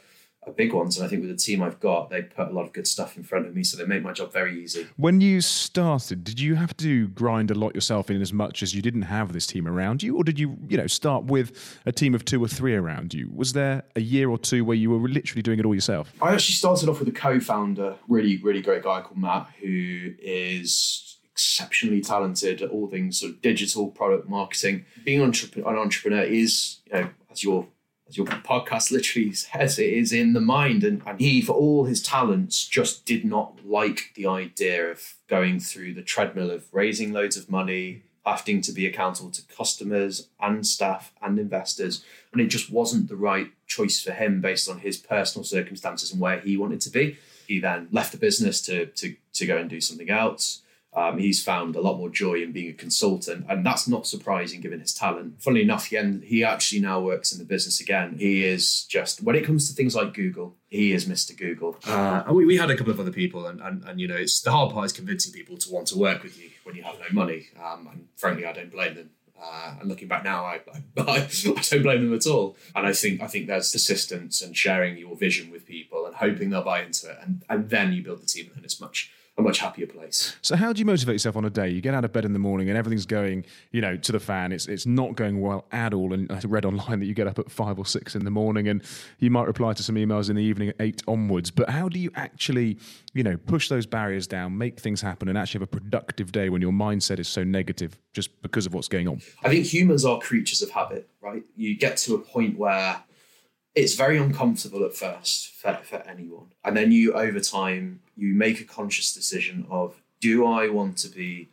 big 0.52 0.74
ones. 0.74 0.98
And 0.98 1.06
I 1.06 1.10
think 1.10 1.22
with 1.22 1.32
the 1.32 1.38
team 1.38 1.62
I've 1.62 1.80
got, 1.80 2.10
they 2.10 2.22
put 2.22 2.48
a 2.48 2.52
lot 2.52 2.64
of 2.64 2.74
good 2.74 2.88
stuff 2.88 3.18
in 3.18 3.24
front 3.24 3.48
of 3.48 3.56
me, 3.56 3.64
so 3.64 3.78
they 3.78 3.86
make 3.86 4.04
my 4.04 4.14
job 4.14 4.32
very 4.32 4.62
easy. 4.62 4.88
When 4.98 5.22
you 5.22 5.42
started, 5.42 6.24
did 6.24 6.40
you 6.40 6.56
have 6.56 6.76
to 6.78 7.08
grind 7.10 7.52
a 7.52 7.56
lot 7.56 7.76
yourself 7.76 8.10
in 8.10 8.22
as 8.22 8.34
much 8.34 8.64
as 8.64 8.76
you 8.76 8.82
didn't 8.82 9.04
have 9.04 9.34
this 9.34 9.48
team 9.48 9.68
around 9.68 10.04
you, 10.04 10.16
or 10.16 10.24
did 10.24 10.40
you, 10.40 10.58
you 10.68 10.78
know, 10.78 10.88
start 10.88 11.26
with 11.26 11.80
a 11.86 11.92
team 11.92 12.14
of 12.14 12.26
two 12.26 12.44
or 12.44 12.48
three 12.48 12.76
around 12.76 13.14
you? 13.14 13.30
Was 13.34 13.54
there 13.54 13.84
a 13.96 14.02
year 14.02 14.30
or 14.30 14.38
two 14.38 14.66
where 14.66 14.78
you 14.78 14.90
were 14.90 15.08
literally 15.08 15.42
doing 15.42 15.60
it 15.60 15.66
all 15.66 15.76
yourself? 15.76 16.14
I 16.22 16.34
actually 16.34 16.56
started 16.56 16.90
off 16.90 17.00
with 17.00 17.08
a 17.08 17.12
co-founder, 17.12 17.96
really, 18.08 18.38
really 18.38 18.62
great 18.62 18.84
guy 18.84 19.02
called 19.02 19.18
Matt, 19.18 19.50
who 19.62 20.14
is 20.20 21.18
exceptionally 21.32 22.00
talented 22.00 22.62
at 22.62 22.70
all 22.70 22.88
things 22.88 23.20
sort 23.20 23.32
of 23.32 23.42
digital 23.42 23.88
product 23.88 24.30
marketing. 24.30 24.86
Being 25.04 25.20
an 25.20 25.26
entrepreneur, 25.26 25.70
an 25.72 25.78
entrepreneur 25.80 26.22
is, 26.22 26.78
you 26.86 26.94
know, 26.94 27.10
as 27.32 27.44
your 27.44 27.68
as 28.14 28.18
your 28.18 28.28
podcast 28.28 28.92
literally 28.92 29.34
says, 29.34 29.80
it 29.80 29.92
is 29.92 30.14
in 30.14 30.34
the 30.34 30.42
mind. 30.42 30.84
And, 30.84 31.02
and 31.06 31.20
he, 31.20 31.42
for 31.42 31.54
all 31.54 31.86
his 31.86 32.02
talents, 32.02 32.68
just 32.68 33.06
did 33.06 33.26
not 33.26 33.66
like 33.66 34.12
the 34.16 34.28
idea 34.28 34.92
of 34.92 35.16
going 35.28 35.60
through 35.60 35.96
the 35.96 36.04
treadmill 36.04 36.52
of 36.52 36.72
raising 36.72 37.12
loads 37.12 37.38
of 37.38 37.50
money, 37.50 38.04
having 38.24 38.62
to 38.62 38.72
be 38.72 38.86
accountable 38.86 39.32
to 39.32 39.42
customers 39.48 40.28
and 40.40 40.66
staff 40.66 41.12
and 41.24 41.40
investors. 41.40 42.06
And 42.32 42.40
it 42.40 42.48
just 42.48 42.72
wasn't 42.72 43.10
the 43.10 43.16
right 43.16 43.52
choice 43.66 44.02
for 44.02 44.12
him 44.12 44.42
based 44.42 44.70
on 44.70 44.80
his 44.80 44.98
personal 44.98 45.44
circumstances 45.44 46.12
and 46.12 46.22
where 46.22 46.40
he 46.40 46.56
wanted 46.56 46.82
to 46.82 46.92
be. 46.92 47.18
He 47.48 47.60
then 47.60 47.88
left 47.92 48.12
the 48.12 48.20
business 48.20 48.62
to, 48.62 48.86
to, 48.86 49.16
to 49.34 49.46
go 49.48 49.58
and 49.58 49.70
do 49.70 49.82
something 49.82 50.12
else. 50.12 50.62
Um, 50.96 51.18
he's 51.18 51.44
found 51.44 51.76
a 51.76 51.82
lot 51.82 51.98
more 51.98 52.10
joy 52.10 52.36
in 52.36 52.52
being 52.52 52.70
a 52.70 52.74
consultant, 52.74 53.46
and 53.50 53.66
that's 53.66 53.88
not 53.88 54.06
surprising 54.06 54.62
given 54.62 54.80
his 54.80 54.94
talent. 54.94 55.42
Funnily 55.42 55.64
enough, 55.64 55.88
he, 55.88 55.98
he 56.24 56.44
actually 56.44 56.82
now 56.82 57.02
works 57.02 57.32
in 57.32 57.40
the 57.40 57.46
business 57.46 57.80
again. 57.80 58.18
He 58.20 58.44
is 58.46 58.84
just, 58.86 59.24
when 59.24 59.36
it 59.36 59.44
comes 59.44 59.68
to 59.68 59.76
things 59.76 59.96
like 59.96 60.14
Google, 60.14 60.56
he 60.70 60.92
is 60.92 61.06
Mr. 61.06 61.36
Google. 61.36 61.78
Uh, 61.88 62.24
and 62.28 62.36
we, 62.36 62.46
we 62.46 62.58
had 62.58 62.70
a 62.70 62.78
couple 62.78 62.94
of 62.94 63.00
other 63.00 63.12
people, 63.12 63.48
and, 63.48 63.60
and, 63.60 63.84
and 63.86 64.00
you 64.00 64.08
know, 64.08 64.16
it's 64.16 64.42
the 64.42 64.52
hard 64.52 64.72
part 64.72 64.86
is 64.86 64.94
convincing 64.94 65.34
people 65.34 65.58
to 65.58 65.72
want 65.72 65.88
to 65.88 65.98
work 65.98 66.22
with 66.22 66.40
you 66.40 66.50
when 66.64 66.76
you 66.76 66.84
have 66.84 67.00
no 67.00 67.08
money. 67.12 67.48
Um, 67.64 67.90
and 67.92 68.08
frankly, 68.16 68.46
I 68.46 68.54
don't 68.54 68.72
blame 68.72 68.96
them. 68.96 69.10
Uh, 69.42 69.76
and 69.80 69.90
looking 69.90 70.08
back 70.08 70.24
now, 70.24 70.46
I, 70.46 70.62
I, 70.98 71.02
I, 71.02 71.28
don't 71.70 71.84
blame 71.84 72.06
them 72.06 72.14
at 72.14 72.28
all. 72.28 72.56
And 72.76 72.86
I 72.88 72.94
think 72.94 73.22
I 73.22 73.28
think 73.28 73.48
there's 73.48 73.72
persistence 73.72 74.42
and 74.42 74.56
sharing 74.56 74.98
your 74.98 75.18
vision 75.18 75.52
with 75.52 75.66
people 75.66 76.06
and 76.06 76.16
hoping 76.16 76.50
they'll 76.50 76.64
buy 76.64 76.82
into 76.82 77.10
it, 77.10 77.18
and, 77.22 77.44
and 77.50 77.70
then 77.70 77.92
you 77.94 78.04
build 78.04 78.22
the 78.22 78.26
team, 78.26 78.46
and 78.48 78.56
then 78.56 78.64
it's 78.64 78.80
much 78.80 79.12
much 79.44 79.60
happier 79.60 79.88
place. 79.88 80.36
So 80.42 80.56
how 80.56 80.74
do 80.74 80.80
you 80.80 80.86
motivate 80.86 81.16
yourself 81.16 81.36
on 81.36 81.46
a 81.46 81.50
day? 81.50 81.70
You 81.70 81.82
get 81.82 81.94
out 81.94 82.06
of 82.06 82.12
bed 82.12 82.26
in 82.26 82.34
the 82.34 82.40
morning 82.40 82.70
and 82.70 82.78
everything's 82.78 83.06
going, 83.06 83.46
you 83.72 83.82
know, 83.82 83.98
to 83.98 84.12
the 84.12 84.20
fan. 84.20 84.52
It's 84.52 84.68
it's 84.68 84.86
not 84.86 85.16
going 85.16 85.42
well 85.42 85.66
at 85.72 85.94
all. 85.94 86.14
And 86.14 86.32
I 86.32 86.40
read 86.46 86.66
online 86.66 87.00
that 87.00 87.06
you 87.06 87.14
get 87.14 87.28
up 87.28 87.40
at 87.40 87.52
five 87.52 87.78
or 87.78 87.86
six 87.86 88.16
in 88.16 88.26
the 88.26 88.32
morning 88.32 88.68
and 88.68 88.84
you 89.20 89.30
might 89.30 89.48
reply 89.48 89.74
to 89.74 89.84
some 89.84 89.96
emails 89.96 90.30
in 90.30 90.36
the 90.36 90.44
evening 90.44 90.70
at 90.70 90.76
eight 90.80 91.04
onwards. 91.08 91.52
But 91.52 91.70
how 91.70 91.90
do 91.90 92.00
you 92.00 92.12
actually, 92.16 92.78
you 93.14 93.24
know, 93.24 93.38
push 93.38 93.70
those 93.70 93.86
barriers 93.86 94.28
down, 94.28 94.58
make 94.58 94.80
things 94.80 95.02
happen, 95.02 95.28
and 95.28 95.38
actually 95.38 95.60
have 95.60 95.70
a 95.70 95.80
productive 95.80 96.32
day 96.32 96.50
when 96.50 96.62
your 96.62 96.72
mindset 96.72 97.20
is 97.20 97.28
so 97.28 97.44
negative 97.44 98.00
just 98.14 98.42
because 98.42 98.66
of 98.66 98.74
what's 98.74 98.88
going 98.88 99.08
on? 99.08 99.22
I 99.44 99.50
think 99.50 99.66
humans 99.66 100.06
are 100.06 100.20
creatures 100.20 100.62
of 100.62 100.70
habit, 100.70 101.10
right? 101.22 101.44
You 101.56 101.76
get 101.76 101.98
to 101.98 102.16
a 102.16 102.20
point 102.20 102.58
where 102.58 103.04
it's 103.76 103.96
very 103.96 104.18
uncomfortable 104.18 104.84
at 104.86 104.96
first 104.96 105.52
for, 105.54 105.80
for 105.84 105.98
anyone. 106.08 106.48
And 106.64 106.78
then 106.78 106.92
you, 106.92 107.14
over 107.14 107.40
time, 107.40 108.02
you 108.16 108.34
make 108.34 108.60
a 108.60 108.66
conscious 108.66 109.14
decision 109.14 109.66
of 109.70 110.02
do 110.20 110.46
I 110.46 110.70
want 110.70 110.98
to 111.00 111.10
be 111.10 111.50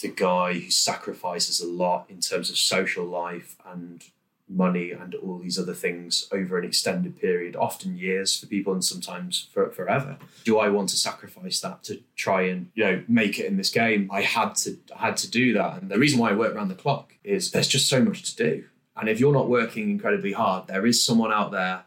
the 0.00 0.08
guy 0.08 0.54
who 0.54 0.70
sacrifices 0.70 1.60
a 1.60 1.66
lot 1.66 2.06
in 2.08 2.20
terms 2.20 2.50
of 2.50 2.58
social 2.58 3.04
life 3.04 3.56
and 3.66 4.04
money 4.48 4.92
and 4.92 5.14
all 5.16 5.38
these 5.38 5.58
other 5.58 5.74
things 5.74 6.28
over 6.32 6.58
an 6.58 6.64
extended 6.64 7.20
period, 7.20 7.54
often 7.56 7.96
years 7.96 8.38
for 8.38 8.46
people 8.46 8.72
and 8.72 8.84
sometimes 8.84 9.48
for 9.52 9.70
forever. 9.70 10.16
Do 10.44 10.58
I 10.58 10.68
want 10.68 10.88
to 10.90 10.96
sacrifice 10.96 11.60
that 11.60 11.82
to 11.84 12.00
try 12.16 12.42
and 12.42 12.70
you 12.74 12.84
know 12.84 13.02
make 13.08 13.38
it 13.38 13.46
in 13.46 13.56
this 13.56 13.70
game? 13.70 14.08
I 14.12 14.22
had 14.22 14.54
to 14.56 14.78
I 14.96 15.06
had 15.06 15.16
to 15.18 15.30
do 15.30 15.52
that, 15.54 15.80
and 15.80 15.90
the 15.90 15.98
reason 15.98 16.18
why 16.18 16.30
I 16.30 16.34
work 16.34 16.54
around 16.54 16.68
the 16.68 16.74
clock 16.74 17.14
is 17.24 17.50
there's 17.50 17.68
just 17.68 17.88
so 17.88 18.02
much 18.02 18.22
to 18.34 18.36
do. 18.36 18.64
And 18.98 19.08
if 19.08 19.20
you're 19.20 19.32
not 19.32 19.48
working 19.48 19.90
incredibly 19.90 20.32
hard, 20.32 20.66
there 20.66 20.86
is 20.86 21.04
someone 21.04 21.32
out 21.32 21.50
there 21.50 21.84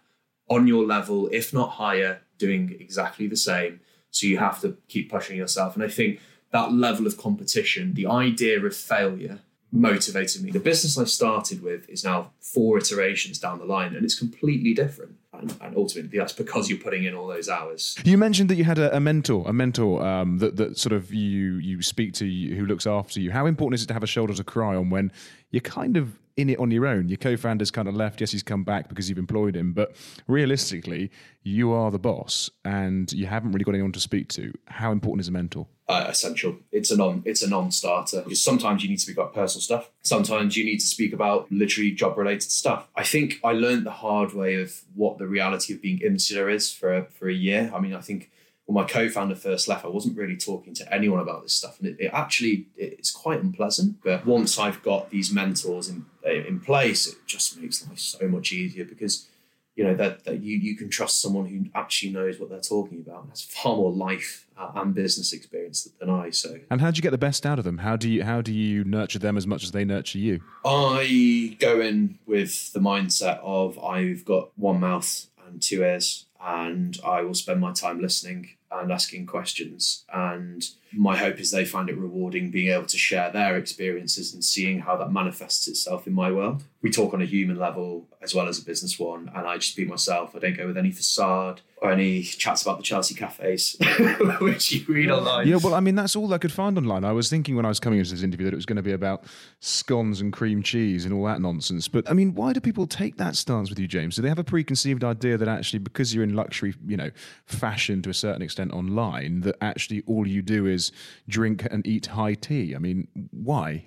on 0.49 0.67
your 0.67 0.85
level, 0.85 1.29
if 1.31 1.53
not 1.53 1.71
higher, 1.71 2.21
doing 2.37 2.75
exactly 2.79 3.27
the 3.27 3.37
same. 3.37 3.79
So 4.11 4.27
you 4.27 4.37
have 4.37 4.59
to 4.61 4.77
keep 4.87 5.11
pushing 5.11 5.37
yourself. 5.37 5.75
And 5.75 5.83
I 5.83 5.87
think 5.87 6.19
that 6.51 6.73
level 6.73 7.07
of 7.07 7.17
competition, 7.17 7.93
the 7.93 8.07
idea 8.07 8.63
of 8.63 8.75
failure, 8.75 9.39
motivated 9.71 10.43
me. 10.43 10.51
The 10.51 10.59
business 10.59 10.97
I 10.97 11.05
started 11.05 11.63
with 11.63 11.89
is 11.89 12.03
now 12.03 12.31
four 12.39 12.77
iterations 12.77 13.39
down 13.39 13.59
the 13.59 13.65
line, 13.65 13.95
and 13.95 14.03
it's 14.03 14.19
completely 14.19 14.73
different. 14.73 15.15
And, 15.33 15.55
and 15.61 15.77
ultimately, 15.77 16.19
that's 16.19 16.33
because 16.33 16.69
you're 16.69 16.77
putting 16.79 17.05
in 17.05 17.15
all 17.15 17.27
those 17.27 17.47
hours. 17.47 17.97
You 18.03 18.17
mentioned 18.17 18.49
that 18.49 18.55
you 18.55 18.65
had 18.65 18.77
a, 18.77 18.95
a 18.95 18.99
mentor, 18.99 19.45
a 19.47 19.53
mentor 19.53 20.05
um, 20.05 20.39
that, 20.39 20.57
that 20.57 20.77
sort 20.77 20.91
of 20.91 21.13
you 21.13 21.53
you 21.55 21.81
speak 21.81 22.13
to, 22.15 22.25
who 22.25 22.65
looks 22.65 22.85
after 22.85 23.21
you. 23.21 23.31
How 23.31 23.45
important 23.45 23.75
is 23.75 23.83
it 23.83 23.87
to 23.87 23.93
have 23.93 24.03
a 24.03 24.07
shoulder 24.07 24.33
to 24.33 24.43
cry 24.43 24.75
on 24.75 24.89
when 24.89 25.11
you're 25.51 25.61
kind 25.61 25.95
of 25.95 26.19
in 26.37 26.49
it 26.49 26.59
on 26.59 26.71
your 26.71 26.85
own. 26.87 27.09
Your 27.09 27.17
co-founder's 27.17 27.71
kind 27.71 27.87
of 27.87 27.95
left. 27.95 28.21
Yes, 28.21 28.31
he's 28.31 28.43
come 28.43 28.63
back 28.63 28.89
because 28.89 29.09
you've 29.09 29.17
employed 29.17 29.55
him, 29.55 29.73
but 29.73 29.95
realistically, 30.27 31.11
you 31.43 31.71
are 31.71 31.91
the 31.91 31.99
boss, 31.99 32.49
and 32.63 33.11
you 33.11 33.25
haven't 33.25 33.51
really 33.51 33.63
got 33.63 33.73
anyone 33.73 33.91
to 33.91 33.99
speak 33.99 34.27
to. 34.29 34.53
How 34.67 34.91
important 34.91 35.21
is 35.21 35.27
a 35.27 35.31
mentor? 35.31 35.67
Uh, 35.87 36.05
essential. 36.07 36.55
It's 36.71 36.91
a 36.91 36.97
non. 36.97 37.21
It's 37.25 37.43
a 37.43 37.49
non-starter 37.49 38.21
because 38.21 38.43
sometimes 38.43 38.83
you 38.83 38.89
need 38.89 38.97
to 38.97 39.01
speak 39.01 39.17
about 39.17 39.33
personal 39.33 39.61
stuff. 39.61 39.89
Sometimes 40.03 40.55
you 40.55 40.63
need 40.63 40.79
to 40.79 40.87
speak 40.87 41.11
about 41.11 41.51
literally 41.51 41.91
job-related 41.91 42.51
stuff. 42.51 42.87
I 42.95 43.03
think 43.03 43.39
I 43.43 43.51
learned 43.51 43.85
the 43.85 43.91
hard 43.91 44.33
way 44.33 44.55
of 44.55 44.81
what 44.95 45.17
the 45.17 45.27
reality 45.27 45.73
of 45.73 45.81
being 45.81 45.99
insular 45.99 46.49
is 46.49 46.71
for 46.71 46.95
a, 46.95 47.05
for 47.05 47.27
a 47.27 47.33
year. 47.33 47.71
I 47.75 47.79
mean, 47.79 47.93
I 47.93 48.01
think 48.01 48.31
when 48.65 48.75
my 48.75 48.87
co-founder 48.87 49.35
first 49.35 49.67
left, 49.67 49.85
I 49.85 49.89
wasn't 49.89 50.17
really 50.17 50.37
talking 50.37 50.73
to 50.75 50.93
anyone 50.93 51.19
about 51.19 51.43
this 51.43 51.53
stuff, 51.53 51.79
and 51.79 51.89
it, 51.89 51.97
it 51.99 52.11
actually 52.13 52.67
it's 52.77 53.11
quite 53.11 53.41
unpleasant. 53.41 53.97
But 54.03 54.25
once 54.25 54.57
I've 54.59 54.81
got 54.83 55.09
these 55.09 55.31
mentors 55.31 55.89
in 55.89 56.05
in 56.23 56.59
place, 56.59 57.07
it 57.07 57.15
just 57.25 57.59
makes 57.59 57.87
life 57.87 57.99
so 57.99 58.27
much 58.27 58.51
easier 58.51 58.85
because 58.85 59.27
you 59.75 59.83
know 59.85 59.95
that, 59.95 60.25
that 60.25 60.41
you 60.41 60.57
you 60.57 60.75
can 60.75 60.89
trust 60.89 61.21
someone 61.21 61.45
who 61.45 61.65
actually 61.73 62.11
knows 62.11 62.39
what 62.39 62.49
they're 62.49 62.59
talking 62.59 62.99
about 62.99 63.21
and 63.21 63.29
has 63.29 63.41
far 63.41 63.75
more 63.75 63.91
life 63.91 64.47
uh, 64.57 64.71
and 64.75 64.93
business 64.93 65.33
experience 65.33 65.89
than 65.99 66.09
I. 66.09 66.29
So, 66.29 66.59
and 66.69 66.81
how 66.81 66.91
do 66.91 66.97
you 66.97 67.01
get 67.01 67.11
the 67.11 67.17
best 67.17 67.45
out 67.45 67.57
of 67.57 67.65
them? 67.65 67.79
How 67.79 67.95
do 67.95 68.09
you 68.09 68.23
how 68.23 68.41
do 68.41 68.53
you 68.53 68.83
nurture 68.83 69.19
them 69.19 69.37
as 69.37 69.47
much 69.47 69.63
as 69.63 69.71
they 69.71 69.85
nurture 69.85 70.19
you? 70.19 70.41
I 70.65 71.57
go 71.59 71.79
in 71.79 72.19
with 72.25 72.73
the 72.73 72.79
mindset 72.79 73.39
of 73.41 73.79
I've 73.79 74.25
got 74.25 74.51
one 74.57 74.81
mouth 74.81 75.27
and 75.47 75.61
two 75.61 75.83
ears, 75.83 76.25
and 76.43 76.97
I 77.05 77.21
will 77.21 77.33
spend 77.33 77.59
my 77.59 77.71
time 77.71 78.01
listening 78.01 78.49
and 78.71 78.91
asking 78.91 79.25
questions. 79.25 80.05
And 80.13 80.67
my 80.93 81.17
hope 81.17 81.39
is 81.39 81.51
they 81.51 81.65
find 81.65 81.89
it 81.89 81.97
rewarding 81.97 82.51
being 82.51 82.71
able 82.71 82.85
to 82.85 82.97
share 82.97 83.31
their 83.31 83.57
experiences 83.57 84.33
and 84.33 84.43
seeing 84.43 84.79
how 84.79 84.97
that 84.97 85.11
manifests 85.11 85.67
itself 85.67 86.07
in 86.07 86.13
my 86.13 86.31
world. 86.31 86.63
We 86.81 86.91
talk 86.91 87.13
on 87.13 87.21
a 87.21 87.25
human 87.25 87.57
level 87.57 88.07
as 88.21 88.33
well 88.33 88.47
as 88.47 88.59
a 88.59 88.65
business 88.65 88.99
one, 88.99 89.31
and 89.35 89.47
I 89.47 89.57
just 89.57 89.75
be 89.75 89.85
myself. 89.85 90.35
I 90.35 90.39
don't 90.39 90.57
go 90.57 90.67
with 90.67 90.77
any 90.77 90.91
facade 90.91 91.61
or 91.77 91.91
any 91.91 92.23
chats 92.23 92.61
about 92.61 92.77
the 92.77 92.83
Chelsea 92.83 93.15
cafes, 93.15 93.75
which 94.39 94.71
you 94.71 94.85
read 94.87 95.09
online. 95.09 95.47
Yeah, 95.47 95.57
well, 95.57 95.75
I 95.75 95.79
mean, 95.79 95.95
that's 95.95 96.15
all 96.15 96.31
I 96.33 96.37
could 96.37 96.51
find 96.51 96.77
online. 96.77 97.03
I 97.03 97.11
was 97.11 97.29
thinking 97.29 97.55
when 97.55 97.65
I 97.65 97.69
was 97.69 97.79
coming 97.79 97.99
into 97.99 98.11
this 98.11 98.23
interview 98.23 98.45
that 98.45 98.53
it 98.53 98.55
was 98.55 98.65
going 98.65 98.77
to 98.77 98.83
be 98.83 98.91
about 98.91 99.23
scones 99.59 100.21
and 100.21 100.33
cream 100.33 100.63
cheese 100.63 101.05
and 101.05 101.13
all 101.13 101.25
that 101.25 101.41
nonsense. 101.41 101.87
But 101.87 102.09
I 102.09 102.13
mean, 102.13 102.33
why 102.33 102.53
do 102.53 102.59
people 102.59 102.87
take 102.87 103.17
that 103.17 103.35
stance 103.35 103.69
with 103.69 103.79
you, 103.79 103.87
James? 103.87 104.15
Do 104.15 104.23
they 104.23 104.29
have 104.29 104.39
a 104.39 104.43
preconceived 104.43 105.03
idea 105.03 105.37
that 105.37 105.47
actually, 105.47 105.79
because 105.79 106.13
you're 106.13 106.23
in 106.23 106.35
luxury, 106.35 106.73
you 106.87 106.97
know, 106.97 107.11
fashion 107.45 108.01
to 108.01 108.09
a 108.09 108.13
certain 108.13 108.41
extent 108.41 108.71
online, 108.73 109.41
that 109.41 109.55
actually 109.61 110.03
all 110.07 110.27
you 110.27 110.41
do 110.41 110.65
is 110.65 110.80
drink 111.27 111.67
and 111.69 111.85
eat 111.85 112.07
high 112.07 112.33
tea? 112.33 112.73
I 112.73 112.79
mean, 112.79 113.07
why? 113.31 113.85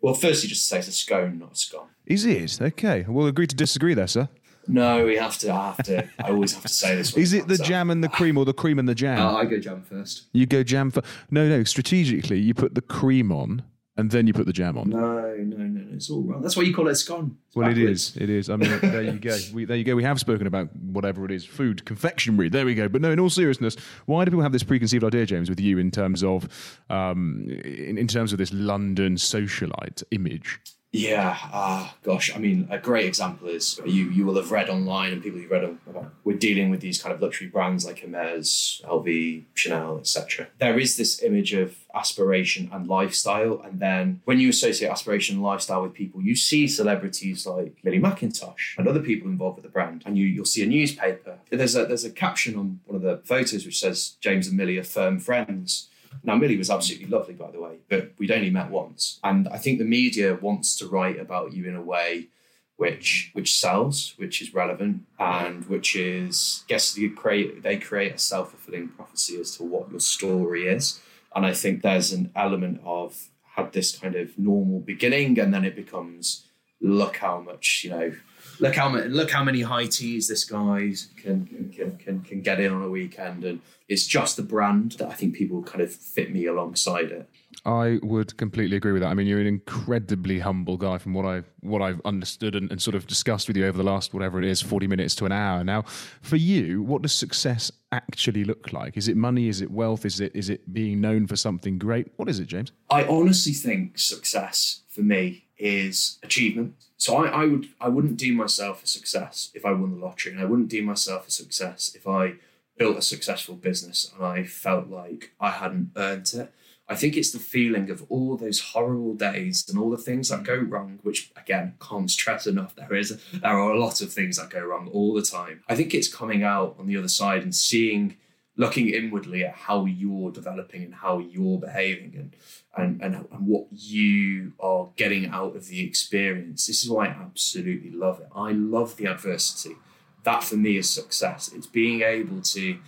Well, 0.00 0.14
firstly, 0.14 0.48
just 0.48 0.62
to 0.62 0.68
say 0.68 0.78
it's 0.78 0.88
a 0.88 0.92
scone, 0.92 1.38
not 1.38 1.52
a 1.52 1.56
scone. 1.56 1.88
Is 2.06 2.24
it? 2.24 2.60
Okay. 2.60 3.04
We'll 3.08 3.26
agree 3.26 3.46
to 3.46 3.56
disagree 3.56 3.94
there, 3.94 4.06
sir. 4.06 4.28
No, 4.66 5.04
we 5.04 5.16
have 5.16 5.36
to. 5.38 5.52
I 5.52 5.66
have 5.72 5.84
to. 5.86 6.08
I 6.24 6.30
always 6.30 6.54
have 6.54 6.62
to 6.62 6.68
say 6.68 6.96
this. 6.96 7.14
Is 7.16 7.32
it 7.32 7.48
the 7.48 7.58
jam 7.58 7.90
and 7.90 8.02
the 8.02 8.08
cream, 8.08 8.38
or 8.38 8.44
the 8.44 8.54
cream 8.54 8.78
and 8.78 8.88
the 8.88 8.94
jam? 8.94 9.18
Uh, 9.18 9.34
I 9.34 9.44
go 9.44 9.58
jam 9.58 9.82
first. 9.82 10.26
You 10.32 10.46
go 10.46 10.62
jam 10.62 10.90
first. 10.90 11.06
No, 11.30 11.48
no. 11.48 11.64
Strategically, 11.64 12.38
you 12.38 12.54
put 12.54 12.74
the 12.74 12.80
cream 12.80 13.30
on, 13.30 13.62
and 13.96 14.10
then 14.10 14.26
you 14.26 14.32
put 14.32 14.46
the 14.46 14.52
jam 14.52 14.76
on. 14.76 14.90
No, 14.90 14.98
no, 14.98 15.34
no, 15.36 15.64
no. 15.64 15.94
It's 15.94 16.10
all 16.10 16.22
wrong. 16.22 16.42
That's 16.42 16.56
why 16.56 16.64
you 16.64 16.74
call 16.74 16.88
it 16.88 16.96
scone. 16.96 17.36
It's 17.46 17.56
well, 17.56 17.68
backwards. 17.68 18.16
it 18.16 18.22
is. 18.22 18.22
It 18.22 18.30
is. 18.30 18.50
I 18.50 18.56
mean, 18.56 18.78
there 18.82 19.02
you 19.02 19.18
go. 19.18 19.36
We, 19.52 19.64
there 19.64 19.76
you 19.76 19.84
go. 19.84 19.94
We 19.94 20.02
have 20.02 20.18
spoken 20.18 20.46
about 20.46 20.74
whatever 20.76 21.24
it 21.24 21.30
is, 21.30 21.44
food, 21.44 21.84
confectionery. 21.84 22.48
There 22.48 22.66
we 22.66 22.74
go. 22.74 22.88
But 22.88 23.02
no, 23.02 23.12
in 23.12 23.20
all 23.20 23.30
seriousness, 23.30 23.76
why 24.06 24.24
do 24.24 24.32
people 24.32 24.42
have 24.42 24.52
this 24.52 24.64
preconceived 24.64 25.04
idea, 25.04 25.26
James, 25.26 25.48
with 25.48 25.60
you 25.60 25.78
in 25.78 25.90
terms 25.90 26.24
of, 26.24 26.80
um, 26.90 27.46
in, 27.48 27.96
in 27.96 28.08
terms 28.08 28.32
of 28.32 28.38
this 28.38 28.52
London 28.52 29.14
socialite 29.14 30.02
image? 30.10 30.60
Yeah, 30.94 31.36
ah, 31.52 31.96
gosh. 32.04 32.32
I 32.32 32.38
mean, 32.38 32.68
a 32.70 32.78
great 32.78 33.06
example 33.06 33.48
is 33.48 33.80
you 33.84 34.10
you 34.10 34.24
will 34.24 34.36
have 34.36 34.52
read 34.52 34.70
online 34.70 35.12
and 35.12 35.20
people 35.20 35.40
you've 35.40 35.50
read 35.50 35.64
about. 35.64 36.12
We're 36.22 36.38
dealing 36.38 36.70
with 36.70 36.80
these 36.80 37.02
kind 37.02 37.12
of 37.12 37.20
luxury 37.20 37.48
brands 37.48 37.84
like 37.84 37.98
Hermes, 37.98 38.80
LV, 38.84 39.44
Chanel, 39.54 39.98
etc. 39.98 40.46
There 40.60 40.78
is 40.78 40.96
this 40.96 41.20
image 41.20 41.52
of 41.52 41.76
aspiration 41.96 42.70
and 42.72 42.86
lifestyle, 42.86 43.60
and 43.60 43.80
then 43.80 44.20
when 44.24 44.38
you 44.38 44.50
associate 44.50 44.88
aspiration 44.88 45.34
and 45.34 45.44
lifestyle 45.44 45.82
with 45.82 45.94
people, 45.94 46.22
you 46.22 46.36
see 46.36 46.68
celebrities 46.68 47.44
like 47.44 47.76
Millie 47.82 47.98
Mackintosh 47.98 48.78
and 48.78 48.86
other 48.86 49.00
people 49.00 49.28
involved 49.28 49.56
with 49.56 49.64
the 49.64 49.72
brand, 49.72 50.04
and 50.06 50.16
you 50.16 50.26
you'll 50.26 50.44
see 50.44 50.62
a 50.62 50.66
newspaper. 50.66 51.38
There's 51.50 51.74
a 51.74 51.86
there's 51.86 52.04
a 52.04 52.10
caption 52.10 52.54
on 52.56 52.78
one 52.86 52.94
of 52.94 53.02
the 53.02 53.20
photos 53.24 53.66
which 53.66 53.80
says 53.80 54.16
James 54.20 54.46
and 54.46 54.56
Millie 54.56 54.78
are 54.78 54.84
firm 54.84 55.18
friends. 55.18 55.88
Now, 56.22 56.36
Millie 56.36 56.56
was 56.56 56.70
absolutely 56.70 57.08
lovely, 57.08 57.34
by 57.34 57.50
the 57.50 57.60
way, 57.60 57.78
but 57.88 58.12
we'd 58.18 58.30
only 58.30 58.50
met 58.50 58.70
once. 58.70 59.18
And 59.24 59.48
I 59.48 59.58
think 59.58 59.78
the 59.78 59.84
media 59.84 60.34
wants 60.34 60.76
to 60.76 60.86
write 60.86 61.18
about 61.18 61.52
you 61.52 61.66
in 61.68 61.76
a 61.76 61.82
way 61.82 62.28
which 62.76 63.30
which 63.34 63.56
sells, 63.56 64.14
which 64.16 64.42
is 64.42 64.52
relevant, 64.52 65.02
and 65.18 65.64
which 65.66 65.94
is 65.94 66.64
guess 66.66 66.96
you 66.98 67.14
create 67.14 67.62
they 67.62 67.76
create 67.76 68.14
a 68.14 68.18
self 68.18 68.50
fulfilling 68.50 68.88
prophecy 68.88 69.38
as 69.40 69.56
to 69.56 69.62
what 69.62 69.90
your 69.90 70.00
story 70.00 70.66
is. 70.66 71.00
And 71.34 71.46
I 71.46 71.52
think 71.52 71.82
there's 71.82 72.12
an 72.12 72.30
element 72.34 72.80
of 72.84 73.28
had 73.54 73.72
this 73.72 73.96
kind 73.96 74.16
of 74.16 74.36
normal 74.38 74.80
beginning 74.80 75.38
and 75.38 75.54
then 75.54 75.64
it 75.64 75.76
becomes 75.76 76.48
look 76.80 77.18
how 77.18 77.40
much, 77.40 77.82
you 77.84 77.90
know, 77.90 78.12
look 78.60 78.74
how 78.74 78.88
many 78.88 79.08
look 79.08 79.30
how 79.30 79.44
many 79.44 79.62
high 79.62 79.86
teas 79.86 80.28
this 80.28 80.44
guy 80.44 80.92
can 81.16 81.46
can, 81.74 81.96
can 81.98 82.20
can 82.20 82.40
get 82.40 82.60
in 82.60 82.72
on 82.72 82.82
a 82.82 82.88
weekend 82.88 83.44
and 83.44 83.60
it's 83.88 84.06
just 84.06 84.36
the 84.36 84.42
brand 84.42 84.92
that 84.92 85.08
I 85.08 85.12
think 85.12 85.34
people 85.34 85.62
kind 85.62 85.82
of 85.82 85.92
fit 85.92 86.32
me 86.32 86.46
alongside 86.46 87.10
it. 87.10 87.28
I 87.66 87.98
would 88.02 88.36
completely 88.36 88.76
agree 88.76 88.92
with 88.92 89.02
that. 89.02 89.08
I 89.08 89.14
mean, 89.14 89.26
you're 89.26 89.40
an 89.40 89.46
incredibly 89.46 90.38
humble 90.38 90.76
guy 90.76 90.98
from 90.98 91.14
what 91.14 91.24
I 91.24 91.42
what 91.60 91.80
I've 91.80 92.00
understood 92.04 92.54
and, 92.54 92.70
and, 92.70 92.80
sort 92.80 92.94
of 92.94 93.06
discussed 93.06 93.48
with 93.48 93.56
you 93.56 93.66
over 93.66 93.78
the 93.78 93.84
last 93.84 94.12
whatever 94.12 94.38
it 94.38 94.44
is, 94.44 94.60
forty 94.60 94.86
minutes 94.86 95.14
to 95.16 95.26
an 95.26 95.32
hour. 95.32 95.64
Now, 95.64 95.82
for 96.20 96.36
you, 96.36 96.82
what 96.82 97.02
does 97.02 97.12
success 97.12 97.70
actually 97.92 98.44
look 98.44 98.72
like? 98.72 98.96
Is 98.96 99.08
it 99.08 99.16
money? 99.16 99.48
Is 99.48 99.62
it 99.62 99.70
wealth? 99.70 100.04
Is 100.04 100.20
it 100.20 100.32
is 100.34 100.50
it 100.50 100.72
being 100.72 101.00
known 101.00 101.26
for 101.26 101.36
something 101.36 101.78
great? 101.78 102.08
What 102.16 102.28
is 102.28 102.40
it, 102.40 102.46
James? 102.46 102.72
I 102.90 103.04
honestly 103.04 103.52
think 103.52 103.98
success 103.98 104.82
for 104.88 105.02
me 105.02 105.43
is 105.58 106.18
achievement. 106.22 106.74
So 106.96 107.16
I, 107.16 107.42
I 107.42 107.44
would 107.46 107.66
I 107.80 107.88
wouldn't 107.88 108.16
deem 108.16 108.34
myself 108.34 108.82
a 108.82 108.86
success 108.86 109.50
if 109.54 109.64
I 109.64 109.72
won 109.72 109.90
the 109.98 110.04
lottery, 110.04 110.32
and 110.32 110.40
I 110.40 110.44
wouldn't 110.46 110.68
deem 110.68 110.84
myself 110.84 111.28
a 111.28 111.30
success 111.30 111.92
if 111.94 112.06
I 112.06 112.34
built 112.76 112.96
a 112.96 113.02
successful 113.02 113.54
business 113.54 114.10
and 114.14 114.26
I 114.26 114.44
felt 114.44 114.88
like 114.88 115.32
I 115.40 115.50
hadn't 115.50 115.92
earned 115.96 116.30
it. 116.34 116.52
I 116.86 116.94
think 116.94 117.16
it's 117.16 117.30
the 117.30 117.38
feeling 117.38 117.88
of 117.88 118.04
all 118.10 118.36
those 118.36 118.60
horrible 118.60 119.14
days 119.14 119.64
and 119.68 119.78
all 119.78 119.90
the 119.90 119.96
things 119.96 120.28
that 120.28 120.42
go 120.42 120.56
wrong, 120.56 120.98
which 121.02 121.30
again 121.36 121.74
can't 121.80 122.10
stress 122.10 122.46
enough. 122.46 122.74
There 122.74 122.94
is 122.94 123.18
there 123.32 123.58
are 123.58 123.72
a 123.72 123.78
lot 123.78 124.00
of 124.02 124.12
things 124.12 124.36
that 124.36 124.50
go 124.50 124.60
wrong 124.60 124.88
all 124.92 125.14
the 125.14 125.22
time. 125.22 125.62
I 125.68 125.76
think 125.76 125.94
it's 125.94 126.12
coming 126.12 126.42
out 126.42 126.76
on 126.78 126.86
the 126.86 126.96
other 126.96 127.08
side 127.08 127.42
and 127.42 127.54
seeing, 127.54 128.16
looking 128.56 128.88
inwardly 128.88 129.44
at 129.44 129.54
how 129.54 129.84
you're 129.84 130.30
developing 130.30 130.84
and 130.84 130.94
how 130.94 131.18
you're 131.18 131.58
behaving 131.58 132.14
and 132.16 132.36
and, 132.76 133.00
and, 133.02 133.26
and 133.30 133.46
what 133.46 133.66
you 133.70 134.52
are 134.58 134.88
getting 134.96 135.26
out 135.26 135.54
of 135.54 135.68
the 135.68 135.84
experience. 135.84 136.66
This 136.66 136.82
is 136.82 136.90
why 136.90 137.06
I 137.06 137.10
absolutely 137.10 137.90
love 137.90 138.20
it. 138.20 138.28
I 138.34 138.50
love 138.52 138.96
the 138.96 139.06
adversity. 139.06 139.76
That 140.24 140.42
for 140.42 140.56
me 140.56 140.76
is 140.76 140.90
success. 140.90 141.50
It's 141.54 141.66
being 141.66 142.02
able 142.02 142.40
to 142.40 142.78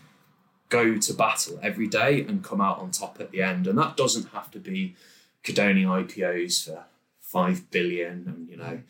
go 0.68 0.96
to 0.96 1.14
battle 1.14 1.58
every 1.62 1.86
day 1.86 2.22
and 2.22 2.42
come 2.42 2.60
out 2.60 2.78
on 2.78 2.90
top 2.90 3.20
at 3.20 3.30
the 3.30 3.42
end. 3.42 3.66
And 3.66 3.78
that 3.78 3.96
doesn't 3.96 4.30
have 4.30 4.50
to 4.52 4.58
be 4.58 4.96
Cudoni 5.44 5.84
IPOs 5.84 6.64
for 6.64 6.84
five 7.20 7.70
billion. 7.70 8.24
And 8.26 8.48
you 8.48 8.56
know, 8.56 8.80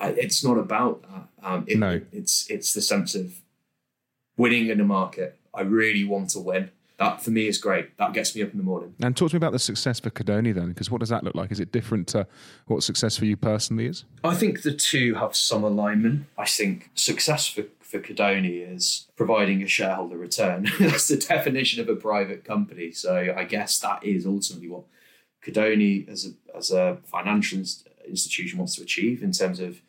it's 0.00 0.44
not 0.44 0.58
about 0.58 1.02
that. 1.02 1.28
Um, 1.42 1.64
it, 1.66 1.78
no. 1.78 2.00
it's 2.12 2.50
it's 2.50 2.74
the 2.74 2.82
sense 2.82 3.14
of 3.14 3.40
winning 4.36 4.68
in 4.68 4.78
the 4.78 4.84
market. 4.84 5.38
I 5.54 5.62
really 5.62 6.04
want 6.04 6.30
to 6.30 6.40
win. 6.40 6.70
That 6.98 7.22
for 7.22 7.30
me 7.30 7.48
is 7.48 7.58
great. 7.58 7.96
That 7.98 8.12
gets 8.12 8.36
me 8.36 8.42
up 8.42 8.52
in 8.52 8.58
the 8.58 8.64
morning. 8.64 8.94
And 9.02 9.16
talk 9.16 9.30
to 9.30 9.34
me 9.34 9.38
about 9.38 9.52
the 9.52 9.58
success 9.58 9.98
for 9.98 10.10
Cudoni 10.10 10.54
then, 10.54 10.68
because 10.68 10.90
what 10.90 11.00
does 11.00 11.08
that 11.08 11.24
look 11.24 11.34
like? 11.34 11.50
Is 11.50 11.58
it 11.58 11.72
different 11.72 12.06
to 12.08 12.26
what 12.66 12.82
success 12.82 13.16
for 13.16 13.24
you 13.24 13.36
personally 13.36 13.86
is? 13.86 14.04
I 14.22 14.34
think 14.34 14.62
the 14.62 14.72
two 14.72 15.14
have 15.14 15.34
some 15.34 15.64
alignment. 15.64 16.26
I 16.38 16.46
think 16.46 16.90
success 16.94 17.48
for 17.48 17.64
for 17.80 17.98
Cudoni 17.98 18.74
is 18.74 19.06
providing 19.16 19.62
a 19.62 19.66
shareholder 19.66 20.16
return. 20.16 20.66
That's 20.80 21.08
the 21.08 21.18
definition 21.18 21.80
of 21.80 21.88
a 21.90 21.96
private 21.96 22.42
company. 22.44 22.92
So 22.92 23.34
I 23.36 23.44
guess 23.44 23.78
that 23.80 24.02
is 24.02 24.24
ultimately 24.24 24.68
what 24.68 24.84
Cudoni 25.44 26.08
as 26.08 26.26
a 26.26 26.56
as 26.56 26.70
a 26.70 26.98
financial 27.04 27.62
institution 28.08 28.58
wants 28.58 28.76
to 28.76 28.82
achieve 28.82 29.22
in 29.22 29.32
terms 29.32 29.60
of 29.60 29.82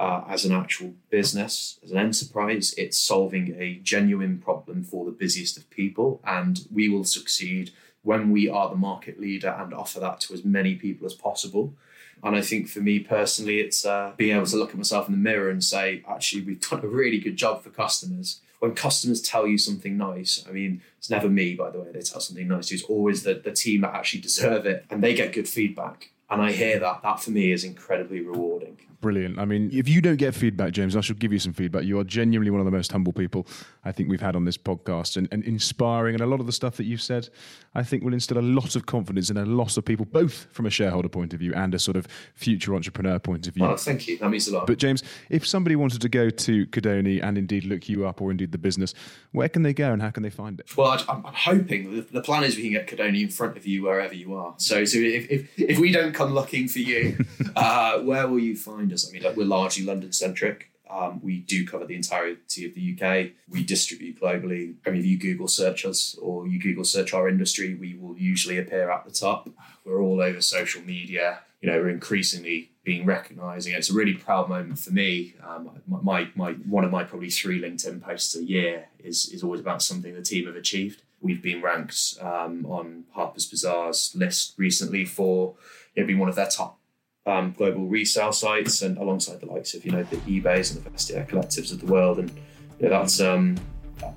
uh, 0.00 0.24
as 0.28 0.46
an 0.46 0.52
actual 0.52 0.94
business, 1.10 1.78
as 1.84 1.90
an 1.92 1.98
enterprise, 1.98 2.74
it's 2.78 2.98
solving 2.98 3.54
a 3.58 3.74
genuine 3.82 4.38
problem 4.38 4.82
for 4.82 5.04
the 5.04 5.10
busiest 5.10 5.58
of 5.58 5.68
people, 5.68 6.22
and 6.24 6.66
we 6.72 6.88
will 6.88 7.04
succeed 7.04 7.70
when 8.02 8.30
we 8.30 8.48
are 8.48 8.70
the 8.70 8.76
market 8.76 9.20
leader 9.20 9.54
and 9.58 9.74
offer 9.74 10.00
that 10.00 10.18
to 10.20 10.32
as 10.32 10.42
many 10.42 10.74
people 10.74 11.04
as 11.06 11.12
possible. 11.12 11.74
And 12.22 12.34
I 12.34 12.40
think 12.40 12.68
for 12.68 12.80
me 12.80 13.00
personally, 13.00 13.60
it's 13.60 13.84
uh, 13.84 14.12
being 14.16 14.34
able 14.34 14.46
to 14.46 14.56
look 14.56 14.70
at 14.70 14.76
myself 14.76 15.06
in 15.06 15.12
the 15.12 15.18
mirror 15.18 15.50
and 15.50 15.62
say, 15.62 16.02
actually, 16.08 16.42
we've 16.42 16.60
done 16.60 16.80
a 16.82 16.88
really 16.88 17.18
good 17.18 17.36
job 17.36 17.62
for 17.62 17.68
customers. 17.68 18.40
When 18.58 18.74
customers 18.74 19.20
tell 19.20 19.46
you 19.46 19.58
something 19.58 19.98
nice, 19.98 20.42
I 20.48 20.52
mean, 20.52 20.80
it's 20.96 21.10
never 21.10 21.28
me, 21.28 21.54
by 21.54 21.70
the 21.70 21.80
way, 21.80 21.88
they 21.92 22.00
tell 22.00 22.20
something 22.20 22.48
nice. 22.48 22.72
It's 22.72 22.84
always 22.84 23.22
the, 23.22 23.34
the 23.34 23.52
team 23.52 23.82
that 23.82 23.94
actually 23.94 24.22
deserve 24.22 24.64
it 24.64 24.86
and 24.88 25.02
they 25.02 25.14
get 25.14 25.34
good 25.34 25.48
feedback. 25.48 26.10
And 26.30 26.40
I 26.40 26.52
hear 26.52 26.78
that. 26.78 27.02
That 27.02 27.20
for 27.20 27.30
me 27.30 27.52
is 27.52 27.64
incredibly 27.64 28.20
rewarding. 28.20 28.78
Brilliant. 29.00 29.38
I 29.38 29.46
mean, 29.46 29.70
if 29.72 29.88
you 29.88 30.02
don't 30.02 30.16
get 30.16 30.34
feedback, 30.34 30.72
James, 30.72 30.94
I 30.94 31.00
should 31.00 31.18
give 31.18 31.32
you 31.32 31.38
some 31.38 31.54
feedback. 31.54 31.84
You 31.84 31.98
are 31.98 32.04
genuinely 32.04 32.50
one 32.50 32.60
of 32.60 32.66
the 32.66 32.70
most 32.70 32.92
humble 32.92 33.14
people 33.14 33.46
I 33.82 33.92
think 33.92 34.10
we've 34.10 34.20
had 34.20 34.36
on 34.36 34.44
this 34.44 34.58
podcast 34.58 35.16
and, 35.16 35.26
and 35.32 35.42
inspiring. 35.42 36.14
And 36.14 36.22
a 36.22 36.26
lot 36.26 36.38
of 36.38 36.44
the 36.44 36.52
stuff 36.52 36.76
that 36.76 36.84
you've 36.84 37.00
said, 37.00 37.30
I 37.74 37.82
think 37.82 38.04
will 38.04 38.12
instill 38.12 38.36
a 38.36 38.40
lot 38.40 38.76
of 38.76 38.84
confidence 38.84 39.30
in 39.30 39.38
a 39.38 39.46
lot 39.46 39.78
of 39.78 39.86
people, 39.86 40.04
both 40.04 40.48
from 40.52 40.66
a 40.66 40.70
shareholder 40.70 41.08
point 41.08 41.32
of 41.32 41.40
view 41.40 41.54
and 41.54 41.74
a 41.74 41.78
sort 41.78 41.96
of 41.96 42.06
future 42.34 42.74
entrepreneur 42.74 43.18
point 43.18 43.46
of 43.46 43.54
view. 43.54 43.64
Well, 43.64 43.76
thank 43.78 44.06
you. 44.06 44.18
That 44.18 44.28
means 44.28 44.48
a 44.48 44.54
lot. 44.54 44.66
But, 44.66 44.76
James, 44.76 45.02
if 45.30 45.46
somebody 45.46 45.76
wanted 45.76 46.02
to 46.02 46.08
go 46.10 46.28
to 46.28 46.66
Cudoni 46.66 47.22
and 47.22 47.38
indeed 47.38 47.64
look 47.64 47.88
you 47.88 48.06
up 48.06 48.20
or 48.20 48.30
indeed 48.30 48.52
the 48.52 48.58
business, 48.58 48.92
where 49.32 49.48
can 49.48 49.62
they 49.62 49.72
go 49.72 49.92
and 49.92 50.02
how 50.02 50.10
can 50.10 50.22
they 50.22 50.30
find 50.30 50.60
it? 50.60 50.76
Well, 50.76 50.90
I'm, 51.08 51.24
I'm 51.24 51.32
hoping 51.32 51.96
the, 51.96 52.02
the, 52.02 52.20
plan 52.20 52.44
is 52.44 52.56
we 52.56 52.62
can 52.64 52.72
get 52.72 52.86
Cudoni 52.86 53.22
in 53.22 53.30
front 53.30 53.56
of 53.56 53.66
you 53.66 53.84
wherever 53.84 54.14
you 54.14 54.34
are. 54.34 54.54
So, 54.58 54.84
so 54.84 54.98
if, 54.98 55.30
if, 55.30 55.58
if 55.58 55.78
we 55.78 55.90
don't 55.90 56.14
come 56.20 56.34
looking 56.34 56.68
for 56.68 56.80
you, 56.80 57.24
uh, 57.56 58.00
where 58.00 58.28
will 58.28 58.38
you 58.38 58.56
find 58.56 58.92
us? 58.92 59.08
I 59.08 59.12
mean, 59.12 59.22
like, 59.22 59.36
we're 59.36 59.46
largely 59.46 59.84
London 59.84 60.12
centric. 60.12 60.70
Um, 60.88 61.20
we 61.22 61.38
do 61.38 61.66
cover 61.66 61.86
the 61.86 61.94
entirety 61.94 62.66
of 62.66 62.74
the 62.74 62.98
UK. 62.98 63.30
We 63.48 63.62
distribute 63.62 64.20
globally. 64.20 64.74
I 64.84 64.90
mean, 64.90 65.00
if 65.00 65.06
you 65.06 65.18
Google 65.18 65.46
search 65.46 65.84
us 65.84 66.16
or 66.20 66.48
you 66.48 66.58
Google 66.58 66.84
search 66.84 67.14
our 67.14 67.28
industry, 67.28 67.74
we 67.74 67.94
will 67.94 68.18
usually 68.18 68.58
appear 68.58 68.90
at 68.90 69.04
the 69.04 69.12
top. 69.12 69.48
We're 69.84 70.02
all 70.02 70.20
over 70.20 70.40
social 70.40 70.82
media. 70.82 71.40
You 71.60 71.70
know, 71.70 71.78
we're 71.78 71.90
increasingly 71.90 72.72
being 72.82 73.06
recognised. 73.06 73.68
It's 73.68 73.90
a 73.90 73.94
really 73.94 74.14
proud 74.14 74.48
moment 74.48 74.80
for 74.80 74.90
me. 74.90 75.34
Um, 75.46 75.70
my, 75.86 76.28
my 76.34 76.52
one 76.52 76.84
of 76.84 76.90
my 76.90 77.04
probably 77.04 77.30
three 77.30 77.60
LinkedIn 77.60 78.02
posts 78.02 78.34
a 78.34 78.42
year 78.42 78.88
is 78.98 79.30
is 79.32 79.44
always 79.44 79.60
about 79.60 79.82
something 79.82 80.14
the 80.14 80.22
team 80.22 80.46
have 80.46 80.56
achieved. 80.56 81.02
We've 81.20 81.42
been 81.42 81.60
ranked 81.60 82.18
um, 82.20 82.64
on 82.66 83.04
Harper's 83.12 83.46
Bazaar's 83.46 84.12
list 84.16 84.54
recently 84.56 85.04
for 85.04 85.54
you 85.94 86.02
know, 86.02 86.06
being 86.06 86.18
one 86.18 86.28
of 86.28 86.36
their 86.36 86.48
top 86.48 86.78
um, 87.26 87.54
global 87.56 87.86
resale 87.86 88.32
sites 88.32 88.82
and 88.82 88.98
alongside 88.98 89.40
the 89.40 89.46
likes 89.46 89.74
of 89.74 89.84
you 89.84 89.92
know 89.92 90.02
the 90.04 90.16
eBays 90.18 90.74
and 90.74 90.84
the 90.84 90.90
Vestiaire 90.90 91.28
collectives 91.28 91.72
of 91.72 91.80
the 91.80 91.86
world, 91.86 92.18
and 92.18 92.30
you 92.78 92.88
know, 92.88 92.90
that's 92.90 93.20
um, 93.20 93.56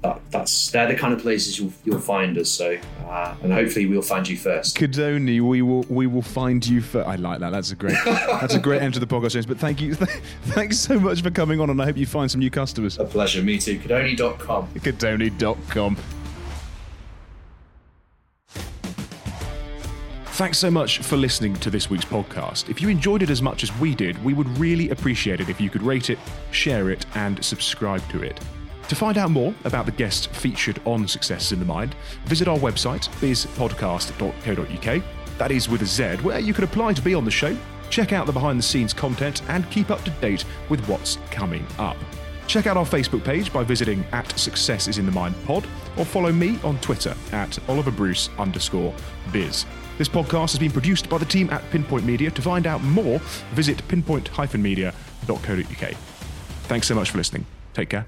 that, 0.01 0.21
that's 0.31 0.71
they're 0.71 0.87
the 0.87 0.95
kind 0.95 1.13
of 1.13 1.19
places 1.19 1.59
you'll 1.59 1.73
you'll 1.83 1.99
find 1.99 2.37
us. 2.37 2.49
So 2.49 2.77
uh, 3.05 3.35
and 3.43 3.51
hopefully 3.51 3.85
we'll 3.85 4.01
find 4.01 4.27
you 4.27 4.37
first. 4.37 4.77
Cudoni, 4.77 5.41
we 5.41 5.61
will 5.61 5.85
we 5.89 6.07
will 6.07 6.21
find 6.21 6.65
you 6.65 6.81
first. 6.81 7.07
I 7.07 7.15
like 7.15 7.39
that. 7.39 7.51
That's 7.51 7.71
a 7.71 7.75
great 7.75 7.97
that's 8.05 8.55
a 8.55 8.59
great 8.59 8.81
end 8.81 8.93
to 8.95 8.99
the 8.99 9.07
podcast, 9.07 9.31
James. 9.31 9.45
But 9.45 9.57
thank 9.57 9.81
you, 9.81 9.95
thanks 9.95 10.79
so 10.79 10.99
much 10.99 11.21
for 11.21 11.31
coming 11.31 11.59
on, 11.59 11.69
and 11.69 11.81
I 11.81 11.85
hope 11.85 11.97
you 11.97 12.05
find 12.05 12.29
some 12.31 12.39
new 12.39 12.51
customers. 12.51 12.97
A 12.99 13.05
pleasure. 13.05 13.41
Me 13.41 13.57
too. 13.57 13.79
Cudoni.com. 13.79 14.67
Cudoni.com. 14.75 15.97
Thanks 20.33 20.57
so 20.57 20.71
much 20.71 20.97
for 20.97 21.15
listening 21.15 21.53
to 21.57 21.69
this 21.69 21.91
week's 21.91 22.05
podcast. 22.05 22.67
If 22.67 22.81
you 22.81 22.89
enjoyed 22.89 23.21
it 23.21 23.29
as 23.29 23.43
much 23.43 23.61
as 23.61 23.71
we 23.77 23.93
did, 23.93 24.21
we 24.25 24.33
would 24.33 24.47
really 24.57 24.89
appreciate 24.89 25.39
it 25.39 25.47
if 25.47 25.61
you 25.61 25.69
could 25.69 25.83
rate 25.83 26.09
it, 26.09 26.17
share 26.49 26.89
it, 26.89 27.05
and 27.13 27.45
subscribe 27.45 28.01
to 28.09 28.23
it. 28.23 28.39
To 28.89 28.95
find 28.95 29.19
out 29.19 29.29
more 29.29 29.53
about 29.63 29.85
the 29.85 29.91
guests 29.91 30.25
featured 30.25 30.81
on 30.85 31.07
Success 31.07 31.51
in 31.51 31.59
the 31.59 31.65
Mind, 31.65 31.95
visit 32.25 32.47
our 32.47 32.57
website, 32.57 33.07
bizpodcast.co.uk. 33.19 35.03
That 35.37 35.51
is 35.51 35.69
with 35.69 35.83
a 35.83 35.85
Z, 35.85 36.23
where 36.23 36.39
you 36.39 36.55
can 36.55 36.63
apply 36.63 36.93
to 36.93 37.01
be 37.03 37.13
on 37.13 37.25
the 37.25 37.31
show, 37.31 37.55
check 37.91 38.11
out 38.11 38.25
the 38.25 38.31
behind 38.31 38.57
the 38.57 38.63
scenes 38.63 38.91
content, 38.91 39.47
and 39.49 39.69
keep 39.69 39.91
up 39.91 40.03
to 40.03 40.09
date 40.19 40.45
with 40.67 40.83
what's 40.87 41.19
coming 41.29 41.63
up. 41.77 41.97
Check 42.47 42.65
out 42.65 42.75
our 42.75 42.85
Facebook 42.85 43.23
page 43.23 43.53
by 43.53 43.63
visiting 43.63 44.03
at 44.11 44.35
Success 44.39 44.87
is 44.87 44.97
in 44.97 45.05
the 45.05 45.11
Mind 45.11 45.35
pod, 45.45 45.67
or 45.95 46.05
follow 46.05 46.31
me 46.31 46.57
on 46.63 46.79
Twitter 46.79 47.15
at 47.33 47.59
Oliver 47.69 47.91
Bruce 47.91 48.31
underscore 48.39 48.95
biz. 49.31 49.67
This 49.97 50.09
podcast 50.09 50.51
has 50.51 50.59
been 50.59 50.71
produced 50.71 51.09
by 51.09 51.17
the 51.17 51.25
team 51.25 51.49
at 51.51 51.61
Pinpoint 51.69 52.05
Media. 52.05 52.31
To 52.31 52.41
find 52.41 52.65
out 52.65 52.81
more, 52.83 53.19
visit 53.53 53.85
pinpoint-media.co.uk. 53.87 55.93
Thanks 56.63 56.87
so 56.87 56.95
much 56.95 57.11
for 57.11 57.17
listening. 57.17 57.45
Take 57.73 57.89
care. 57.89 58.07